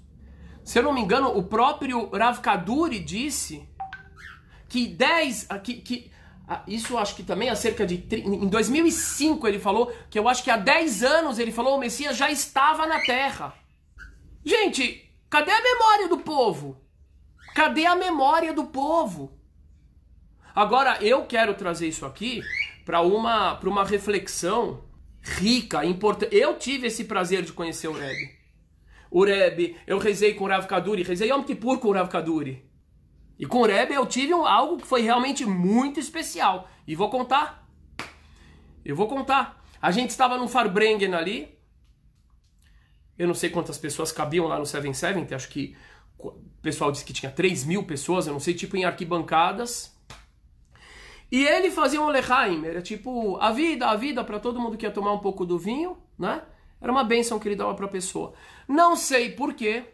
Se 0.65 0.79
eu 0.79 0.83
não 0.83 0.93
me 0.93 1.01
engano, 1.01 1.37
o 1.37 1.43
próprio 1.43 2.11
Rav 2.11 2.41
Kaduri 2.41 2.99
disse 2.99 3.69
que 4.69 4.89
10. 4.89 5.49
Que, 5.63 5.75
que, 5.75 6.13
isso 6.67 6.99
acho 6.99 7.15
que 7.15 7.23
também 7.23 7.49
há 7.49 7.57
cerca 7.57 7.87
de. 7.87 8.05
Em 8.13 8.49
2005 8.49 9.47
ele 9.49 9.59
falou 9.59 9.93
que 10.11 10.19
eu 10.19 10.29
acho 10.29 10.43
que 10.43 10.51
há 10.51 10.57
10 10.57 11.03
anos 11.03 11.39
ele 11.39 11.53
falou 11.53 11.77
o 11.77 11.81
Messias 11.81 12.17
já 12.17 12.31
estava 12.31 12.87
na 12.87 13.01
terra. 13.01 13.55
Gente, 14.45 15.11
cadê 15.31 15.51
a 15.51 15.63
memória 15.63 16.09
do 16.09 16.19
povo? 16.19 16.81
Cadê 17.55 17.87
a 17.87 17.95
memória 17.95 18.53
do 18.53 18.65
povo? 18.65 19.39
Agora 20.55 21.03
eu 21.03 21.25
quero 21.27 21.55
trazer 21.55 21.89
isso 21.89 22.05
aqui 22.05 22.43
para 22.85 23.01
uma 23.01 23.57
para 23.57 23.69
uma 23.69 23.85
reflexão 23.85 24.85
rica, 25.23 25.85
importante. 25.85 26.35
Eu 26.35 26.59
tive 26.59 26.89
esse 26.89 27.05
prazer 27.05 27.43
de 27.43 27.53
conhecer 27.53 27.89
o 27.89 27.93
Rebbe. 27.93 28.43
O 29.11 29.25
Rebbe, 29.25 29.77
eu 29.87 29.99
rezei 29.99 30.35
com 30.35 30.45
o 30.45 30.49
Rav 30.49 30.67
Kaduri, 30.67 31.03
rezei 31.03 31.31
Yom 31.31 31.43
Kippur 31.43 31.79
com 31.79 31.89
o 31.89 31.93
Rav 31.93 32.09
Kaduri. 32.09 32.69
E 33.39 33.47
com 33.47 33.59
o 33.61 33.67
Rebbe 33.67 33.95
eu 33.95 34.07
tive 34.07 34.35
um, 34.35 34.47
algo 34.47 34.79
que 34.79 34.87
foi 34.87 35.03
realmente 35.03 35.45
muito 35.45 36.01
especial. 36.01 36.69
E 36.87 36.95
vou 36.95 37.11
contar. 37.11 37.69
Eu 38.85 38.97
vou 38.97 39.07
contar. 39.07 39.63
A 39.81 39.91
gente 39.91 40.11
estava 40.11 40.39
no 40.39 40.49
Farbrengen 40.49 41.15
ali. 41.15 41.59
Eu 43.19 43.27
não 43.27 43.35
sei 43.35 43.51
quantas 43.51 43.79
pessoas 43.79 44.11
cabiam 44.11 44.47
lá 44.47 44.59
no 44.59 44.67
770, 44.67 45.37
acho 45.37 45.49
que 45.49 45.77
o 46.63 46.69
pessoal 46.71 46.93
disse 46.93 47.05
que 47.05 47.13
tinha 47.13 47.33
3 47.33 47.65
mil 47.65 47.83
pessoas, 47.83 48.29
eu 48.29 48.33
não 48.33 48.39
sei, 48.39 48.55
tipo 48.55 48.77
em 48.77 48.85
arquibancadas. 48.85 49.93
E 51.29 51.45
ele 51.45 51.73
fazia 51.73 52.01
um 52.01 52.07
lechaim, 52.07 52.65
era 52.65 52.81
tipo 52.81 53.37
a 53.39 53.51
vida, 53.51 53.89
a 53.89 53.97
vida 53.97 54.23
para 54.23 54.39
todo 54.39 54.61
mundo 54.61 54.77
que 54.77 54.87
ia 54.87 54.93
tomar 54.93 55.13
um 55.13 55.19
pouco 55.19 55.45
do 55.45 55.59
vinho, 55.59 55.99
né? 56.17 56.41
Era 56.81 56.93
uma 56.93 57.03
bênção 57.03 57.41
que 57.41 57.49
ele 57.49 57.57
dava 57.57 57.75
para 57.75 57.87
a 57.87 57.89
pessoa. 57.89 58.33
Não 58.69 58.95
sei 58.95 59.33
porquê, 59.33 59.87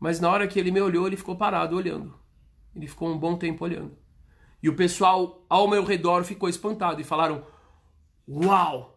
mas 0.00 0.18
na 0.18 0.28
hora 0.28 0.48
que 0.48 0.58
ele 0.58 0.72
me 0.72 0.80
olhou, 0.80 1.06
ele 1.06 1.16
ficou 1.16 1.36
parado 1.36 1.76
olhando. 1.76 2.18
Ele 2.74 2.88
ficou 2.88 3.08
um 3.08 3.16
bom 3.16 3.36
tempo 3.36 3.64
olhando. 3.64 3.96
E 4.60 4.68
o 4.68 4.74
pessoal 4.74 5.46
ao 5.48 5.68
meu 5.68 5.84
redor 5.84 6.24
ficou 6.24 6.48
espantado 6.48 7.00
e 7.00 7.04
falaram: 7.04 7.46
Uau! 8.28 8.96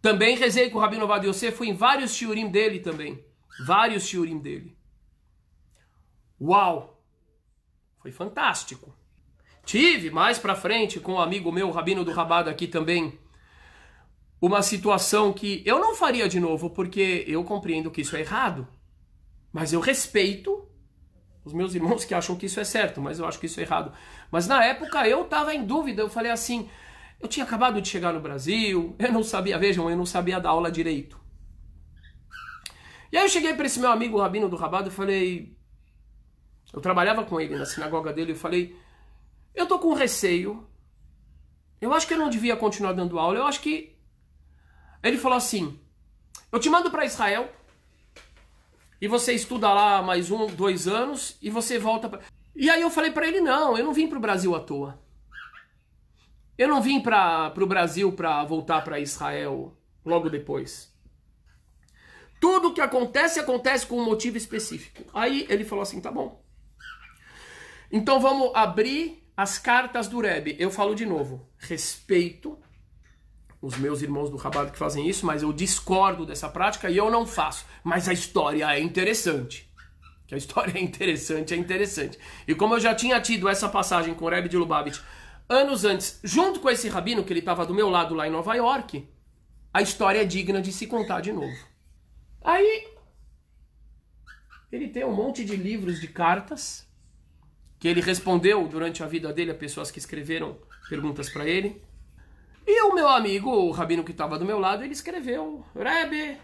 Também 0.00 0.36
rezei 0.36 0.70
com 0.70 0.78
o 0.78 0.80
Rabino 0.80 1.08
Vado 1.08 1.34
fui 1.50 1.70
em 1.70 1.74
vários 1.74 2.14
shiurim 2.14 2.52
dele 2.52 2.78
também. 2.78 3.24
Vários 3.66 4.06
shiurim 4.06 4.38
dele. 4.38 4.76
Uau! 6.44 7.02
Foi 8.00 8.12
fantástico. 8.12 8.94
Tive 9.64 10.10
mais 10.10 10.38
pra 10.38 10.54
frente 10.54 11.00
com 11.00 11.14
um 11.14 11.20
amigo 11.20 11.50
meu, 11.50 11.70
Rabino 11.70 12.04
do 12.04 12.12
Rabado 12.12 12.50
aqui 12.50 12.66
também, 12.66 13.18
uma 14.38 14.60
situação 14.60 15.32
que 15.32 15.62
eu 15.64 15.78
não 15.78 15.94
faria 15.94 16.28
de 16.28 16.38
novo, 16.38 16.68
porque 16.68 17.24
eu 17.26 17.42
compreendo 17.44 17.90
que 17.90 18.02
isso 18.02 18.14
é 18.14 18.20
errado. 18.20 18.68
Mas 19.50 19.72
eu 19.72 19.80
respeito 19.80 20.68
os 21.46 21.54
meus 21.54 21.74
irmãos 21.74 22.04
que 22.04 22.12
acham 22.12 22.36
que 22.36 22.44
isso 22.44 22.60
é 22.60 22.64
certo, 22.64 23.00
mas 23.00 23.18
eu 23.18 23.26
acho 23.26 23.38
que 23.38 23.46
isso 23.46 23.58
é 23.58 23.62
errado. 23.62 23.94
Mas 24.30 24.46
na 24.46 24.62
época 24.62 25.08
eu 25.08 25.22
estava 25.22 25.54
em 25.54 25.64
dúvida, 25.64 26.02
eu 26.02 26.10
falei 26.10 26.30
assim, 26.30 26.68
eu 27.20 27.26
tinha 27.26 27.44
acabado 27.44 27.80
de 27.80 27.88
chegar 27.88 28.12
no 28.12 28.20
Brasil, 28.20 28.94
eu 28.98 29.10
não 29.10 29.22
sabia, 29.22 29.58
vejam, 29.58 29.88
eu 29.88 29.96
não 29.96 30.04
sabia 30.04 30.38
dar 30.38 30.50
aula 30.50 30.70
direito. 30.70 31.18
E 33.10 33.16
aí 33.16 33.24
eu 33.24 33.30
cheguei 33.30 33.54
para 33.54 33.64
esse 33.64 33.80
meu 33.80 33.90
amigo, 33.90 34.20
Rabino 34.20 34.48
do 34.48 34.56
Rabado, 34.56 34.88
e 34.88 34.92
falei, 34.92 35.53
eu 36.74 36.80
trabalhava 36.80 37.24
com 37.24 37.40
ele 37.40 37.56
na 37.56 37.64
sinagoga 37.64 38.12
dele, 38.12 38.32
eu 38.32 38.36
falei, 38.36 38.76
eu 39.54 39.66
tô 39.66 39.78
com 39.78 39.94
receio, 39.94 40.66
eu 41.80 41.94
acho 41.94 42.06
que 42.06 42.14
eu 42.14 42.18
não 42.18 42.28
devia 42.28 42.56
continuar 42.56 42.92
dando 42.92 43.18
aula, 43.18 43.38
eu 43.38 43.46
acho 43.46 43.60
que... 43.60 43.96
Ele 45.02 45.16
falou 45.16 45.38
assim, 45.38 45.78
eu 46.50 46.58
te 46.58 46.68
mando 46.68 46.90
para 46.90 47.04
Israel, 47.04 47.48
e 49.00 49.06
você 49.06 49.32
estuda 49.32 49.72
lá 49.72 50.02
mais 50.02 50.30
um, 50.30 50.46
dois 50.46 50.88
anos, 50.88 51.38
e 51.40 51.48
você 51.48 51.78
volta 51.78 52.08
pra... 52.08 52.20
E 52.56 52.68
aí 52.68 52.82
eu 52.82 52.90
falei 52.90 53.12
para 53.12 53.28
ele, 53.28 53.40
não, 53.40 53.78
eu 53.78 53.84
não 53.84 53.92
vim 53.92 54.08
pro 54.08 54.18
Brasil 54.18 54.54
à 54.54 54.60
toa. 54.60 54.98
Eu 56.56 56.68
não 56.68 56.80
vim 56.80 57.00
para 57.00 57.52
o 57.56 57.66
Brasil 57.66 58.12
para 58.12 58.44
voltar 58.44 58.82
para 58.82 59.00
Israel 59.00 59.76
logo 60.04 60.28
depois. 60.28 60.92
Tudo 62.40 62.72
que 62.72 62.80
acontece, 62.80 63.40
acontece 63.40 63.86
com 63.86 63.98
um 63.98 64.04
motivo 64.04 64.36
específico. 64.36 65.02
Aí 65.12 65.46
ele 65.48 65.64
falou 65.64 65.82
assim: 65.82 66.00
tá 66.00 66.12
bom. 66.12 66.43
Então 67.94 68.18
vamos 68.18 68.50
abrir 68.56 69.24
as 69.36 69.56
cartas 69.56 70.08
do 70.08 70.20
Rebbe. 70.20 70.56
Eu 70.58 70.68
falo 70.68 70.96
de 70.96 71.06
novo: 71.06 71.48
respeito 71.56 72.58
os 73.62 73.76
meus 73.76 74.02
irmãos 74.02 74.28
do 74.28 74.36
Rabat 74.36 74.72
que 74.72 74.78
fazem 74.78 75.08
isso, 75.08 75.24
mas 75.24 75.42
eu 75.42 75.52
discordo 75.52 76.26
dessa 76.26 76.48
prática 76.48 76.90
e 76.90 76.96
eu 76.96 77.08
não 77.08 77.24
faço. 77.24 77.64
Mas 77.84 78.08
a 78.08 78.12
história 78.12 78.68
é 78.74 78.80
interessante. 78.80 79.72
Que 80.26 80.34
a 80.34 80.36
história 80.38 80.72
é 80.76 80.82
interessante, 80.82 81.54
é 81.54 81.56
interessante. 81.56 82.18
E 82.48 82.54
como 82.56 82.74
eu 82.74 82.80
já 82.80 82.96
tinha 82.96 83.20
tido 83.20 83.48
essa 83.48 83.68
passagem 83.68 84.12
com 84.12 84.24
o 84.24 84.28
Rebbe 84.28 84.48
de 84.48 84.56
Lubavitch 84.56 84.98
anos 85.48 85.84
antes, 85.84 86.18
junto 86.24 86.58
com 86.58 86.68
esse 86.68 86.88
rabino 86.88 87.22
que 87.22 87.32
ele 87.32 87.38
estava 87.38 87.64
do 87.64 87.72
meu 87.72 87.88
lado 87.88 88.12
lá 88.12 88.26
em 88.26 88.32
Nova 88.32 88.56
York, 88.56 89.08
a 89.72 89.80
história 89.80 90.20
é 90.20 90.24
digna 90.24 90.60
de 90.60 90.72
se 90.72 90.88
contar 90.88 91.20
de 91.20 91.32
novo. 91.32 91.56
Aí 92.42 92.88
ele 94.72 94.88
tem 94.88 95.04
um 95.04 95.14
monte 95.14 95.44
de 95.44 95.54
livros 95.54 96.00
de 96.00 96.08
cartas 96.08 96.83
que 97.84 97.88
ele 97.88 98.00
respondeu 98.00 98.66
durante 98.66 99.02
a 99.02 99.06
vida 99.06 99.30
dele 99.30 99.50
a 99.50 99.54
pessoas 99.54 99.90
que 99.90 99.98
escreveram 99.98 100.56
perguntas 100.88 101.28
para 101.28 101.46
ele. 101.46 101.82
E 102.66 102.80
o 102.80 102.94
meu 102.94 103.06
amigo, 103.06 103.50
o 103.50 103.72
rabino 103.72 104.02
que 104.02 104.10
estava 104.10 104.38
do 104.38 104.44
meu 104.46 104.58
lado, 104.58 104.82
ele 104.82 104.94
escreveu: 104.94 105.62
Rebbe, 105.76 106.38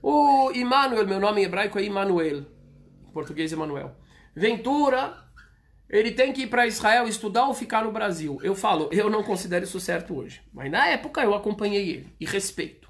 o 0.00 0.52
Emmanuel, 0.52 1.08
meu 1.08 1.18
nome 1.18 1.40
em 1.40 1.44
hebraico 1.46 1.76
é 1.76 1.84
Emmanuel, 1.84 2.46
em 3.04 3.10
português 3.10 3.52
Emanuel. 3.52 3.96
Ventura, 4.32 5.28
ele 5.90 6.12
tem 6.12 6.32
que 6.32 6.42
ir 6.42 6.46
para 6.46 6.68
Israel 6.68 7.08
estudar 7.08 7.48
ou 7.48 7.52
ficar 7.52 7.82
no 7.82 7.90
Brasil. 7.90 8.38
Eu 8.44 8.54
falo, 8.54 8.88
eu 8.92 9.10
não 9.10 9.24
considero 9.24 9.64
isso 9.64 9.80
certo 9.80 10.16
hoje. 10.16 10.40
Mas 10.54 10.70
na 10.70 10.86
época 10.86 11.20
eu 11.20 11.34
acompanhei 11.34 11.90
ele 11.90 12.14
e 12.20 12.24
respeito. 12.24 12.88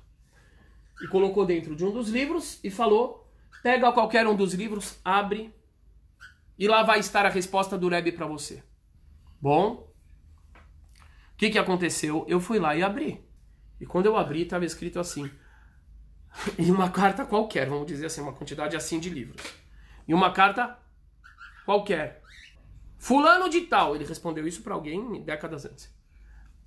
E 1.02 1.08
colocou 1.08 1.46
dentro 1.46 1.74
de 1.74 1.82
um 1.82 1.92
dos 1.92 2.10
livros 2.10 2.60
e 2.62 2.68
falou: 2.68 3.26
pega 3.62 3.90
qualquer 3.90 4.26
um 4.26 4.36
dos 4.36 4.52
livros, 4.52 4.98
abre 5.02 5.50
e 6.58 6.66
lá 6.66 6.82
vai 6.82 6.98
estar 6.98 7.26
a 7.26 7.30
resposta 7.30 7.76
do 7.76 7.88
Rebbe 7.88 8.12
para 8.12 8.26
você. 8.26 8.62
Bom, 9.40 9.92
o 11.32 11.36
que, 11.36 11.50
que 11.50 11.58
aconteceu? 11.58 12.24
Eu 12.28 12.40
fui 12.40 12.58
lá 12.58 12.74
e 12.74 12.82
abri. 12.82 13.24
E 13.80 13.84
quando 13.84 14.06
eu 14.06 14.16
abri, 14.16 14.42
estava 14.42 14.64
escrito 14.64 14.98
assim. 14.98 15.30
em 16.58 16.70
uma 16.70 16.90
carta 16.90 17.24
qualquer, 17.24 17.68
vamos 17.68 17.86
dizer 17.86 18.06
assim, 18.06 18.20
uma 18.20 18.32
quantidade 18.32 18.76
assim 18.76 18.98
de 18.98 19.10
livros. 19.10 19.42
E 20.06 20.14
uma 20.14 20.32
carta 20.32 20.78
qualquer. 21.64 22.22
Fulano 22.98 23.48
de 23.48 23.62
tal, 23.62 23.94
ele 23.94 24.04
respondeu 24.04 24.46
isso 24.46 24.62
para 24.62 24.74
alguém 24.74 25.22
décadas 25.22 25.64
antes. 25.64 25.94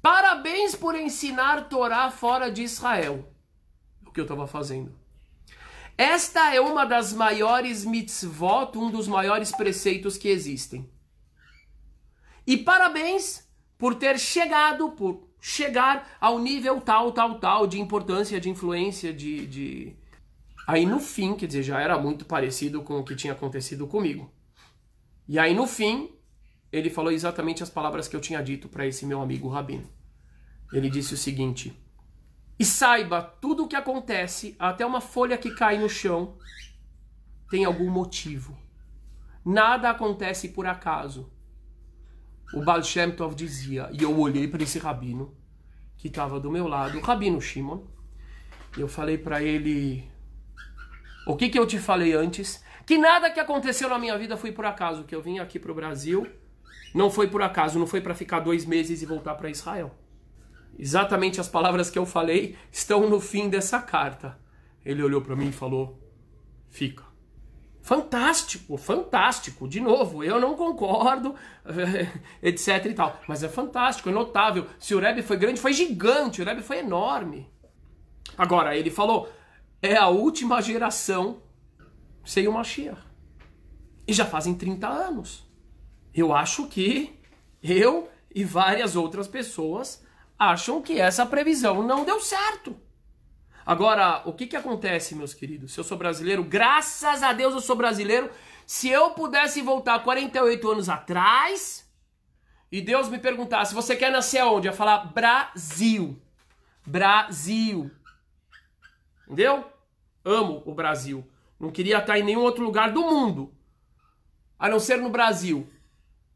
Parabéns 0.01 0.75
por 0.75 0.95
ensinar 0.95 1.67
Torá 1.67 2.09
fora 2.11 2.51
de 2.51 2.63
Israel. 2.63 3.33
O 4.05 4.11
que 4.11 4.19
eu 4.19 4.23
estava 4.23 4.47
fazendo. 4.47 4.98
Esta 5.99 6.55
é 6.55 6.61
uma 6.61 6.85
das 6.85 7.11
maiores 7.11 7.83
mitzvot, 7.83 8.77
um 8.77 8.89
dos 8.89 9.05
maiores 9.05 9.51
preceitos 9.51 10.17
que 10.17 10.29
existem. 10.29 10.89
E 12.47 12.55
parabéns 12.55 13.45
por 13.77 13.95
ter 13.95 14.17
chegado, 14.17 14.91
por 14.91 15.27
chegar 15.41 16.17
ao 16.21 16.39
nível 16.39 16.79
tal, 16.79 17.11
tal, 17.11 17.37
tal 17.37 17.67
de 17.67 17.81
importância, 17.81 18.39
de 18.39 18.49
influência, 18.49 19.13
de, 19.13 19.45
de... 19.45 19.93
Aí 20.65 20.85
no 20.85 21.01
fim, 21.01 21.35
quer 21.35 21.47
dizer, 21.47 21.63
já 21.63 21.81
era 21.81 21.99
muito 21.99 22.23
parecido 22.23 22.81
com 22.81 22.97
o 22.99 23.03
que 23.03 23.13
tinha 23.13 23.33
acontecido 23.33 23.85
comigo. 23.85 24.31
E 25.27 25.37
aí 25.37 25.53
no 25.53 25.67
fim, 25.67 26.13
ele 26.71 26.89
falou 26.89 27.11
exatamente 27.11 27.61
as 27.61 27.69
palavras 27.69 28.07
que 28.07 28.15
eu 28.15 28.21
tinha 28.21 28.41
dito 28.41 28.69
para 28.69 28.87
esse 28.87 29.05
meu 29.05 29.21
amigo 29.21 29.49
rabino. 29.49 29.89
Ele 30.71 30.89
disse 30.89 31.13
o 31.13 31.17
seguinte: 31.17 31.77
E 32.59 32.65
saiba, 32.65 33.21
tudo 33.21 33.63
o 33.63 33.67
que 33.67 33.75
acontece, 33.75 34.55
até 34.59 34.85
uma 34.85 34.99
folha 34.99 35.37
que 35.37 35.51
cai 35.51 35.77
no 35.77 35.89
chão, 35.89 36.37
tem 37.49 37.63
algum 37.63 37.89
motivo. 37.89 38.57
Nada 39.45 39.89
acontece 39.89 40.49
por 40.49 40.67
acaso. 40.67 41.31
O 42.53 42.61
Baal 42.61 42.83
Shem 42.83 43.11
Tov 43.11 43.33
dizia, 43.33 43.89
e 43.93 44.03
eu 44.03 44.19
olhei 44.19 44.47
para 44.47 44.61
esse 44.61 44.77
rabino 44.77 45.35
que 45.97 46.07
estava 46.07 46.39
do 46.39 46.51
meu 46.51 46.67
lado, 46.67 46.97
o 46.97 47.01
rabino 47.01 47.39
Shimon, 47.39 47.85
e 48.77 48.81
eu 48.81 48.87
falei 48.87 49.17
para 49.17 49.41
ele: 49.41 50.09
O 51.25 51.35
que, 51.35 51.49
que 51.49 51.57
eu 51.57 51.65
te 51.65 51.79
falei 51.79 52.13
antes? 52.13 52.63
Que 52.85 52.97
nada 52.97 53.31
que 53.31 53.39
aconteceu 53.39 53.89
na 53.89 53.97
minha 53.97 54.17
vida 54.17 54.35
foi 54.35 54.51
por 54.51 54.65
acaso, 54.65 55.03
que 55.03 55.15
eu 55.15 55.21
vim 55.21 55.39
aqui 55.39 55.57
para 55.59 55.71
o 55.71 55.75
Brasil 55.75 56.27
não 56.93 57.09
foi 57.09 57.27
por 57.27 57.41
acaso, 57.41 57.77
não 57.77 57.87
foi 57.87 58.01
para 58.01 58.15
ficar 58.15 58.39
dois 58.39 58.65
meses 58.65 59.01
e 59.01 59.05
voltar 59.05 59.35
para 59.35 59.49
Israel. 59.49 59.95
Exatamente 60.77 61.41
as 61.41 61.47
palavras 61.47 61.89
que 61.89 61.99
eu 61.99 62.05
falei 62.05 62.55
estão 62.71 63.09
no 63.09 63.19
fim 63.19 63.49
dessa 63.49 63.81
carta. 63.81 64.39
Ele 64.85 65.03
olhou 65.03 65.21
para 65.21 65.35
mim 65.35 65.49
e 65.49 65.53
falou: 65.53 65.99
fica. 66.69 67.03
Fantástico, 67.81 68.77
fantástico. 68.77 69.67
De 69.67 69.79
novo, 69.79 70.23
eu 70.23 70.39
não 70.39 70.55
concordo, 70.55 71.33
etc 72.43 72.85
e 72.85 72.93
tal. 72.93 73.19
Mas 73.27 73.43
é 73.43 73.49
fantástico, 73.49 74.09
é 74.09 74.11
notável. 74.11 74.67
Se 74.77 74.93
o 74.93 74.99
Rebbe 74.99 75.21
foi 75.21 75.37
grande, 75.37 75.59
foi 75.59 75.73
gigante. 75.73 76.41
O 76.41 76.45
Rebbe 76.45 76.61
foi 76.61 76.79
enorme. 76.79 77.49
Agora, 78.37 78.75
ele 78.77 78.91
falou: 78.91 79.29
é 79.81 79.95
a 79.95 80.07
última 80.07 80.61
geração 80.61 81.41
sem 82.23 82.47
o 82.47 82.53
Mashiach. 82.53 83.01
E 84.07 84.13
já 84.13 84.25
fazem 84.25 84.53
30 84.53 84.87
anos. 84.87 85.47
Eu 86.13 86.33
acho 86.33 86.67
que 86.67 87.19
eu 87.61 88.09
e 88.33 88.43
várias 88.43 88.95
outras 88.95 89.27
pessoas 89.27 90.03
acham 90.39 90.81
que 90.81 90.97
essa 90.99 91.25
previsão 91.25 91.83
não 91.83 92.05
deu 92.05 92.21
certo. 92.21 92.79
Agora, 93.65 94.23
o 94.25 94.33
que, 94.33 94.47
que 94.47 94.55
acontece, 94.55 95.13
meus 95.13 95.33
queridos? 95.33 95.73
Se 95.73 95.79
eu 95.79 95.83
sou 95.83 95.97
brasileiro, 95.97 96.43
graças 96.43 97.21
a 97.21 97.33
Deus 97.33 97.53
eu 97.53 97.61
sou 97.61 97.75
brasileiro. 97.75 98.31
Se 98.65 98.87
eu 98.87 99.11
pudesse 99.11 99.61
voltar 99.61 99.99
48 99.99 100.71
anos 100.71 100.89
atrás 100.89 101.87
e 102.71 102.81
Deus 102.81 103.09
me 103.09 103.19
perguntasse: 103.19 103.75
você 103.75 103.95
quer 103.95 104.11
nascer 104.11 104.39
aonde? 104.39 104.67
Eu 104.67 104.71
ia 104.71 104.77
falar 104.77 105.13
Brasil. 105.13 106.19
Brasil. 106.85 107.91
Entendeu? 109.25 109.65
Amo 110.23 110.63
o 110.65 110.73
Brasil. 110.73 111.29
Não 111.59 111.69
queria 111.69 111.97
estar 111.97 112.17
em 112.17 112.23
nenhum 112.23 112.41
outro 112.41 112.63
lugar 112.63 112.91
do 112.91 113.01
mundo, 113.01 113.53
a 114.57 114.69
não 114.69 114.79
ser 114.79 114.97
no 114.97 115.09
Brasil. 115.09 115.69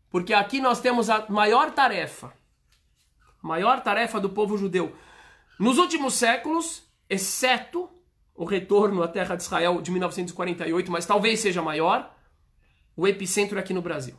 Porque 0.10 0.34
aqui 0.34 0.60
nós 0.60 0.80
temos 0.80 1.10
a 1.10 1.26
maior 1.30 1.72
tarefa, 1.72 2.34
maior 3.44 3.82
tarefa 3.82 4.20
do 4.20 4.30
povo 4.30 4.58
judeu. 4.58 4.96
Nos 5.60 5.78
últimos 5.78 6.14
séculos, 6.16 6.82
exceto 7.10 7.89
o 8.34 8.46
retorno 8.46 9.04
à 9.04 9.08
terra 9.08 9.36
de 9.36 9.44
Israel 9.44 9.82
de 9.82 9.91
1948, 9.91 10.91
mas 10.91 11.06
talvez 11.06 11.41
seja 11.41 11.62
maior, 11.62 12.16
o 12.96 13.08
epicentro 13.08 13.58
é 13.58 13.62
aqui 13.62 13.74
no 13.74 13.82
Brasil. 13.82 14.16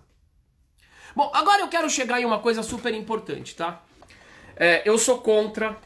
Bom, 1.17 1.31
agora 1.35 1.63
eu 1.63 1.69
quero 1.69 1.89
chegar 1.89 2.21
em 2.21 2.25
uma 2.25 2.39
coisa 2.39 2.63
super 2.63 2.93
importante, 2.93 3.57
tá? 3.57 3.83
É, 4.57 4.89
eu 4.89 4.99
sou 4.99 5.19
contra 5.19 5.77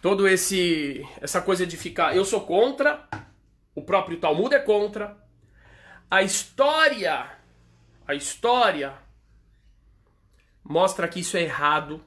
todo 0.00 0.28
esse 0.28 1.06
essa 1.20 1.42
coisa 1.42 1.66
de 1.66 1.76
ficar. 1.76 2.16
Eu 2.16 2.24
sou 2.24 2.42
contra. 2.42 3.08
O 3.74 3.82
próprio 3.82 4.18
Talmud 4.18 4.54
é 4.54 4.58
contra. 4.58 5.16
A 6.10 6.22
história, 6.22 7.30
a 8.06 8.14
história 8.14 8.94
mostra 10.68 11.08
que 11.08 11.18
isso 11.20 11.36
é 11.36 11.42
errado. 11.42 12.00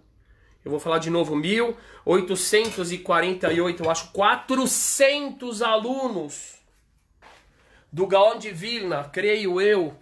Eu 0.64 0.70
vou 0.70 0.80
falar 0.80 1.00
de 1.00 1.10
novo, 1.10 1.36
1848, 1.36 3.84
eu 3.84 3.90
acho 3.90 4.12
400 4.12 5.64
alunos 5.64 6.60
do 7.92 8.06
Gaon 8.06 8.38
de 8.38 8.52
Vilna, 8.52 9.06
creio 9.06 9.60
eu, 9.60 9.96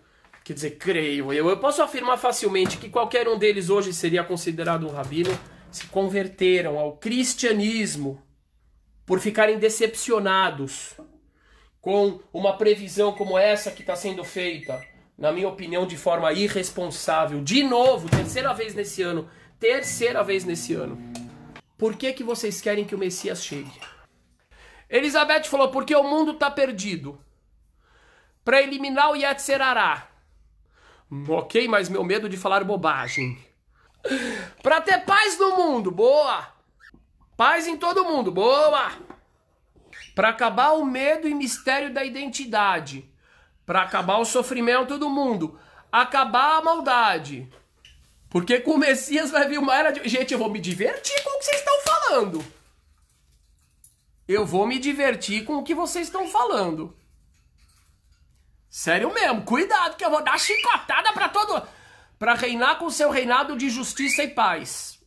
quer 0.43 0.51
dizer, 0.53 0.71
creio 0.71 1.31
eu, 1.31 1.47
eu 1.49 1.55
posso 1.57 1.81
afirmar 1.81 2.17
facilmente 2.17 2.75
que 2.77 2.89
qualquer 2.89 3.29
um 3.29 3.39
deles 3.39 3.69
hoje 3.69 3.93
seria 3.93 4.21
considerado 4.23 4.85
um 4.85 4.91
rabino, 4.91 5.31
se 5.71 5.87
converteram 5.87 6.77
ao 6.77 6.97
cristianismo 6.97 8.21
por 9.05 9.21
ficarem 9.21 9.57
decepcionados 9.57 10.97
com 11.79 12.19
uma 12.33 12.57
previsão 12.57 13.13
como 13.13 13.39
essa 13.39 13.71
que 13.71 13.79
está 13.81 13.95
sendo 13.95 14.25
feita, 14.25 14.85
na 15.19 15.33
minha 15.33 15.49
opinião, 15.49 15.85
de 15.85 15.97
forma 15.97 16.31
irresponsável. 16.31 17.43
De 17.43 17.61
novo, 17.61 18.09
terceira 18.09 18.53
vez 18.53 18.73
nesse 18.73 19.03
ano, 19.03 19.29
terceira 19.59 20.23
vez 20.23 20.45
nesse 20.45 20.73
ano. 20.73 20.97
Por 21.77 21.95
que, 21.95 22.13
que 22.13 22.23
vocês 22.23 22.61
querem 22.61 22.85
que 22.85 22.95
o 22.95 22.97
Messias 22.97 23.43
chegue? 23.43 23.71
Elizabeth 24.89 25.43
falou, 25.43 25.69
porque 25.69 25.93
o 25.93 26.03
mundo 26.03 26.31
está 26.31 26.49
perdido. 26.49 27.19
Para 28.45 28.61
eliminar 28.61 29.11
o 29.11 29.15
Yetzerará. 29.15 30.07
Ok, 31.27 31.67
mas 31.67 31.89
meu 31.89 32.03
medo 32.03 32.29
de 32.29 32.37
falar 32.37 32.63
bobagem. 32.63 33.37
Para 34.63 34.79
ter 34.79 34.99
paz 34.99 35.37
no 35.37 35.57
mundo, 35.57 35.91
boa. 35.91 36.47
Paz 37.35 37.67
em 37.67 37.75
todo 37.75 38.05
mundo, 38.05 38.31
boa. 38.31 38.91
Para 40.15 40.29
acabar 40.29 40.71
o 40.71 40.85
medo 40.85 41.27
e 41.27 41.33
mistério 41.33 41.93
da 41.93 42.03
identidade. 42.03 43.09
Para 43.69 43.83
acabar 43.83 44.17
o 44.17 44.25
sofrimento 44.25 44.97
do 44.97 45.11
mundo. 45.11 45.59
Acabar 45.91 46.57
a 46.57 46.61
maldade. 46.63 47.47
Porque 48.27 48.59
com 48.59 48.71
o 48.71 48.77
Messias 48.79 49.29
vai 49.29 49.47
vir 49.47 49.59
uma 49.59 49.75
era 49.75 49.91
de. 49.91 50.09
Gente, 50.09 50.33
eu 50.33 50.39
vou 50.39 50.49
me 50.49 50.59
divertir 50.59 51.23
com 51.23 51.29
o 51.29 51.37
que 51.37 51.45
vocês 51.45 51.59
estão 51.59 51.81
falando. 51.81 52.45
Eu 54.27 54.43
vou 54.43 54.65
me 54.65 54.79
divertir 54.79 55.45
com 55.45 55.57
o 55.57 55.63
que 55.63 55.75
vocês 55.75 56.07
estão 56.07 56.27
falando. 56.27 56.97
Sério 58.67 59.13
mesmo, 59.13 59.43
cuidado 59.43 59.97
que 59.97 60.03
eu 60.03 60.09
vou 60.09 60.23
dar 60.23 60.39
chicotada 60.39 61.13
para 61.13 61.29
todo. 61.29 61.61
para 62.17 62.33
reinar 62.33 62.79
com 62.79 62.89
seu 62.89 63.11
reinado 63.11 63.55
de 63.55 63.69
justiça 63.69 64.23
e 64.23 64.29
paz. 64.29 64.99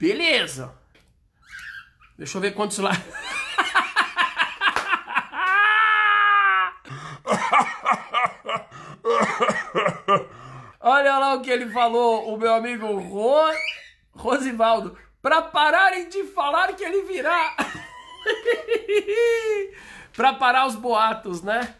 Beleza. 0.00 0.74
Deixa 2.16 2.38
eu 2.38 2.40
ver 2.40 2.54
quantos 2.54 2.78
lá. 2.78 2.92
Olha 10.80 11.18
lá 11.18 11.34
o 11.34 11.40
que 11.40 11.50
ele 11.50 11.70
falou, 11.70 12.34
o 12.34 12.38
meu 12.38 12.54
amigo 12.54 12.86
Ro... 12.98 13.50
Rosivaldo. 14.12 14.96
Para 15.20 15.42
pararem 15.42 16.08
de 16.08 16.22
falar 16.24 16.72
que 16.74 16.84
ele 16.84 17.02
virá. 17.02 17.56
para 20.14 20.34
parar 20.34 20.66
os 20.66 20.76
boatos, 20.76 21.42
né? 21.42 21.74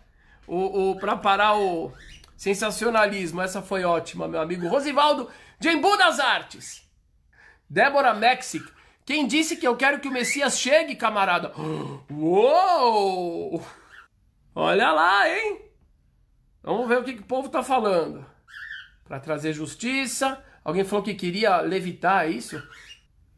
O, 0.47 0.91
o, 0.91 0.99
para 0.99 1.17
parar 1.17 1.57
o 1.57 1.93
sensacionalismo. 2.37 3.43
Essa 3.43 3.63
foi 3.63 3.85
ótima, 3.85 4.27
meu 4.27 4.41
amigo 4.41 4.67
Rosivaldo 4.69 5.31
de 5.59 5.69
Embu 5.69 5.97
das 5.97 6.19
Artes. 6.19 6.83
Débora 7.69 8.15
Mexic. 8.15 8.65
Quem 9.05 9.27
disse 9.27 9.57
que 9.57 9.69
eu 9.69 9.77
quero 9.77 10.01
que 10.01 10.09
o 10.09 10.13
Messias 10.13 10.59
chegue, 10.59 10.97
camarada? 10.97 11.53
Uou! 12.11 13.63
Olha 14.55 14.93
lá, 14.93 15.29
hein? 15.29 15.63
Vamos 16.63 16.89
ver 16.89 16.99
o 16.99 17.05
que, 17.05 17.15
que 17.15 17.23
o 17.23 17.27
povo 17.27 17.49
tá 17.49 17.63
falando 17.63 18.25
para 19.05 19.19
trazer 19.19 19.53
justiça. 19.53 20.43
Alguém 20.65 20.85
falou 20.85 21.05
que 21.05 21.15
queria 21.15 21.61
levitar, 21.61 22.27
é 22.27 22.31
isso? 22.31 22.63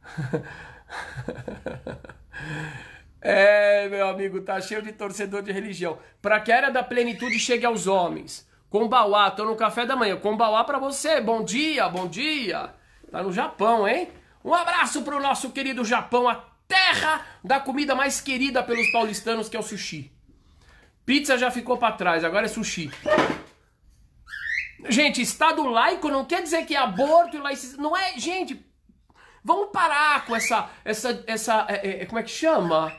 é, 3.20 3.88
meu 3.88 4.08
amigo, 4.08 4.42
tá 4.42 4.60
cheio 4.60 4.82
de 4.82 4.92
torcedor 4.92 5.42
de 5.42 5.52
religião. 5.52 5.98
Para 6.20 6.38
que 6.40 6.52
a 6.52 6.56
era 6.56 6.70
da 6.70 6.82
plenitude 6.82 7.38
chegue 7.38 7.64
aos 7.64 7.86
homens. 7.86 8.46
Kombauá, 8.68 9.30
tô 9.30 9.46
no 9.46 9.56
café 9.56 9.86
da 9.86 9.96
manhã. 9.96 10.16
Kombauá 10.16 10.64
para 10.64 10.78
você. 10.78 11.20
Bom 11.20 11.42
dia, 11.42 11.88
bom 11.88 12.06
dia. 12.06 12.74
Tá 13.10 13.22
no 13.22 13.32
Japão, 13.32 13.88
hein? 13.88 14.10
Um 14.44 14.52
abraço 14.52 15.00
pro 15.02 15.20
nosso 15.20 15.50
querido 15.50 15.82
Japão, 15.82 16.28
a 16.28 16.44
terra 16.68 17.24
da 17.42 17.58
comida 17.58 17.94
mais 17.94 18.20
querida 18.20 18.62
pelos 18.62 18.92
paulistanos, 18.92 19.48
que 19.48 19.56
é 19.56 19.60
o 19.60 19.62
sushi. 19.62 20.12
Pizza 21.06 21.38
já 21.38 21.52
ficou 21.52 21.78
para 21.78 21.94
trás, 21.94 22.24
agora 22.24 22.46
é 22.46 22.48
sushi. 22.48 22.90
Gente, 24.88 25.22
Estado 25.22 25.64
laico 25.64 26.08
não 26.08 26.24
quer 26.24 26.42
dizer 26.42 26.66
que 26.66 26.74
é 26.74 26.78
aborto 26.78 27.36
e 27.36 27.40
laicismo. 27.40 27.80
Não 27.82 27.96
é, 27.96 28.18
gente. 28.18 28.66
Vamos 29.42 29.70
parar 29.70 30.26
com 30.26 30.34
essa, 30.34 30.68
essa, 30.84 31.24
essa, 31.28 31.66
é, 31.68 32.02
é, 32.02 32.06
como 32.06 32.18
é 32.18 32.24
que 32.24 32.30
chama? 32.30 32.92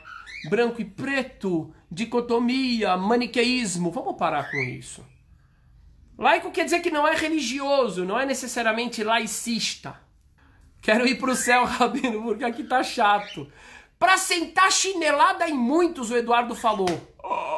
Branco 0.48 0.80
e 0.80 0.84
preto, 0.86 1.74
dicotomia, 1.90 2.96
maniqueísmo. 2.96 3.90
Vamos 3.90 4.16
parar 4.16 4.50
com 4.50 4.56
isso. 4.56 5.04
Laico 6.16 6.50
quer 6.50 6.64
dizer 6.64 6.80
que 6.80 6.90
não 6.90 7.06
é 7.06 7.14
religioso, 7.14 8.06
não 8.06 8.18
é 8.18 8.24
necessariamente 8.24 9.04
laicista. 9.04 10.00
Quero 10.80 11.06
ir 11.06 11.16
pro 11.16 11.36
céu, 11.36 11.64
Rabino, 11.68 12.22
porque 12.22 12.44
aqui 12.44 12.64
tá 12.64 12.82
chato. 12.82 13.52
Pra 13.98 14.16
sentar 14.16 14.72
chinelada 14.72 15.46
em 15.46 15.52
muitos, 15.54 16.10
o 16.10 16.16
Eduardo 16.16 16.54
falou. 16.54 16.88
Oh, 17.22 17.57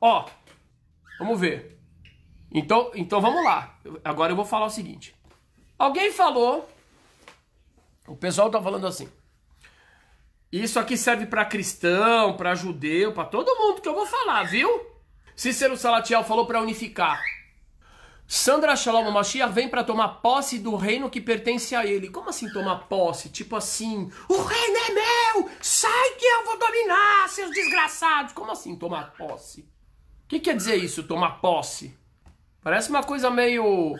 oh, 0.00 0.24
vamos 1.18 1.40
ver. 1.40 1.78
Então, 2.50 2.90
então 2.94 3.20
vamos 3.20 3.44
lá. 3.44 3.78
Agora 4.04 4.32
eu 4.32 4.36
vou 4.36 4.44
falar 4.44 4.66
o 4.66 4.70
seguinte. 4.70 5.14
Alguém 5.78 6.12
falou, 6.12 6.68
o 8.06 8.16
pessoal 8.16 8.50
tá 8.50 8.62
falando 8.62 8.86
assim. 8.86 9.08
Isso 10.50 10.78
aqui 10.78 10.96
serve 10.96 11.26
para 11.26 11.44
cristão, 11.44 12.36
para 12.36 12.54
judeu, 12.54 13.12
para 13.12 13.24
todo 13.24 13.58
mundo 13.58 13.82
que 13.82 13.88
eu 13.88 13.94
vou 13.94 14.06
falar, 14.06 14.44
viu? 14.44 14.68
Cícero 15.34 15.76
Salatiel 15.76 16.24
falou 16.24 16.46
para 16.46 16.62
unificar. 16.62 17.20
Sandra 18.28 18.74
Shalom 18.74 19.10
Mashiach 19.10 19.52
vem 19.52 19.68
para 19.68 19.84
tomar 19.84 20.20
posse 20.20 20.58
do 20.58 20.74
reino 20.74 21.10
que 21.10 21.20
pertence 21.20 21.76
a 21.76 21.84
ele. 21.84 22.08
Como 22.08 22.30
assim 22.30 22.50
tomar 22.52 22.88
posse? 22.88 23.28
Tipo 23.28 23.54
assim, 23.54 24.10
o 24.28 24.42
reino 24.42 24.76
é 24.78 24.90
meu! 24.92 25.50
Sai 25.60 26.10
que 26.14 26.24
eu 26.24 26.44
vou 26.44 26.58
dominar, 26.58 27.28
seus 27.28 27.50
desgraçados! 27.50 28.32
Como 28.32 28.50
assim 28.50 28.76
tomar 28.76 29.12
posse? 29.12 29.68
O 30.26 30.28
que 30.28 30.40
quer 30.40 30.56
dizer 30.56 30.74
isso, 30.74 31.04
tomar 31.04 31.40
posse? 31.40 31.96
Parece 32.60 32.90
uma 32.90 33.04
coisa 33.04 33.30
meio 33.30 33.94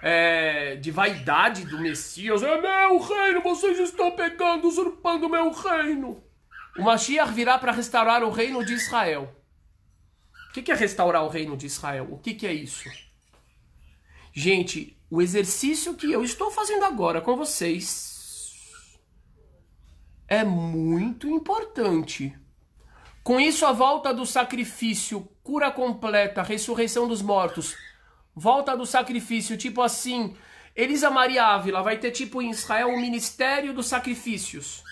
é, 0.00 0.76
de 0.76 0.92
vaidade 0.92 1.64
do 1.64 1.80
Messias. 1.80 2.40
É 2.40 2.60
meu 2.60 3.00
reino, 3.00 3.42
vocês 3.42 3.80
estão 3.80 4.12
pegando, 4.12 4.68
usurpando 4.68 5.28
meu 5.28 5.50
reino. 5.50 6.22
O 6.78 6.82
Mashiach 6.82 7.32
virá 7.32 7.58
para 7.58 7.72
restaurar 7.72 8.22
o 8.22 8.30
reino 8.30 8.64
de 8.64 8.74
Israel. 8.74 9.36
O 10.48 10.52
que 10.52 10.70
é 10.70 10.74
restaurar 10.76 11.24
o 11.24 11.28
reino 11.28 11.56
de 11.56 11.66
Israel? 11.66 12.06
O 12.12 12.18
que 12.18 12.46
é 12.46 12.52
isso? 12.52 12.88
Gente, 14.32 14.96
o 15.10 15.20
exercício 15.20 15.94
que 15.94 16.12
eu 16.12 16.22
estou 16.22 16.48
fazendo 16.52 16.84
agora 16.84 17.20
com 17.20 17.36
vocês 17.36 18.96
é 20.28 20.44
muito 20.44 21.28
importante. 21.28 22.32
Com 23.22 23.38
isso, 23.38 23.64
a 23.64 23.72
volta 23.72 24.12
do 24.12 24.26
sacrifício, 24.26 25.28
cura 25.42 25.70
completa, 25.70 26.42
ressurreição 26.42 27.06
dos 27.06 27.22
mortos 27.22 27.76
volta 28.34 28.76
do 28.76 28.86
sacrifício, 28.86 29.56
tipo 29.56 29.82
assim, 29.82 30.34
Elisa 30.74 31.10
Maria 31.10 31.44
Ávila 31.44 31.82
vai 31.82 31.98
ter 31.98 32.10
tipo 32.10 32.40
em 32.40 32.50
Israel 32.50 32.88
um 32.88 33.00
ministério 33.00 33.72
dos 33.74 33.86
sacrifícios. 33.86 34.82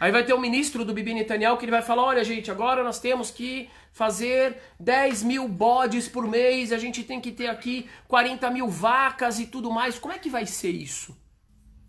Aí 0.00 0.10
vai 0.10 0.24
ter 0.24 0.34
um 0.34 0.40
ministro 0.40 0.84
do 0.84 0.92
Bibi 0.92 1.14
Netanyahu 1.14 1.56
que 1.56 1.64
ele 1.64 1.70
vai 1.70 1.82
falar, 1.82 2.02
olha 2.02 2.24
gente, 2.24 2.50
agora 2.50 2.82
nós 2.82 2.98
temos 2.98 3.30
que 3.30 3.70
fazer 3.92 4.60
10 4.80 5.22
mil 5.22 5.46
bodes 5.46 6.08
por 6.08 6.26
mês, 6.26 6.72
a 6.72 6.78
gente 6.78 7.04
tem 7.04 7.20
que 7.20 7.30
ter 7.30 7.46
aqui 7.46 7.88
40 8.08 8.50
mil 8.50 8.68
vacas 8.68 9.38
e 9.38 9.46
tudo 9.46 9.70
mais. 9.70 9.98
Como 9.98 10.12
é 10.12 10.18
que 10.18 10.30
vai 10.30 10.44
ser 10.44 10.70
isso? 10.70 11.16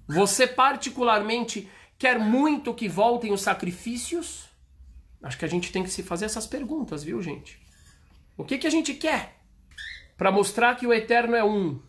Você 0.07 0.45
particularmente 0.45 1.67
quer 1.97 2.19
muito 2.19 2.73
que 2.73 2.87
voltem 2.87 3.31
os 3.31 3.41
sacrifícios? 3.41 4.52
Acho 5.23 5.37
que 5.37 5.45
a 5.45 5.49
gente 5.49 5.71
tem 5.71 5.83
que 5.83 5.89
se 5.89 6.03
fazer 6.03 6.25
essas 6.25 6.45
perguntas, 6.45 7.03
viu 7.03 7.21
gente? 7.21 7.59
O 8.37 8.43
que, 8.43 8.59
que 8.59 8.67
a 8.67 8.69
gente 8.69 8.93
quer? 8.93 9.43
para 10.17 10.31
mostrar 10.31 10.75
que 10.75 10.87
o 10.87 10.93
eterno 10.93 11.35
é 11.35 11.43
um. 11.43 11.81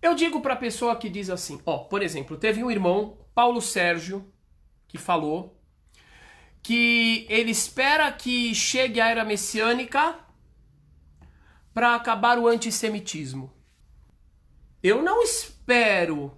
Eu 0.00 0.14
digo 0.14 0.40
para 0.40 0.54
a 0.54 0.58
pessoa 0.58 0.96
que 0.96 1.08
diz 1.08 1.30
assim, 1.30 1.60
ó, 1.66 1.78
por 1.78 2.02
exemplo, 2.02 2.36
teve 2.36 2.62
um 2.62 2.70
irmão, 2.70 3.18
Paulo 3.34 3.60
Sérgio, 3.60 4.32
que 4.86 4.98
falou 4.98 5.60
que 6.62 7.26
ele 7.28 7.50
espera 7.50 8.10
que 8.12 8.54
chegue 8.54 9.00
a 9.00 9.08
era 9.08 9.24
messiânica 9.24 10.18
para 11.72 11.94
acabar 11.94 12.38
o 12.38 12.46
antissemitismo. 12.46 13.52
Eu 14.82 15.02
não 15.02 15.22
espero 15.22 16.36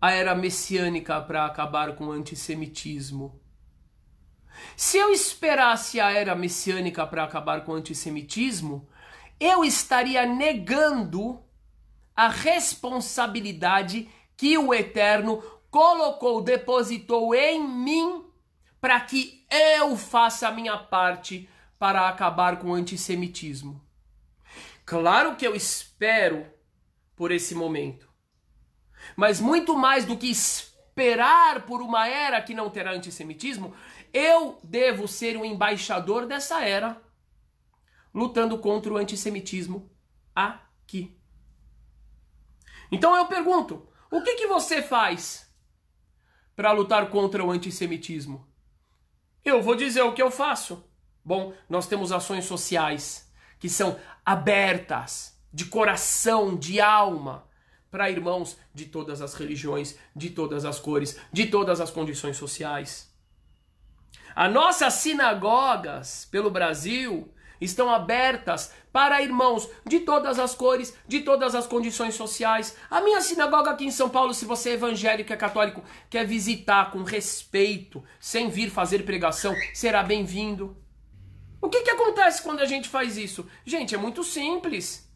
a 0.00 0.12
era 0.12 0.34
messiânica 0.34 1.20
para 1.20 1.44
acabar 1.44 1.94
com 1.94 2.06
o 2.06 2.12
antissemitismo. 2.12 3.39
Se 4.80 4.96
eu 4.96 5.12
esperasse 5.12 6.00
a 6.00 6.10
era 6.10 6.34
messiânica 6.34 7.06
para 7.06 7.22
acabar 7.22 7.66
com 7.66 7.72
o 7.72 7.74
antissemitismo, 7.74 8.88
eu 9.38 9.62
estaria 9.62 10.24
negando 10.24 11.38
a 12.16 12.28
responsabilidade 12.28 14.08
que 14.38 14.56
o 14.56 14.72
Eterno 14.72 15.42
colocou, 15.70 16.40
depositou 16.40 17.34
em 17.34 17.62
mim 17.62 18.24
para 18.80 18.98
que 19.02 19.46
eu 19.50 19.98
faça 19.98 20.48
a 20.48 20.50
minha 20.50 20.78
parte 20.78 21.46
para 21.78 22.08
acabar 22.08 22.58
com 22.58 22.70
o 22.70 22.74
antissemitismo. 22.74 23.84
Claro 24.86 25.36
que 25.36 25.46
eu 25.46 25.54
espero 25.54 26.46
por 27.14 27.30
esse 27.30 27.54
momento. 27.54 28.08
Mas 29.14 29.42
muito 29.42 29.76
mais 29.76 30.06
do 30.06 30.16
que 30.16 30.30
esperar 30.30 31.66
por 31.66 31.82
uma 31.82 32.08
era 32.08 32.40
que 32.40 32.54
não 32.54 32.70
terá 32.70 32.92
antissemitismo, 32.92 33.74
eu 34.12 34.58
devo 34.62 35.06
ser 35.06 35.36
um 35.36 35.44
embaixador 35.44 36.26
dessa 36.26 36.64
era, 36.64 37.00
lutando 38.12 38.58
contra 38.58 38.92
o 38.92 38.96
antissemitismo 38.96 39.90
aqui. 40.34 41.16
Então 42.90 43.16
eu 43.16 43.26
pergunto: 43.26 43.86
o 44.10 44.22
que, 44.22 44.34
que 44.34 44.46
você 44.46 44.82
faz 44.82 45.48
para 46.56 46.72
lutar 46.72 47.08
contra 47.10 47.44
o 47.44 47.50
antissemitismo? 47.50 48.46
Eu 49.44 49.62
vou 49.62 49.74
dizer 49.74 50.02
o 50.02 50.12
que 50.12 50.22
eu 50.22 50.30
faço. 50.30 50.84
Bom, 51.24 51.54
nós 51.68 51.86
temos 51.86 52.12
ações 52.12 52.44
sociais 52.44 53.30
que 53.58 53.68
são 53.68 53.98
abertas, 54.24 55.38
de 55.52 55.66
coração, 55.66 56.56
de 56.56 56.80
alma, 56.80 57.46
para 57.90 58.10
irmãos 58.10 58.56
de 58.72 58.86
todas 58.86 59.20
as 59.20 59.34
religiões, 59.34 59.98
de 60.14 60.30
todas 60.30 60.64
as 60.64 60.78
cores, 60.78 61.18
de 61.32 61.46
todas 61.46 61.80
as 61.80 61.90
condições 61.90 62.36
sociais. 62.36 63.09
As 64.34 64.52
nossas 64.52 64.94
sinagogas 64.94 66.26
pelo 66.30 66.50
Brasil 66.50 67.32
estão 67.60 67.90
abertas 67.90 68.72
para 68.92 69.22
irmãos 69.22 69.68
de 69.86 70.00
todas 70.00 70.38
as 70.38 70.54
cores, 70.54 70.96
de 71.06 71.20
todas 71.20 71.54
as 71.54 71.66
condições 71.66 72.14
sociais. 72.14 72.76
A 72.90 73.00
minha 73.00 73.20
sinagoga 73.20 73.70
aqui 73.70 73.84
em 73.84 73.90
São 73.90 74.08
Paulo, 74.08 74.32
se 74.32 74.44
você 74.44 74.70
é 74.70 74.74
evangélico, 74.74 75.32
é 75.32 75.36
católico, 75.36 75.84
quer 76.08 76.26
visitar 76.26 76.90
com 76.90 77.02
respeito, 77.02 78.02
sem 78.18 78.48
vir 78.48 78.70
fazer 78.70 79.04
pregação, 79.04 79.54
será 79.74 80.02
bem-vindo. 80.02 80.76
O 81.60 81.68
que, 81.68 81.82
que 81.82 81.90
acontece 81.90 82.42
quando 82.42 82.60
a 82.60 82.66
gente 82.66 82.88
faz 82.88 83.18
isso? 83.18 83.46
Gente, 83.64 83.94
é 83.94 83.98
muito 83.98 84.24
simples. 84.24 85.08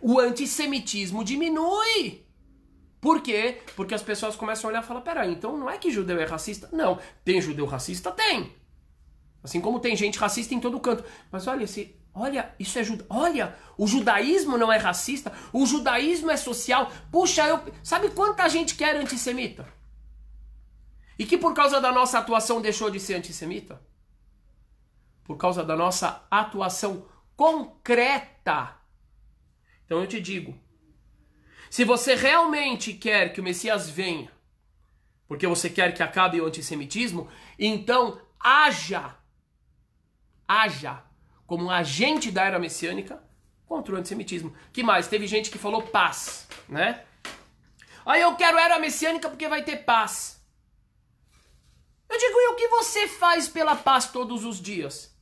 O 0.00 0.18
antissemitismo 0.18 1.22
diminui. 1.22 2.23
Por 3.04 3.20
quê? 3.20 3.60
Porque 3.76 3.94
as 3.94 4.02
pessoas 4.02 4.34
começam 4.34 4.66
a 4.66 4.70
olhar 4.70 4.82
e 4.82 4.86
falar: 4.86 5.02
peraí, 5.02 5.30
então 5.30 5.58
não 5.58 5.68
é 5.68 5.76
que 5.76 5.90
judeu 5.90 6.18
é 6.18 6.24
racista? 6.24 6.70
Não. 6.72 6.98
Tem 7.22 7.38
judeu 7.38 7.66
racista? 7.66 8.10
Tem. 8.10 8.50
Assim 9.42 9.60
como 9.60 9.78
tem 9.78 9.94
gente 9.94 10.18
racista 10.18 10.54
em 10.54 10.58
todo 10.58 10.80
canto. 10.80 11.04
Mas 11.30 11.46
olha, 11.46 11.66
se, 11.66 11.94
olha, 12.14 12.54
isso 12.58 12.78
é 12.78 12.82
juda, 12.82 13.04
olha, 13.10 13.54
o 13.76 13.86
judaísmo 13.86 14.56
não 14.56 14.72
é 14.72 14.78
racista, 14.78 15.30
o 15.52 15.66
judaísmo 15.66 16.30
é 16.30 16.36
social. 16.38 16.90
Puxa, 17.12 17.46
eu, 17.46 17.60
sabe 17.82 18.08
quanta 18.08 18.48
gente 18.48 18.74
quer 18.74 18.96
antissemita? 18.96 19.68
E 21.18 21.26
que 21.26 21.36
por 21.36 21.52
causa 21.52 21.82
da 21.82 21.92
nossa 21.92 22.18
atuação 22.18 22.62
deixou 22.62 22.88
de 22.88 22.98
ser 22.98 23.16
antissemita? 23.16 23.82
Por 25.24 25.36
causa 25.36 25.62
da 25.62 25.76
nossa 25.76 26.26
atuação 26.30 27.04
concreta. 27.36 28.78
Então 29.84 30.00
eu 30.00 30.06
te 30.06 30.22
digo, 30.22 30.58
se 31.74 31.84
você 31.84 32.14
realmente 32.14 32.92
quer 32.92 33.32
que 33.32 33.40
o 33.40 33.42
Messias 33.42 33.90
venha, 33.90 34.30
porque 35.26 35.44
você 35.44 35.68
quer 35.68 35.92
que 35.92 36.04
acabe 36.04 36.40
o 36.40 36.46
antissemitismo, 36.46 37.28
então 37.58 38.22
haja 38.38 39.16
haja 40.46 41.02
como 41.48 41.64
um 41.64 41.70
agente 41.72 42.30
da 42.30 42.44
era 42.44 42.60
messiânica 42.60 43.20
contra 43.66 43.92
o 43.92 43.98
antissemitismo. 43.98 44.54
Que 44.72 44.84
mais? 44.84 45.08
Teve 45.08 45.26
gente 45.26 45.50
que 45.50 45.58
falou 45.58 45.82
paz, 45.82 46.46
né? 46.68 47.02
Aí 48.06 48.20
eu 48.20 48.36
quero 48.36 48.56
era 48.56 48.78
messiânica 48.78 49.28
porque 49.28 49.48
vai 49.48 49.64
ter 49.64 49.78
paz. 49.78 50.40
Eu 52.08 52.16
digo, 52.16 52.38
e 52.38 52.48
o 52.52 52.54
que 52.54 52.68
você 52.68 53.08
faz 53.08 53.48
pela 53.48 53.74
paz 53.74 54.06
todos 54.06 54.44
os 54.44 54.62
dias? 54.62 55.12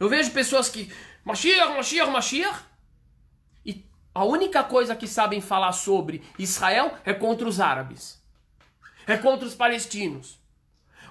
Eu 0.00 0.08
vejo 0.08 0.32
pessoas 0.32 0.68
que. 0.68 0.92
Mashiach, 1.24 1.72
Mashiach, 1.72 2.10
Mashiach. 2.10 2.75
A 4.16 4.24
única 4.24 4.64
coisa 4.64 4.96
que 4.96 5.06
sabem 5.06 5.42
falar 5.42 5.72
sobre 5.72 6.24
Israel 6.38 6.94
é 7.04 7.12
contra 7.12 7.46
os 7.46 7.60
árabes. 7.60 8.18
É 9.06 9.14
contra 9.18 9.46
os 9.46 9.54
palestinos. 9.54 10.40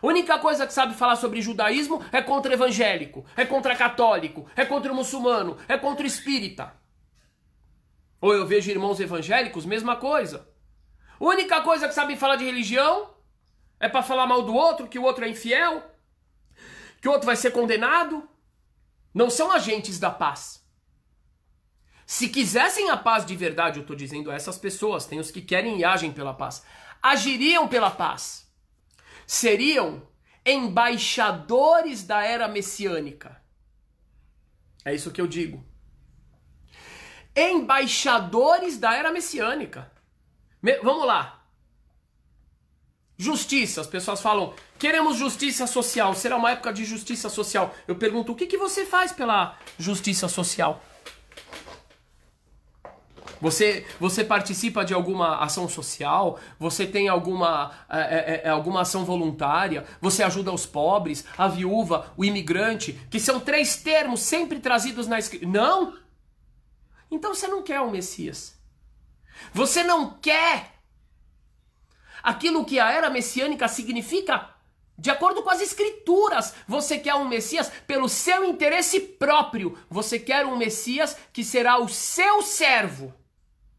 A 0.01 0.07
única 0.07 0.39
coisa 0.39 0.65
que 0.65 0.73
sabe 0.73 0.95
falar 0.95 1.15
sobre 1.15 1.39
judaísmo 1.39 2.03
é 2.11 2.19
contra 2.19 2.55
evangélico, 2.55 3.23
é 3.37 3.45
contra 3.45 3.75
católico, 3.75 4.49
é 4.55 4.65
contra 4.65 4.91
o 4.91 4.95
muçulmano, 4.95 5.55
é 5.67 5.77
contra 5.77 6.03
o 6.03 6.07
espírita. 6.07 6.73
Ou 8.19 8.33
eu 8.33 8.47
vejo 8.47 8.71
irmãos 8.71 8.99
evangélicos, 8.99 9.67
mesma 9.67 9.97
coisa. 9.97 10.49
A 11.19 11.23
única 11.23 11.61
coisa 11.61 11.87
que 11.87 11.93
sabe 11.93 12.15
falar 12.15 12.37
de 12.37 12.45
religião 12.45 13.11
é 13.79 13.87
para 13.87 14.01
falar 14.01 14.25
mal 14.25 14.41
do 14.41 14.55
outro, 14.55 14.87
que 14.87 14.97
o 14.97 15.03
outro 15.03 15.23
é 15.23 15.29
infiel, 15.29 15.83
que 16.99 17.07
o 17.07 17.11
outro 17.11 17.27
vai 17.27 17.35
ser 17.35 17.51
condenado. 17.51 18.27
Não 19.13 19.29
são 19.29 19.51
agentes 19.51 19.99
da 19.99 20.09
paz. 20.09 20.64
Se 22.05 22.29
quisessem 22.29 22.89
a 22.89 22.97
paz 22.97 23.25
de 23.25 23.35
verdade, 23.35 23.79
eu 23.79 23.81
estou 23.81 23.95
dizendo 23.95 24.29
a 24.29 24.35
essas 24.35 24.57
pessoas, 24.57 25.05
tem 25.05 25.19
os 25.19 25.31
que 25.31 25.41
querem 25.41 25.79
e 25.79 25.83
agem 25.83 26.11
pela 26.11 26.33
paz, 26.33 26.63
agiriam 27.01 27.67
pela 27.67 27.89
paz 27.89 28.45
seriam 29.25 30.07
embaixadores 30.45 32.03
da 32.03 32.23
era 32.23 32.47
messiânica. 32.47 33.41
É 34.83 34.93
isso 34.93 35.11
que 35.11 35.19
eu 35.19 35.27
digo. 35.27 35.63
Embaixadores 37.35 38.77
da 38.77 38.93
era 38.93 39.11
messiânica. 39.11 39.91
Me 40.61 40.77
vamos 40.79 41.05
lá. 41.07 41.41
Justiça, 43.17 43.81
as 43.81 43.87
pessoas 43.87 44.21
falam, 44.21 44.53
queremos 44.77 45.17
justiça 45.17 45.65
social, 45.65 46.13
será 46.13 46.35
uma 46.35 46.51
época 46.51 46.73
de 46.73 46.83
justiça 46.83 47.29
social. 47.29 47.73
Eu 47.87 47.95
pergunto, 47.95 48.33
o 48.33 48.35
que, 48.35 48.45
que 48.45 48.57
você 48.57 48.85
faz 48.85 49.13
pela 49.13 49.57
justiça 49.79 50.27
social? 50.27 50.83
Você, 53.41 53.86
você 53.99 54.23
participa 54.23 54.83
de 54.83 54.93
alguma 54.93 55.38
ação 55.38 55.67
social? 55.67 56.39
Você 56.59 56.86
tem 56.86 57.07
alguma, 57.07 57.71
é, 57.89 57.99
é, 57.99 58.41
é, 58.45 58.49
alguma 58.49 58.81
ação 58.81 59.05
voluntária? 59.05 59.86
Você 60.01 60.23
ajuda 60.23 60.51
os 60.51 60.65
pobres, 60.65 61.25
a 61.38 61.47
viúva, 61.47 62.11
o 62.17 62.23
imigrante? 62.23 62.93
Que 63.09 63.19
são 63.19 63.39
três 63.39 63.77
termos 63.77 64.21
sempre 64.21 64.59
trazidos 64.59 65.07
na 65.07 65.19
escritura. 65.19 65.51
Não? 65.51 65.97
Então 67.11 67.33
você 67.33 67.47
não 67.47 67.61
quer 67.61 67.81
o 67.81 67.91
Messias. 67.91 68.57
Você 69.53 69.83
não 69.83 70.11
quer 70.13 70.73
aquilo 72.23 72.65
que 72.65 72.79
a 72.79 72.91
era 72.91 73.09
messiânica 73.09 73.67
significa 73.67 74.55
de 74.97 75.09
acordo 75.09 75.43
com 75.43 75.49
as 75.49 75.59
escrituras, 75.59 76.53
você 76.65 76.97
quer 76.97 77.15
um 77.15 77.27
Messias 77.27 77.69
pelo 77.86 78.07
seu 78.07 78.45
interesse 78.45 78.99
próprio. 78.99 79.77
Você 79.89 80.17
quer 80.17 80.45
um 80.45 80.55
Messias 80.55 81.17
que 81.33 81.43
será 81.43 81.77
o 81.77 81.89
seu 81.89 82.41
servo 82.41 83.13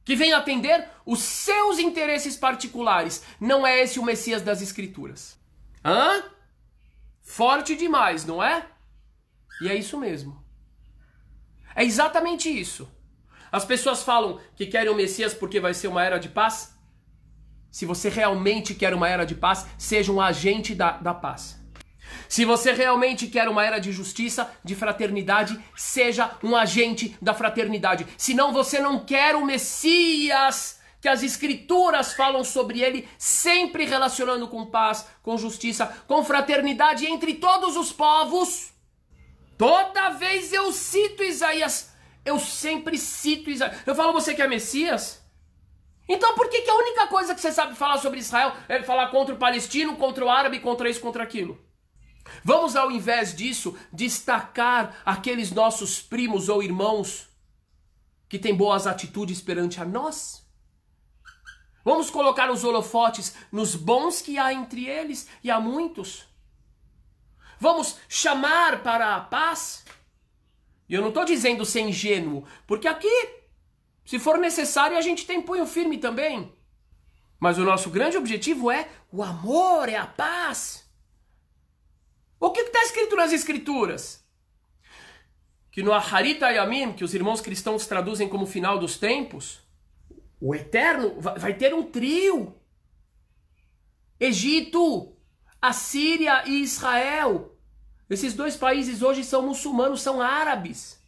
que 0.06 0.14
vem 0.14 0.32
atender 0.32 0.88
os 1.04 1.18
seus 1.18 1.80
interesses 1.80 2.36
particulares. 2.36 3.24
Não 3.40 3.66
é 3.66 3.82
esse 3.82 3.98
o 3.98 4.04
Messias 4.04 4.40
das 4.40 4.62
Escrituras. 4.62 5.36
Hã? 5.84 6.22
Forte 7.20 7.74
demais, 7.74 8.24
não 8.24 8.40
é? 8.40 8.64
E 9.60 9.68
é 9.68 9.74
isso 9.74 9.98
mesmo. 9.98 10.42
É 11.74 11.84
exatamente 11.84 12.48
isso. 12.48 12.88
As 13.50 13.64
pessoas 13.64 14.04
falam 14.04 14.40
que 14.54 14.66
querem 14.66 14.92
o 14.92 14.94
Messias 14.94 15.34
porque 15.34 15.58
vai 15.58 15.74
ser 15.74 15.88
uma 15.88 16.04
era 16.04 16.18
de 16.18 16.28
paz. 16.28 16.72
Se 17.68 17.84
você 17.84 18.08
realmente 18.08 18.76
quer 18.76 18.94
uma 18.94 19.08
era 19.08 19.26
de 19.26 19.34
paz, 19.34 19.66
seja 19.76 20.12
um 20.12 20.20
agente 20.20 20.72
da, 20.72 20.92
da 20.92 21.12
paz. 21.12 21.60
Se 22.28 22.44
você 22.44 22.72
realmente 22.72 23.26
quer 23.26 23.48
uma 23.48 23.64
era 23.64 23.78
de 23.78 23.92
justiça, 23.92 24.50
de 24.64 24.74
fraternidade, 24.74 25.58
seja 25.76 26.30
um 26.42 26.56
agente 26.56 27.16
da 27.20 27.34
fraternidade. 27.34 28.06
Senão 28.16 28.52
você 28.52 28.80
não 28.80 29.04
quer 29.04 29.36
o 29.36 29.44
Messias 29.44 30.80
que 31.00 31.08
as 31.08 31.22
escrituras 31.22 32.14
falam 32.14 32.42
sobre 32.42 32.82
ele, 32.82 33.08
sempre 33.18 33.84
relacionando 33.84 34.48
com 34.48 34.66
paz, 34.66 35.06
com 35.22 35.36
justiça, 35.38 35.86
com 36.06 36.24
fraternidade 36.24 37.06
entre 37.06 37.34
todos 37.34 37.76
os 37.76 37.92
povos. 37.92 38.72
Toda 39.56 40.10
vez 40.10 40.52
eu 40.52 40.72
cito 40.72 41.22
Isaías, 41.22 41.92
eu 42.24 42.38
sempre 42.38 42.98
cito 42.98 43.50
Isaías. 43.50 43.82
Eu 43.86 43.94
falo, 43.94 44.12
você 44.12 44.34
quer 44.34 44.48
Messias? 44.48 45.24
Então 46.08 46.34
por 46.34 46.48
que, 46.48 46.62
que 46.62 46.70
a 46.70 46.74
única 46.74 47.06
coisa 47.06 47.34
que 47.34 47.40
você 47.40 47.52
sabe 47.52 47.74
falar 47.74 47.98
sobre 47.98 48.18
Israel 48.20 48.52
é 48.68 48.82
falar 48.82 49.08
contra 49.08 49.34
o 49.34 49.38
palestino, 49.38 49.96
contra 49.96 50.24
o 50.24 50.30
árabe, 50.30 50.60
contra 50.60 50.88
isso, 50.88 51.00
contra 51.00 51.22
aquilo? 51.22 51.65
Vamos, 52.44 52.76
ao 52.76 52.90
invés 52.90 53.34
disso, 53.34 53.76
destacar 53.92 55.02
aqueles 55.04 55.50
nossos 55.50 56.00
primos 56.00 56.48
ou 56.48 56.62
irmãos 56.62 57.28
que 58.28 58.38
tem 58.38 58.54
boas 58.54 58.86
atitudes 58.86 59.40
perante 59.40 59.80
a 59.80 59.84
nós? 59.84 60.46
Vamos 61.84 62.10
colocar 62.10 62.50
os 62.50 62.64
holofotes 62.64 63.34
nos 63.52 63.76
bons 63.76 64.20
que 64.20 64.38
há 64.38 64.52
entre 64.52 64.86
eles, 64.86 65.28
e 65.42 65.50
há 65.50 65.60
muitos. 65.60 66.26
Vamos 67.60 67.96
chamar 68.08 68.82
para 68.82 69.14
a 69.14 69.20
paz. 69.20 69.84
E 70.88 70.94
eu 70.94 71.00
não 71.00 71.08
estou 71.08 71.24
dizendo 71.24 71.64
ser 71.64 71.80
ingênuo, 71.80 72.44
porque 72.66 72.88
aqui, 72.88 73.28
se 74.04 74.18
for 74.18 74.38
necessário, 74.38 74.96
a 74.96 75.00
gente 75.00 75.26
tem 75.26 75.40
punho 75.40 75.66
firme 75.66 75.98
também. 75.98 76.52
Mas 77.38 77.58
o 77.58 77.64
nosso 77.64 77.90
grande 77.90 78.16
objetivo 78.16 78.70
é 78.70 78.88
o 79.12 79.22
amor, 79.22 79.88
é 79.88 79.96
a 79.96 80.06
paz. 80.06 80.85
O 82.38 82.50
que 82.50 82.60
está 82.60 82.82
escrito 82.82 83.16
nas 83.16 83.32
Escrituras? 83.32 84.24
Que 85.70 85.82
no 85.82 85.92
Aharita 85.92 86.50
Yamim, 86.50 86.92
que 86.92 87.04
os 87.04 87.14
irmãos 87.14 87.40
cristãos 87.40 87.86
traduzem 87.86 88.28
como 88.28 88.46
final 88.46 88.78
dos 88.78 88.98
tempos, 88.98 89.60
o 90.40 90.54
Eterno 90.54 91.20
vai 91.20 91.54
ter 91.54 91.74
um 91.74 91.82
trio. 91.82 92.54
Egito, 94.18 95.16
Assíria 95.60 96.46
e 96.46 96.62
Israel. 96.62 97.56
Esses 98.08 98.34
dois 98.34 98.56
países 98.56 99.02
hoje 99.02 99.24
são 99.24 99.42
muçulmanos, 99.42 100.00
são 100.00 100.20
árabes. 100.20 101.00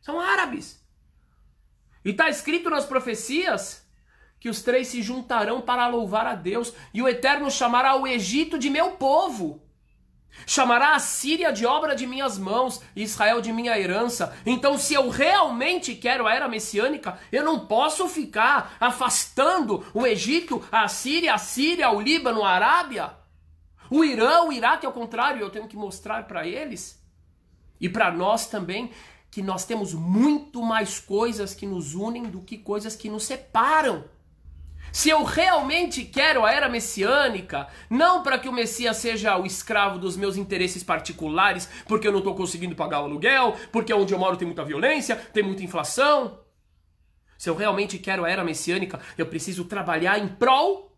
São 0.00 0.20
árabes. 0.20 0.82
E 2.04 2.10
está 2.10 2.28
escrito 2.28 2.68
nas 2.68 2.84
profecias 2.84 3.84
que 4.38 4.48
os 4.50 4.60
três 4.60 4.88
se 4.88 5.00
juntarão 5.00 5.62
para 5.62 5.88
louvar 5.88 6.26
a 6.26 6.34
Deus, 6.34 6.74
e 6.92 7.00
o 7.00 7.08
Eterno 7.08 7.50
chamará 7.50 7.96
o 7.96 8.06
Egito 8.06 8.58
de 8.58 8.68
meu 8.68 8.92
povo. 8.92 9.63
Chamará 10.46 10.94
a 10.94 10.98
Síria 10.98 11.52
de 11.52 11.64
obra 11.64 11.94
de 11.94 12.06
minhas 12.06 12.38
mãos, 12.38 12.80
e 12.94 13.02
Israel 13.02 13.40
de 13.40 13.52
minha 13.52 13.78
herança. 13.78 14.36
Então, 14.44 14.76
se 14.76 14.94
eu 14.94 15.08
realmente 15.08 15.94
quero 15.94 16.26
a 16.26 16.34
era 16.34 16.48
messiânica, 16.48 17.18
eu 17.32 17.44
não 17.44 17.66
posso 17.66 18.08
ficar 18.08 18.76
afastando 18.78 19.84
o 19.94 20.06
Egito, 20.06 20.62
a 20.70 20.86
Síria, 20.88 21.34
a 21.34 21.38
Síria, 21.38 21.90
o 21.90 22.00
Líbano, 22.00 22.44
a 22.44 22.50
Arábia, 22.50 23.12
o 23.90 24.04
Irã, 24.04 24.42
o 24.42 24.52
Iraque, 24.52 24.86
ao 24.86 24.92
contrário, 24.92 25.40
eu 25.40 25.50
tenho 25.50 25.68
que 25.68 25.76
mostrar 25.76 26.26
para 26.26 26.46
eles 26.46 27.02
e 27.80 27.88
para 27.88 28.10
nós 28.10 28.46
também 28.46 28.90
que 29.30 29.42
nós 29.42 29.64
temos 29.64 29.92
muito 29.92 30.62
mais 30.62 31.00
coisas 31.00 31.54
que 31.54 31.66
nos 31.66 31.94
unem 31.94 32.24
do 32.24 32.40
que 32.40 32.56
coisas 32.56 32.94
que 32.94 33.10
nos 33.10 33.24
separam. 33.24 34.04
Se 34.94 35.10
eu 35.10 35.24
realmente 35.24 36.04
quero 36.04 36.44
a 36.44 36.52
era 36.52 36.68
messiânica, 36.68 37.66
não 37.90 38.22
para 38.22 38.38
que 38.38 38.48
o 38.48 38.52
Messias 38.52 38.96
seja 38.98 39.36
o 39.36 39.44
escravo 39.44 39.98
dos 39.98 40.16
meus 40.16 40.36
interesses 40.36 40.84
particulares, 40.84 41.68
porque 41.88 42.06
eu 42.06 42.12
não 42.12 42.20
estou 42.20 42.32
conseguindo 42.36 42.76
pagar 42.76 43.00
o 43.00 43.06
aluguel, 43.06 43.56
porque 43.72 43.92
onde 43.92 44.14
eu 44.14 44.18
moro 44.20 44.36
tem 44.36 44.46
muita 44.46 44.64
violência, 44.64 45.16
tem 45.16 45.42
muita 45.42 45.64
inflação. 45.64 46.38
Se 47.36 47.50
eu 47.50 47.56
realmente 47.56 47.98
quero 47.98 48.24
a 48.24 48.30
era 48.30 48.44
messiânica, 48.44 49.00
eu 49.18 49.26
preciso 49.26 49.64
trabalhar 49.64 50.16
em 50.16 50.28
prol 50.28 50.96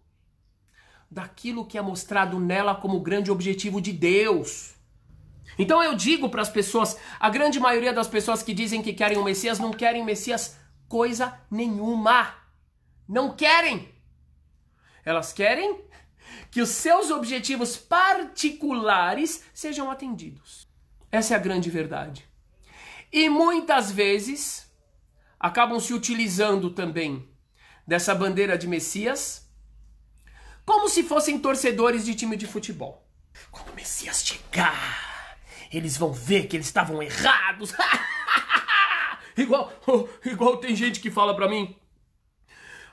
daquilo 1.11 1.65
que 1.65 1.79
é 1.79 1.81
mostrado 1.81 2.39
nela 2.39 2.75
como 2.75 3.01
grande 3.01 3.31
objetivo 3.31 3.81
de 3.81 3.95
Deus. 3.95 4.75
Então 5.59 5.83
eu 5.83 5.95
digo 5.95 6.29
para 6.29 6.43
as 6.43 6.51
pessoas, 6.51 6.99
a 7.19 7.31
grande 7.31 7.59
maioria 7.59 7.95
das 7.95 8.07
pessoas 8.07 8.43
que 8.43 8.53
dizem 8.53 8.83
que 8.83 8.93
querem 8.93 9.17
o 9.17 9.25
Messias 9.25 9.59
não 9.59 9.71
querem 9.71 10.05
Messias 10.05 10.59
coisa 10.87 11.41
nenhuma. 11.51 12.45
Não 13.09 13.37
querem. 13.37 13.95
Elas 15.05 15.33
querem 15.33 15.85
que 16.51 16.61
os 16.61 16.71
seus 16.71 17.11
objetivos 17.11 17.77
particulares 17.77 19.45
sejam 19.55 19.91
atendidos. 19.91 20.67
Essa 21.11 21.35
é 21.35 21.37
a 21.37 21.41
grande 21.41 21.71
verdade. 21.71 22.29
E 23.13 23.29
muitas 23.29 23.91
vezes 23.91 24.71
acabam 25.39 25.79
se 25.79 25.95
utilizando 25.95 26.71
também 26.71 27.29
dessa 27.87 28.15
bandeira 28.15 28.59
de 28.59 28.67
Messias 28.67 29.47
como 30.65 30.89
se 30.89 31.05
fossem 31.05 31.39
torcedores 31.39 32.05
de 32.05 32.15
time 32.15 32.37
de 32.37 32.47
futebol. 32.47 33.07
Quando 33.53 33.71
o 33.71 33.75
Messias 33.75 34.25
chegar, 34.25 35.39
eles 35.73 35.97
vão 35.97 36.13
ver 36.13 36.49
que 36.49 36.57
eles 36.57 36.67
estavam 36.67 37.01
errados. 37.01 37.73
igual, 39.39 39.73
igual 40.25 40.57
tem 40.57 40.75
gente 40.75 40.99
que 40.99 41.11
fala 41.11 41.37
para 41.37 41.49
mim: 41.49 41.77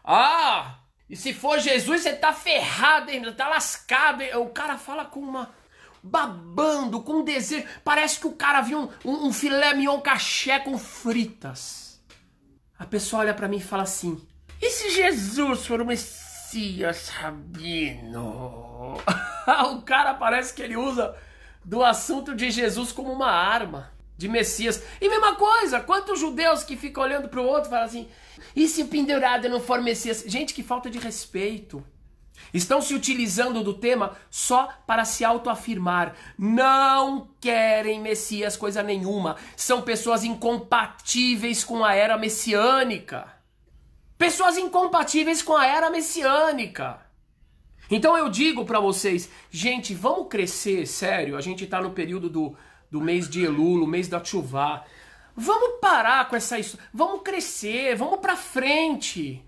ah, 0.04 0.80
e 1.10 1.16
se 1.16 1.34
for 1.34 1.60
Jesus, 1.60 2.02
você 2.02 2.14
tá 2.14 2.34
ferrado, 2.34 3.10
hein? 3.12 3.32
Tá 3.34 3.48
lascado. 3.48 4.22
Hein? 4.22 4.36
O 4.38 4.50
cara 4.50 4.78
fala 4.78 5.06
com 5.06 5.20
uma. 5.20 5.50
babando, 6.02 7.02
com 7.02 7.24
desejo. 7.24 7.66
Parece 7.84 8.20
que 8.20 8.28
o 8.28 8.34
cara 8.34 8.62
viu 8.62 8.80
um, 8.80 8.90
um, 9.10 9.28
um 9.28 9.34
filé 9.34 9.74
mignon 9.74 10.02
caché 10.02 10.60
com 10.60 10.78
fritas. 10.78 12.02
A 12.78 12.86
pessoa 12.86 13.22
olha 13.22 13.34
para 13.34 13.48
mim 13.48 13.58
e 13.58 13.62
fala 13.62 13.84
assim: 13.84 14.22
e 14.62 14.70
se 14.70 14.90
Jesus 14.92 15.66
for 15.66 15.82
o 15.82 15.86
Messias 15.86 17.10
Rabino? 17.10 18.98
o 19.74 19.82
cara 19.82 20.14
parece 20.14 20.54
que 20.54 20.62
ele 20.62 20.78
usa 20.78 21.16
do 21.64 21.84
assunto 21.84 22.36
de 22.36 22.50
Jesus 22.50 22.92
como 22.92 23.12
uma 23.12 23.30
arma 23.30 23.92
de 24.24 24.30
Messias. 24.30 24.82
E 25.00 25.10
mesma 25.10 25.36
coisa, 25.36 25.82
quantos 25.82 26.20
judeus 26.20 26.64
que 26.64 26.78
ficam 26.78 27.04
olhando 27.04 27.28
para 27.28 27.42
o 27.42 27.46
outro 27.46 27.68
e 27.68 27.70
falam 27.70 27.86
assim: 27.86 28.08
e 28.56 28.68
se 28.68 28.82
o 28.82 28.88
pendurado 28.88 29.50
não 29.50 29.60
for 29.60 29.82
Messias? 29.82 30.24
Gente, 30.26 30.54
que 30.54 30.64
falta 30.64 30.90
de 30.90 30.98
respeito. 30.98 31.84
Estão 32.54 32.82
se 32.82 32.94
utilizando 32.94 33.64
do 33.64 33.74
tema 33.74 34.16
só 34.30 34.70
para 34.86 35.06
se 35.06 35.24
autoafirmar. 35.24 36.16
Não 36.38 37.30
querem 37.40 38.00
Messias 38.00 38.56
coisa 38.56 38.84
nenhuma. 38.84 39.38
São 39.56 39.82
pessoas 39.82 40.24
incompatíveis 40.24 41.64
com 41.64 41.84
a 41.84 41.94
era 41.94 42.18
messiânica. 42.18 43.28
Pessoas 44.18 44.58
incompatíveis 44.58 45.42
com 45.42 45.56
a 45.56 45.66
era 45.66 45.90
messiânica. 45.90 47.02
Então 47.90 48.18
eu 48.18 48.30
digo 48.30 48.66
para 48.66 48.80
vocês, 48.80 49.30
gente, 49.50 49.94
vamos 49.94 50.28
crescer, 50.28 50.86
sério. 50.86 51.38
A 51.38 51.42
gente 51.42 51.66
tá 51.66 51.82
no 51.82 51.92
período 51.92 52.30
do, 52.30 52.56
do 52.94 53.02
mês 53.02 53.28
de 53.28 53.44
Elul, 53.44 53.84
o 53.84 53.88
mês 53.88 54.08
da 54.08 54.24
Chuvá. 54.24 54.86
Vamos 55.36 55.80
parar 55.82 56.30
com 56.30 56.36
essa 56.36 56.60
isso. 56.60 56.78
Vamos 56.94 57.24
crescer, 57.24 57.96
vamos 57.96 58.20
para 58.20 58.36
frente. 58.36 59.44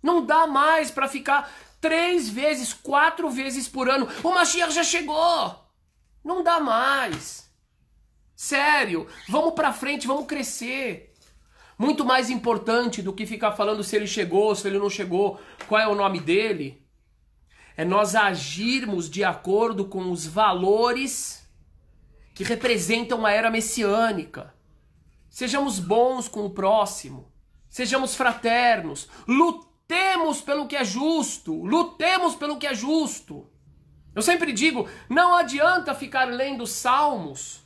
Não 0.00 0.24
dá 0.24 0.46
mais 0.46 0.88
para 0.88 1.08
ficar 1.08 1.52
três 1.80 2.28
vezes, 2.28 2.72
quatro 2.72 3.28
vezes 3.28 3.66
por 3.66 3.90
ano. 3.90 4.08
O 4.22 4.30
Mashiach 4.30 4.72
já 4.72 4.84
chegou. 4.84 5.60
Não 6.22 6.44
dá 6.44 6.60
mais. 6.60 7.50
Sério, 8.36 9.08
vamos 9.28 9.52
para 9.54 9.72
frente, 9.72 10.06
vamos 10.06 10.26
crescer. 10.26 11.12
Muito 11.76 12.04
mais 12.04 12.30
importante 12.30 13.02
do 13.02 13.12
que 13.12 13.26
ficar 13.26 13.56
falando 13.56 13.82
se 13.82 13.96
ele 13.96 14.06
chegou, 14.06 14.54
se 14.54 14.68
ele 14.68 14.78
não 14.78 14.88
chegou, 14.88 15.40
qual 15.66 15.80
é 15.80 15.88
o 15.88 15.96
nome 15.96 16.20
dele, 16.20 16.80
é 17.76 17.84
nós 17.84 18.14
agirmos 18.14 19.10
de 19.10 19.24
acordo 19.24 19.86
com 19.86 20.12
os 20.12 20.24
valores 20.24 21.44
que 22.36 22.44
representam 22.44 23.24
a 23.24 23.32
era 23.32 23.50
messiânica. 23.50 24.54
Sejamos 25.30 25.78
bons 25.78 26.28
com 26.28 26.44
o 26.44 26.50
próximo. 26.50 27.32
Sejamos 27.66 28.14
fraternos. 28.14 29.08
Lutemos 29.26 30.42
pelo 30.42 30.66
que 30.66 30.76
é 30.76 30.84
justo. 30.84 31.54
Lutemos 31.64 32.34
pelo 32.34 32.58
que 32.58 32.66
é 32.66 32.74
justo. 32.74 33.48
Eu 34.14 34.20
sempre 34.20 34.52
digo: 34.52 34.86
não 35.08 35.34
adianta 35.34 35.94
ficar 35.94 36.26
lendo 36.26 36.66
salmos. 36.66 37.64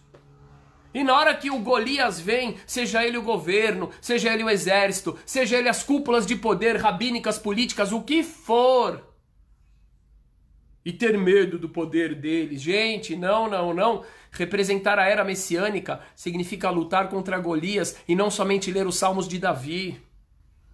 E 0.94 1.02
na 1.02 1.16
hora 1.16 1.34
que 1.34 1.50
o 1.50 1.58
Golias 1.58 2.20
vem, 2.20 2.56
seja 2.64 3.04
ele 3.04 3.18
o 3.18 3.22
governo, 3.22 3.90
seja 4.00 4.32
ele 4.32 4.44
o 4.44 4.50
exército, 4.50 5.18
seja 5.26 5.56
ele 5.56 5.68
as 5.68 5.82
cúpulas 5.82 6.24
de 6.24 6.36
poder 6.36 6.76
rabínicas, 6.76 7.40
políticas, 7.40 7.90
o 7.90 8.02
que 8.02 8.22
for, 8.22 9.04
e 10.84 10.92
ter 10.92 11.18
medo 11.18 11.58
do 11.58 11.68
poder 11.68 12.14
deles. 12.14 12.62
Gente, 12.62 13.16
não, 13.16 13.48
não, 13.48 13.74
não. 13.74 14.04
Representar 14.30 14.98
a 14.98 15.06
era 15.06 15.24
messiânica 15.24 16.00
significa 16.14 16.70
lutar 16.70 17.08
contra 17.08 17.38
Golias 17.38 17.96
e 18.06 18.14
não 18.14 18.30
somente 18.30 18.70
ler 18.70 18.86
os 18.86 18.96
salmos 18.96 19.28
de 19.28 19.38
Davi. 19.38 20.00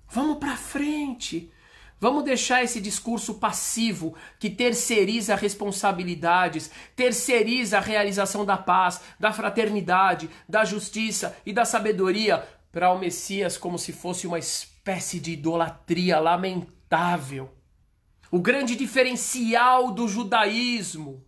Vamos 0.09 0.39
para 0.39 0.57
frente. 0.57 1.51
Vamos 1.99 2.25
deixar 2.25 2.63
esse 2.63 2.79
discurso 2.79 3.35
passivo 3.35 4.15
que 4.39 4.51
terceiriza 4.51 5.35
responsabilidades, 5.35 6.71
terceiriza 6.95 7.79
a 7.79 7.81
realização 7.81 8.45
da 8.45 8.57
paz, 8.57 9.01
da 9.19 9.33
fraternidade, 9.33 10.29
da 10.47 10.63
justiça 10.65 11.35
e 11.47 11.55
da 11.55 11.65
sabedoria 11.65 12.47
para 12.71 12.93
o 12.93 12.99
Messias 12.99 13.57
como 13.57 13.79
se 13.79 13.95
fosse 13.95 14.27
uma 14.27 14.39
espécie 14.39 15.19
de 15.19 15.33
idolatria 15.33 16.19
lamentável. 16.21 17.56
O 18.31 18.41
grande 18.41 18.75
diferencial 18.75 19.93
do 19.93 20.09
judaísmo 20.09 21.25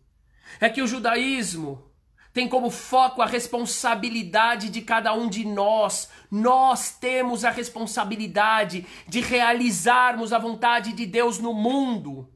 é 0.61 0.68
que 0.68 0.82
o 0.82 0.86
judaísmo 0.86 1.88
tem 2.32 2.49
como 2.49 2.70
foco 2.70 3.22
a 3.22 3.26
responsabilidade 3.26 4.68
de 4.68 4.82
cada 4.82 5.12
um 5.12 5.28
de 5.28 5.44
nós. 5.44 6.09
Nós 6.30 6.90
temos 6.90 7.44
a 7.44 7.51
responsabilidade 7.51 8.86
de 9.07 9.20
realizarmos 9.20 10.32
a 10.32 10.38
vontade 10.38 10.92
de 10.92 11.07
Deus 11.07 11.38
no 11.38 11.53
mundo. 11.53 12.32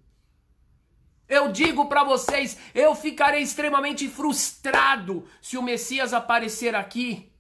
Eu 1.29 1.51
digo 1.51 1.87
para 1.87 2.05
vocês, 2.05 2.59
eu 2.75 2.95
ficarei 2.95 3.43
extremamente 3.43 4.09
frustrado 4.09 5.27
se 5.41 5.57
o 5.57 5.63
Messias 5.63 6.13
aparecer 6.13 6.75
aqui 6.75 7.33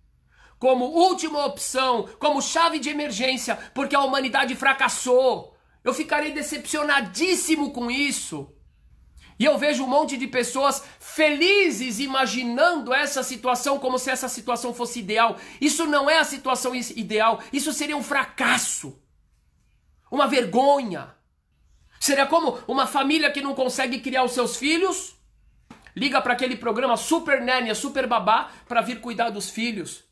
como 0.59 0.85
última 0.85 1.45
opção, 1.45 2.09
como 2.20 2.41
chave 2.41 2.79
de 2.79 2.89
emergência, 2.89 3.57
porque 3.75 3.97
a 3.97 4.05
humanidade 4.05 4.55
fracassou. 4.55 5.52
Eu 5.85 5.93
ficarei 5.93 6.33
decepcionadíssimo 6.33 7.72
com 7.72 7.91
isso. 7.91 8.55
E 9.39 9.45
eu 9.45 9.59
vejo 9.59 9.83
um 9.83 9.89
monte 9.89 10.16
de 10.16 10.28
pessoas 10.28 10.85
felizes 11.01 11.99
imaginando 11.99 12.95
essa 12.95 13.22
situação 13.22 13.78
como 13.78 13.99
se 13.99 14.11
essa 14.11 14.28
situação 14.28 14.72
fosse 14.72 15.01
ideal. 15.01 15.37
Isso 15.61 15.85
não 15.87 16.09
é 16.09 16.18
a 16.18 16.24
situação 16.24 16.74
ideal, 16.74 17.43
isso 17.53 17.72
seria 17.72 17.97
um 17.97 18.03
fracasso. 18.03 19.03
Uma 20.11 20.28
vergonha. 20.28 21.14
Seria 21.99 22.26
como 22.26 22.59
uma 22.68 22.87
família 22.87 23.33
que 23.33 23.41
não 23.41 23.55
consegue 23.55 24.01
criar 24.01 24.24
os 24.24 24.33
seus 24.33 24.57
filhos, 24.57 25.16
liga 25.97 26.20
para 26.20 26.35
aquele 26.35 26.57
programa 26.57 26.97
Super 26.97 27.41
Nénia, 27.41 27.74
Super 27.74 28.07
Babá 28.07 28.51
para 28.68 28.80
vir 28.80 29.01
cuidar 29.01 29.30
dos 29.30 29.51
filhos. 29.51 30.05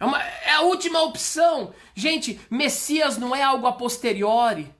É, 0.00 0.04
uma, 0.04 0.22
é 0.22 0.52
a 0.52 0.62
última 0.62 1.02
opção. 1.02 1.74
Gente, 1.94 2.40
Messias 2.50 3.18
não 3.18 3.36
é 3.36 3.42
algo 3.42 3.66
a 3.66 3.72
posteriori. 3.72 4.74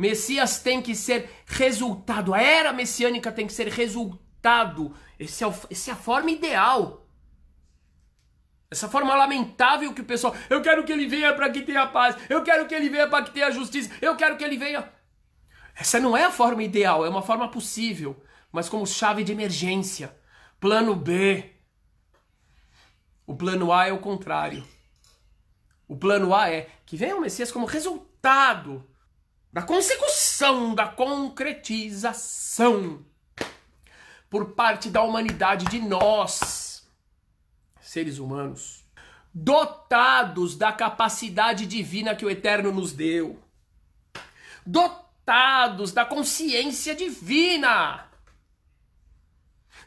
Messias 0.00 0.60
tem 0.60 0.80
que 0.80 0.94
ser 0.94 1.30
resultado. 1.44 2.32
A 2.32 2.40
era 2.40 2.72
messiânica 2.72 3.30
tem 3.30 3.46
que 3.46 3.52
ser 3.52 3.68
resultado. 3.68 4.94
Esse 5.18 5.44
é, 5.44 5.46
o, 5.46 5.52
essa 5.70 5.90
é 5.90 5.92
a 5.92 5.96
forma 5.96 6.30
ideal. 6.30 7.06
Essa 8.70 8.88
forma 8.88 9.14
lamentável 9.14 9.92
que 9.92 10.00
o 10.00 10.04
pessoal. 10.06 10.34
Eu 10.48 10.62
quero 10.62 10.84
que 10.84 10.92
ele 10.92 11.06
venha 11.06 11.34
para 11.34 11.50
que 11.50 11.60
tenha 11.60 11.86
paz. 11.86 12.16
Eu 12.30 12.42
quero 12.42 12.66
que 12.66 12.74
ele 12.74 12.88
venha 12.88 13.08
para 13.08 13.26
que 13.26 13.30
tenha 13.30 13.50
justiça. 13.50 13.90
Eu 14.00 14.16
quero 14.16 14.38
que 14.38 14.44
ele 14.44 14.56
venha. 14.56 14.90
Essa 15.76 16.00
não 16.00 16.16
é 16.16 16.24
a 16.24 16.30
forma 16.30 16.62
ideal, 16.62 17.04
é 17.04 17.08
uma 17.10 17.20
forma 17.20 17.50
possível, 17.50 18.24
mas 18.50 18.70
como 18.70 18.86
chave 18.86 19.22
de 19.22 19.32
emergência. 19.32 20.16
Plano 20.58 20.96
B. 20.96 21.56
O 23.26 23.36
plano 23.36 23.70
A 23.70 23.86
é 23.86 23.92
o 23.92 23.98
contrário. 23.98 24.66
O 25.86 25.94
plano 25.94 26.34
A 26.34 26.48
é 26.48 26.70
que 26.86 26.96
venha 26.96 27.16
o 27.16 27.20
Messias 27.20 27.52
como 27.52 27.66
resultado 27.66 28.89
da 29.52 29.62
consecução, 29.62 30.74
da 30.74 30.86
concretização 30.86 33.04
por 34.28 34.52
parte 34.52 34.88
da 34.88 35.02
humanidade 35.02 35.66
de 35.66 35.80
nós, 35.80 36.88
seres 37.80 38.18
humanos, 38.18 38.84
dotados 39.34 40.56
da 40.56 40.72
capacidade 40.72 41.66
divina 41.66 42.14
que 42.14 42.24
o 42.24 42.30
Eterno 42.30 42.70
nos 42.70 42.92
deu, 42.92 43.42
dotados 44.64 45.90
da 45.90 46.04
consciência 46.04 46.94
divina, 46.94 48.06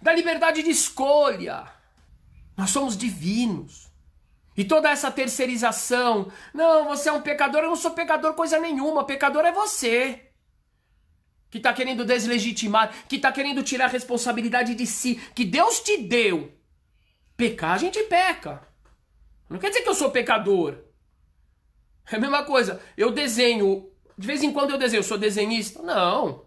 da 0.01 0.13
liberdade 0.13 0.61
de 0.61 0.71
escolha. 0.71 1.71
Nós 2.57 2.69
somos 2.69 2.97
divinos. 2.97 3.92
E 4.55 4.63
toda 4.63 4.89
essa 4.89 5.09
terceirização, 5.09 6.31
não, 6.53 6.85
você 6.85 7.09
é 7.09 7.11
um 7.11 7.21
pecador, 7.21 7.63
eu 7.63 7.69
não 7.69 7.75
sou 7.75 7.91
pecador 7.91 8.33
coisa 8.33 8.59
nenhuma, 8.59 9.05
pecador 9.05 9.43
é 9.45 9.51
você. 9.51 10.29
Que 11.49 11.57
está 11.57 11.73
querendo 11.73 12.05
deslegitimar, 12.05 12.93
que 13.07 13.15
está 13.15 13.31
querendo 13.31 13.63
tirar 13.63 13.85
a 13.85 13.89
responsabilidade 13.89 14.75
de 14.75 14.85
si, 14.85 15.15
que 15.33 15.43
Deus 15.43 15.79
te 15.79 15.97
deu. 15.97 16.51
Pecar, 17.35 17.73
a 17.73 17.77
gente 17.77 18.01
peca. 18.03 18.61
Não 19.49 19.59
quer 19.59 19.69
dizer 19.69 19.81
que 19.81 19.89
eu 19.89 19.95
sou 19.95 20.11
pecador. 20.11 20.77
É 22.11 22.15
a 22.15 22.19
mesma 22.19 22.43
coisa, 22.43 22.81
eu 22.95 23.11
desenho, 23.11 23.89
de 24.17 24.27
vez 24.27 24.43
em 24.43 24.51
quando 24.51 24.71
eu 24.71 24.77
desenho, 24.77 24.99
eu 24.99 25.03
sou 25.03 25.17
desenhista? 25.17 25.81
Não. 25.81 26.45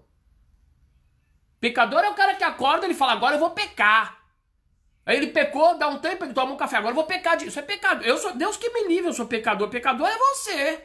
Pecador 1.58 2.04
é 2.04 2.10
o 2.10 2.14
cara 2.14 2.34
que 2.34 2.44
acorda 2.44 2.86
e 2.86 2.94
fala, 2.94 3.12
agora 3.12 3.34
eu 3.34 3.40
vou 3.40 3.50
pecar. 3.50 4.15
Aí 5.06 5.16
ele 5.16 5.28
pecou, 5.28 5.78
dá 5.78 5.86
um 5.86 6.00
tempo, 6.00 6.24
ele 6.24 6.34
toma 6.34 6.52
um 6.52 6.56
café. 6.56 6.76
Agora 6.76 6.90
eu 6.90 6.96
vou 6.96 7.04
pecar 7.04 7.36
disso. 7.36 7.50
Isso 7.50 7.60
é 7.60 7.62
pecado. 7.62 8.04
Eu 8.04 8.18
sou 8.18 8.34
Deus 8.34 8.56
que 8.56 8.68
me 8.70 8.88
livre, 8.88 9.08
eu 9.08 9.14
sou 9.14 9.24
pecador. 9.24 9.68
Pecador 9.68 10.08
é 10.08 10.18
você. 10.18 10.82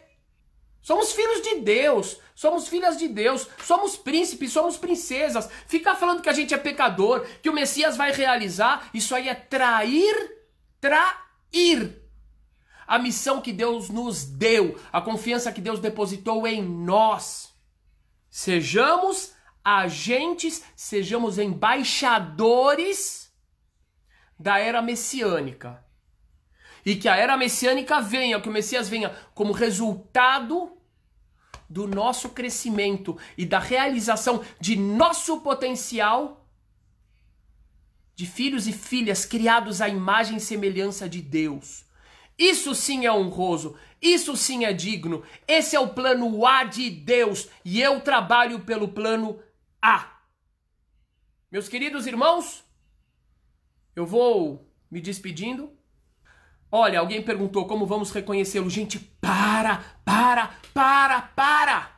Somos 0.79 1.11
filhos 1.11 1.41
de 1.41 1.55
Deus, 1.61 2.19
somos 2.35 2.67
filhas 2.67 2.97
de 2.97 3.07
Deus, 3.07 3.47
somos 3.63 3.97
príncipes, 3.97 4.51
somos 4.51 4.77
princesas. 4.77 5.49
Ficar 5.67 5.95
falando 5.95 6.21
que 6.21 6.29
a 6.29 6.33
gente 6.33 6.53
é 6.53 6.57
pecador, 6.57 7.25
que 7.41 7.49
o 7.49 7.53
Messias 7.53 7.97
vai 7.97 8.11
realizar, 8.11 8.89
isso 8.93 9.13
aí 9.13 9.29
é 9.29 9.35
trair, 9.35 10.15
trair 10.79 12.01
a 12.87 12.97
missão 12.97 13.41
que 13.41 13.53
Deus 13.53 13.89
nos 13.89 14.25
deu, 14.25 14.79
a 14.91 14.99
confiança 14.99 15.51
que 15.51 15.61
Deus 15.61 15.79
depositou 15.79 16.47
em 16.47 16.63
nós. 16.63 17.53
Sejamos 18.27 19.33
agentes, 19.63 20.63
sejamos 20.75 21.37
embaixadores 21.37 23.20
da 24.41 24.57
era 24.59 24.81
messiânica. 24.81 25.83
E 26.83 26.95
que 26.95 27.07
a 27.07 27.15
era 27.15 27.37
messiânica 27.37 28.01
venha, 28.01 28.41
que 28.41 28.49
o 28.49 28.51
Messias 28.51 28.89
venha 28.89 29.15
como 29.35 29.53
resultado 29.53 30.75
do 31.69 31.87
nosso 31.87 32.29
crescimento 32.29 33.17
e 33.37 33.45
da 33.45 33.59
realização 33.59 34.43
de 34.59 34.75
nosso 34.75 35.41
potencial 35.41 36.45
de 38.15 38.25
filhos 38.25 38.67
e 38.67 38.73
filhas 38.73 39.25
criados 39.25 39.79
à 39.79 39.87
imagem 39.87 40.37
e 40.37 40.41
semelhança 40.41 41.07
de 41.07 41.21
Deus. 41.21 41.85
Isso 42.37 42.73
sim 42.73 43.05
é 43.05 43.11
honroso, 43.11 43.77
isso 44.01 44.35
sim 44.35 44.65
é 44.65 44.73
digno. 44.73 45.23
Esse 45.47 45.75
é 45.75 45.79
o 45.79 45.89
plano 45.89 46.45
A 46.45 46.63
de 46.63 46.89
Deus 46.89 47.47
e 47.63 47.79
eu 47.79 48.01
trabalho 48.01 48.61
pelo 48.61 48.87
plano 48.87 49.39
A. 49.79 50.19
Meus 51.51 51.69
queridos 51.69 52.07
irmãos, 52.07 52.63
eu 53.95 54.05
vou 54.05 54.67
me 54.89 55.01
despedindo. 55.01 55.71
Olha, 56.71 56.99
alguém 56.99 57.21
perguntou 57.21 57.67
como 57.67 57.85
vamos 57.85 58.11
reconhecê-lo. 58.11 58.69
Gente, 58.69 58.99
para, 58.99 59.83
para, 60.05 60.55
para, 60.73 61.21
para. 61.21 61.91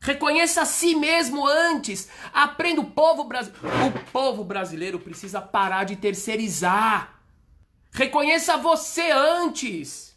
Reconheça 0.00 0.62
a 0.62 0.66
si 0.66 0.94
mesmo 0.94 1.46
antes. 1.46 2.08
Aprenda 2.32 2.80
o 2.80 2.90
povo 2.90 3.24
brasileiro. 3.24 3.68
O 3.86 4.10
povo 4.10 4.44
brasileiro 4.44 4.98
precisa 4.98 5.40
parar 5.40 5.84
de 5.84 5.96
terceirizar. 5.96 7.20
Reconheça 7.90 8.56
você 8.56 9.10
antes. 9.10 10.16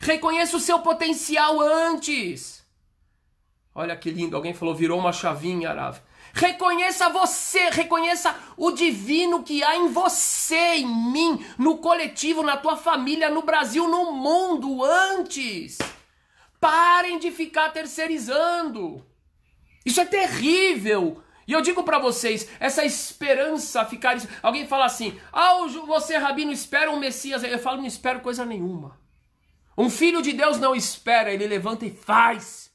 Reconheça 0.00 0.56
o 0.56 0.60
seu 0.60 0.80
potencial 0.80 1.60
antes. 1.60 2.64
Olha 3.74 3.96
que 3.96 4.10
lindo, 4.10 4.36
alguém 4.36 4.54
falou, 4.54 4.74
virou 4.74 4.98
uma 4.98 5.12
chavinha, 5.12 5.70
Arav. 5.70 6.00
Reconheça 6.32 7.08
você, 7.08 7.70
reconheça 7.70 8.34
o 8.56 8.70
divino 8.70 9.42
que 9.42 9.62
há 9.62 9.76
em 9.76 9.88
você, 9.88 10.76
em 10.76 10.86
mim, 10.86 11.44
no 11.58 11.78
coletivo, 11.78 12.42
na 12.42 12.56
tua 12.56 12.76
família, 12.76 13.28
no 13.30 13.42
Brasil, 13.42 13.88
no 13.88 14.12
mundo 14.12 14.84
antes. 14.84 15.78
Parem 16.60 17.18
de 17.18 17.30
ficar 17.30 17.70
terceirizando. 17.70 19.04
Isso 19.84 20.00
é 20.00 20.04
terrível. 20.04 21.22
E 21.46 21.52
eu 21.52 21.60
digo 21.60 21.82
para 21.82 21.98
vocês, 21.98 22.48
essa 22.60 22.84
esperança 22.84 23.84
ficar. 23.84 24.16
Alguém 24.42 24.68
fala 24.68 24.84
assim: 24.84 25.18
ah, 25.32 25.54
você, 25.86 26.16
Rabino, 26.16 26.52
espera 26.52 26.90
um 26.90 26.98
Messias. 26.98 27.42
Eu 27.42 27.58
falo, 27.58 27.78
não 27.78 27.86
espero 27.86 28.20
coisa 28.20 28.44
nenhuma. 28.44 29.00
Um 29.76 29.88
filho 29.88 30.20
de 30.22 30.32
Deus 30.32 30.58
não 30.58 30.76
espera, 30.76 31.32
ele 31.32 31.46
levanta 31.46 31.86
e 31.86 31.90
faz. 31.90 32.70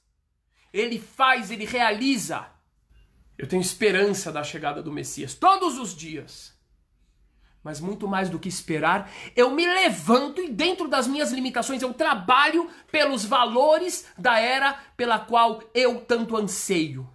Ele 0.73 0.99
faz, 0.99 1.51
ele 1.51 1.63
realiza. 1.63 2.54
Eu 3.37 3.47
tenho 3.47 3.61
esperança 3.61 4.31
da 4.31 4.43
chegada 4.43 4.81
do 4.81 4.91
Messias 4.91 5.33
todos 5.33 5.77
os 5.77 5.95
dias. 5.95 6.53
Mas 7.63 7.79
muito 7.79 8.07
mais 8.07 8.29
do 8.29 8.37
que 8.37 8.47
esperar, 8.47 9.11
eu 9.35 9.49
me 9.49 9.65
levanto 9.65 10.39
e, 10.39 10.49
dentro 10.49 10.87
das 10.87 11.07
minhas 11.07 11.31
limitações, 11.31 11.81
eu 11.81 11.93
trabalho 11.93 12.69
pelos 12.91 13.25
valores 13.25 14.05
da 14.17 14.39
era 14.39 14.73
pela 14.95 15.17
qual 15.17 15.63
eu 15.73 16.01
tanto 16.01 16.37
anseio. 16.37 17.09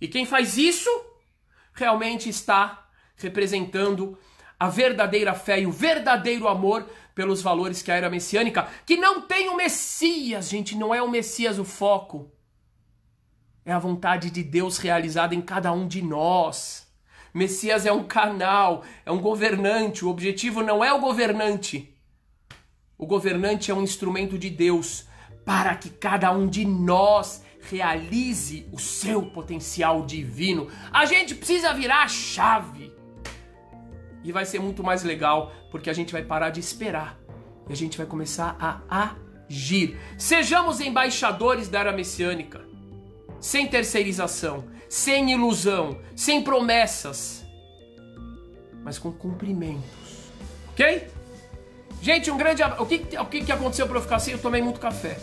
E 0.00 0.06
quem 0.06 0.24
faz 0.24 0.56
isso 0.56 0.88
realmente 1.72 2.28
está 2.28 2.88
representando 3.16 4.16
a 4.58 4.68
verdadeira 4.68 5.34
fé 5.34 5.60
e 5.60 5.66
o 5.66 5.72
verdadeiro 5.72 6.46
amor 6.46 6.88
pelos 7.14 7.42
valores 7.42 7.82
que 7.82 7.90
a 7.90 7.96
era 7.96 8.10
messiânica, 8.10 8.68
que 8.86 8.96
não 8.96 9.22
tem 9.22 9.48
o 9.48 9.56
Messias, 9.56 10.48
gente, 10.48 10.76
não 10.76 10.94
é 10.94 11.02
o 11.02 11.10
Messias 11.10 11.58
o 11.58 11.64
foco. 11.64 12.30
É 13.66 13.72
a 13.72 13.78
vontade 13.78 14.30
de 14.30 14.42
Deus 14.42 14.76
realizada 14.76 15.34
em 15.34 15.40
cada 15.40 15.72
um 15.72 15.88
de 15.88 16.02
nós. 16.02 16.86
Messias 17.32 17.86
é 17.86 17.92
um 17.92 18.04
canal, 18.04 18.84
é 19.06 19.10
um 19.10 19.20
governante. 19.20 20.04
O 20.04 20.10
objetivo 20.10 20.62
não 20.62 20.84
é 20.84 20.92
o 20.92 21.00
governante. 21.00 21.96
O 22.98 23.06
governante 23.06 23.70
é 23.70 23.74
um 23.74 23.82
instrumento 23.82 24.38
de 24.38 24.50
Deus 24.50 25.06
para 25.46 25.74
que 25.76 25.88
cada 25.88 26.30
um 26.30 26.46
de 26.46 26.64
nós 26.66 27.42
realize 27.70 28.68
o 28.70 28.78
seu 28.78 29.22
potencial 29.22 30.04
divino. 30.04 30.68
A 30.92 31.06
gente 31.06 31.34
precisa 31.34 31.72
virar 31.72 32.02
a 32.02 32.08
chave. 32.08 32.92
E 34.22 34.30
vai 34.30 34.44
ser 34.44 34.58
muito 34.58 34.84
mais 34.84 35.02
legal 35.02 35.50
porque 35.70 35.88
a 35.88 35.94
gente 35.94 36.12
vai 36.12 36.22
parar 36.22 36.50
de 36.50 36.60
esperar 36.60 37.18
e 37.68 37.72
a 37.72 37.76
gente 37.76 37.96
vai 37.96 38.06
começar 38.06 38.56
a 38.60 39.16
agir. 39.48 39.98
Sejamos 40.18 40.80
embaixadores 40.80 41.68
da 41.68 41.80
era 41.80 41.92
messiânica 41.92 42.63
sem 43.44 43.68
terceirização, 43.68 44.64
sem 44.88 45.30
ilusão, 45.30 45.98
sem 46.16 46.42
promessas, 46.42 47.44
mas 48.82 48.98
com 48.98 49.12
cumprimentos. 49.12 49.84
Ok? 50.70 51.10
Gente, 52.00 52.30
um 52.30 52.38
grande 52.38 52.62
abraço. 52.62 52.82
O 52.82 52.86
que, 52.86 53.18
o 53.18 53.26
que, 53.26 53.44
que 53.44 53.52
aconteceu 53.52 53.86
pra 53.86 53.98
eu 53.98 54.00
ficar 54.02 54.16
assim? 54.16 54.30
Eu 54.30 54.38
tomei 54.38 54.62
muito 54.62 54.80
café. 54.80 55.18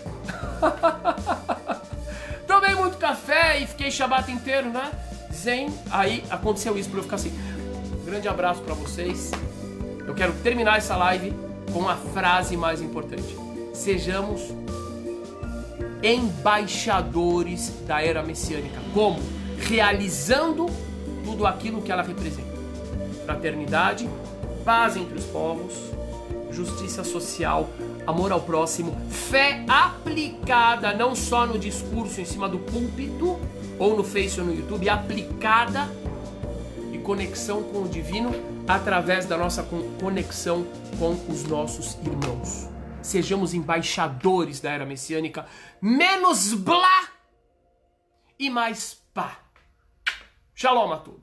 tomei 2.46 2.76
muito 2.76 2.98
café 2.98 3.60
e 3.60 3.66
fiquei 3.66 3.90
Shabat 3.90 4.32
inteiro, 4.32 4.70
né? 4.70 4.92
Zen. 5.34 5.74
Aí 5.90 6.24
aconteceu 6.30 6.78
isso 6.78 6.92
pra 6.92 7.00
eu 7.00 7.04
ficar 7.04 7.16
assim. 7.16 7.34
Um 8.00 8.06
grande 8.06 8.28
abraço 8.28 8.62
para 8.62 8.76
vocês. 8.76 9.32
Eu 10.06 10.14
quero 10.14 10.34
terminar 10.44 10.78
essa 10.78 10.96
live 10.96 11.34
com 11.74 11.90
a 11.90 11.96
frase 11.96 12.56
mais 12.56 12.82
importante. 12.82 13.36
Sejamos 13.74 14.42
embaixadores 16.04 17.74
da 17.86 18.02
era 18.02 18.24
messiânica. 18.24 18.80
Como? 18.94 19.20
Realizando 19.58 20.68
tudo 21.24 21.46
aquilo 21.46 21.82
que 21.82 21.92
ela 21.92 22.02
representa: 22.02 22.52
fraternidade, 23.26 24.10
paz 24.66 24.98
entre 24.98 25.18
os 25.18 25.26
povos, 25.26 25.74
justiça 26.52 27.04
social, 27.04 27.70
amor 28.06 28.32
ao 28.32 28.42
próximo, 28.42 28.96
fé 29.10 29.64
aplicada 29.68 30.94
não 30.94 31.16
só 31.16 31.46
no 31.46 31.58
discurso 31.58 32.20
em 32.20 32.26
cima 32.26 32.50
do 32.50 32.60
púlpito 32.60 33.40
ou 33.80 33.96
no 33.96 34.04
Face 34.04 34.40
ou 34.40 34.46
no 34.46 34.54
YouTube, 34.54 34.90
aplicada 34.90 35.90
e 36.92 36.98
conexão 36.98 37.64
com 37.64 37.84
o 37.84 37.88
divino 37.88 38.32
através 38.68 39.26
da 39.26 39.38
nossa 39.38 39.66
conexão 40.00 40.66
com 41.00 41.18
os 41.30 41.44
nossos 41.44 41.98
irmãos. 42.04 42.70
Sejamos 43.02 43.54
embaixadores 43.54 44.60
da 44.60 44.72
era 44.72 44.86
messiânica, 44.86 45.46
menos 45.82 46.54
blá 46.54 47.10
e 48.38 48.50
mais 48.50 49.04
pá. 49.14 49.40
Shalom 50.56 50.94
a 50.94 50.98
todos. 50.98 51.20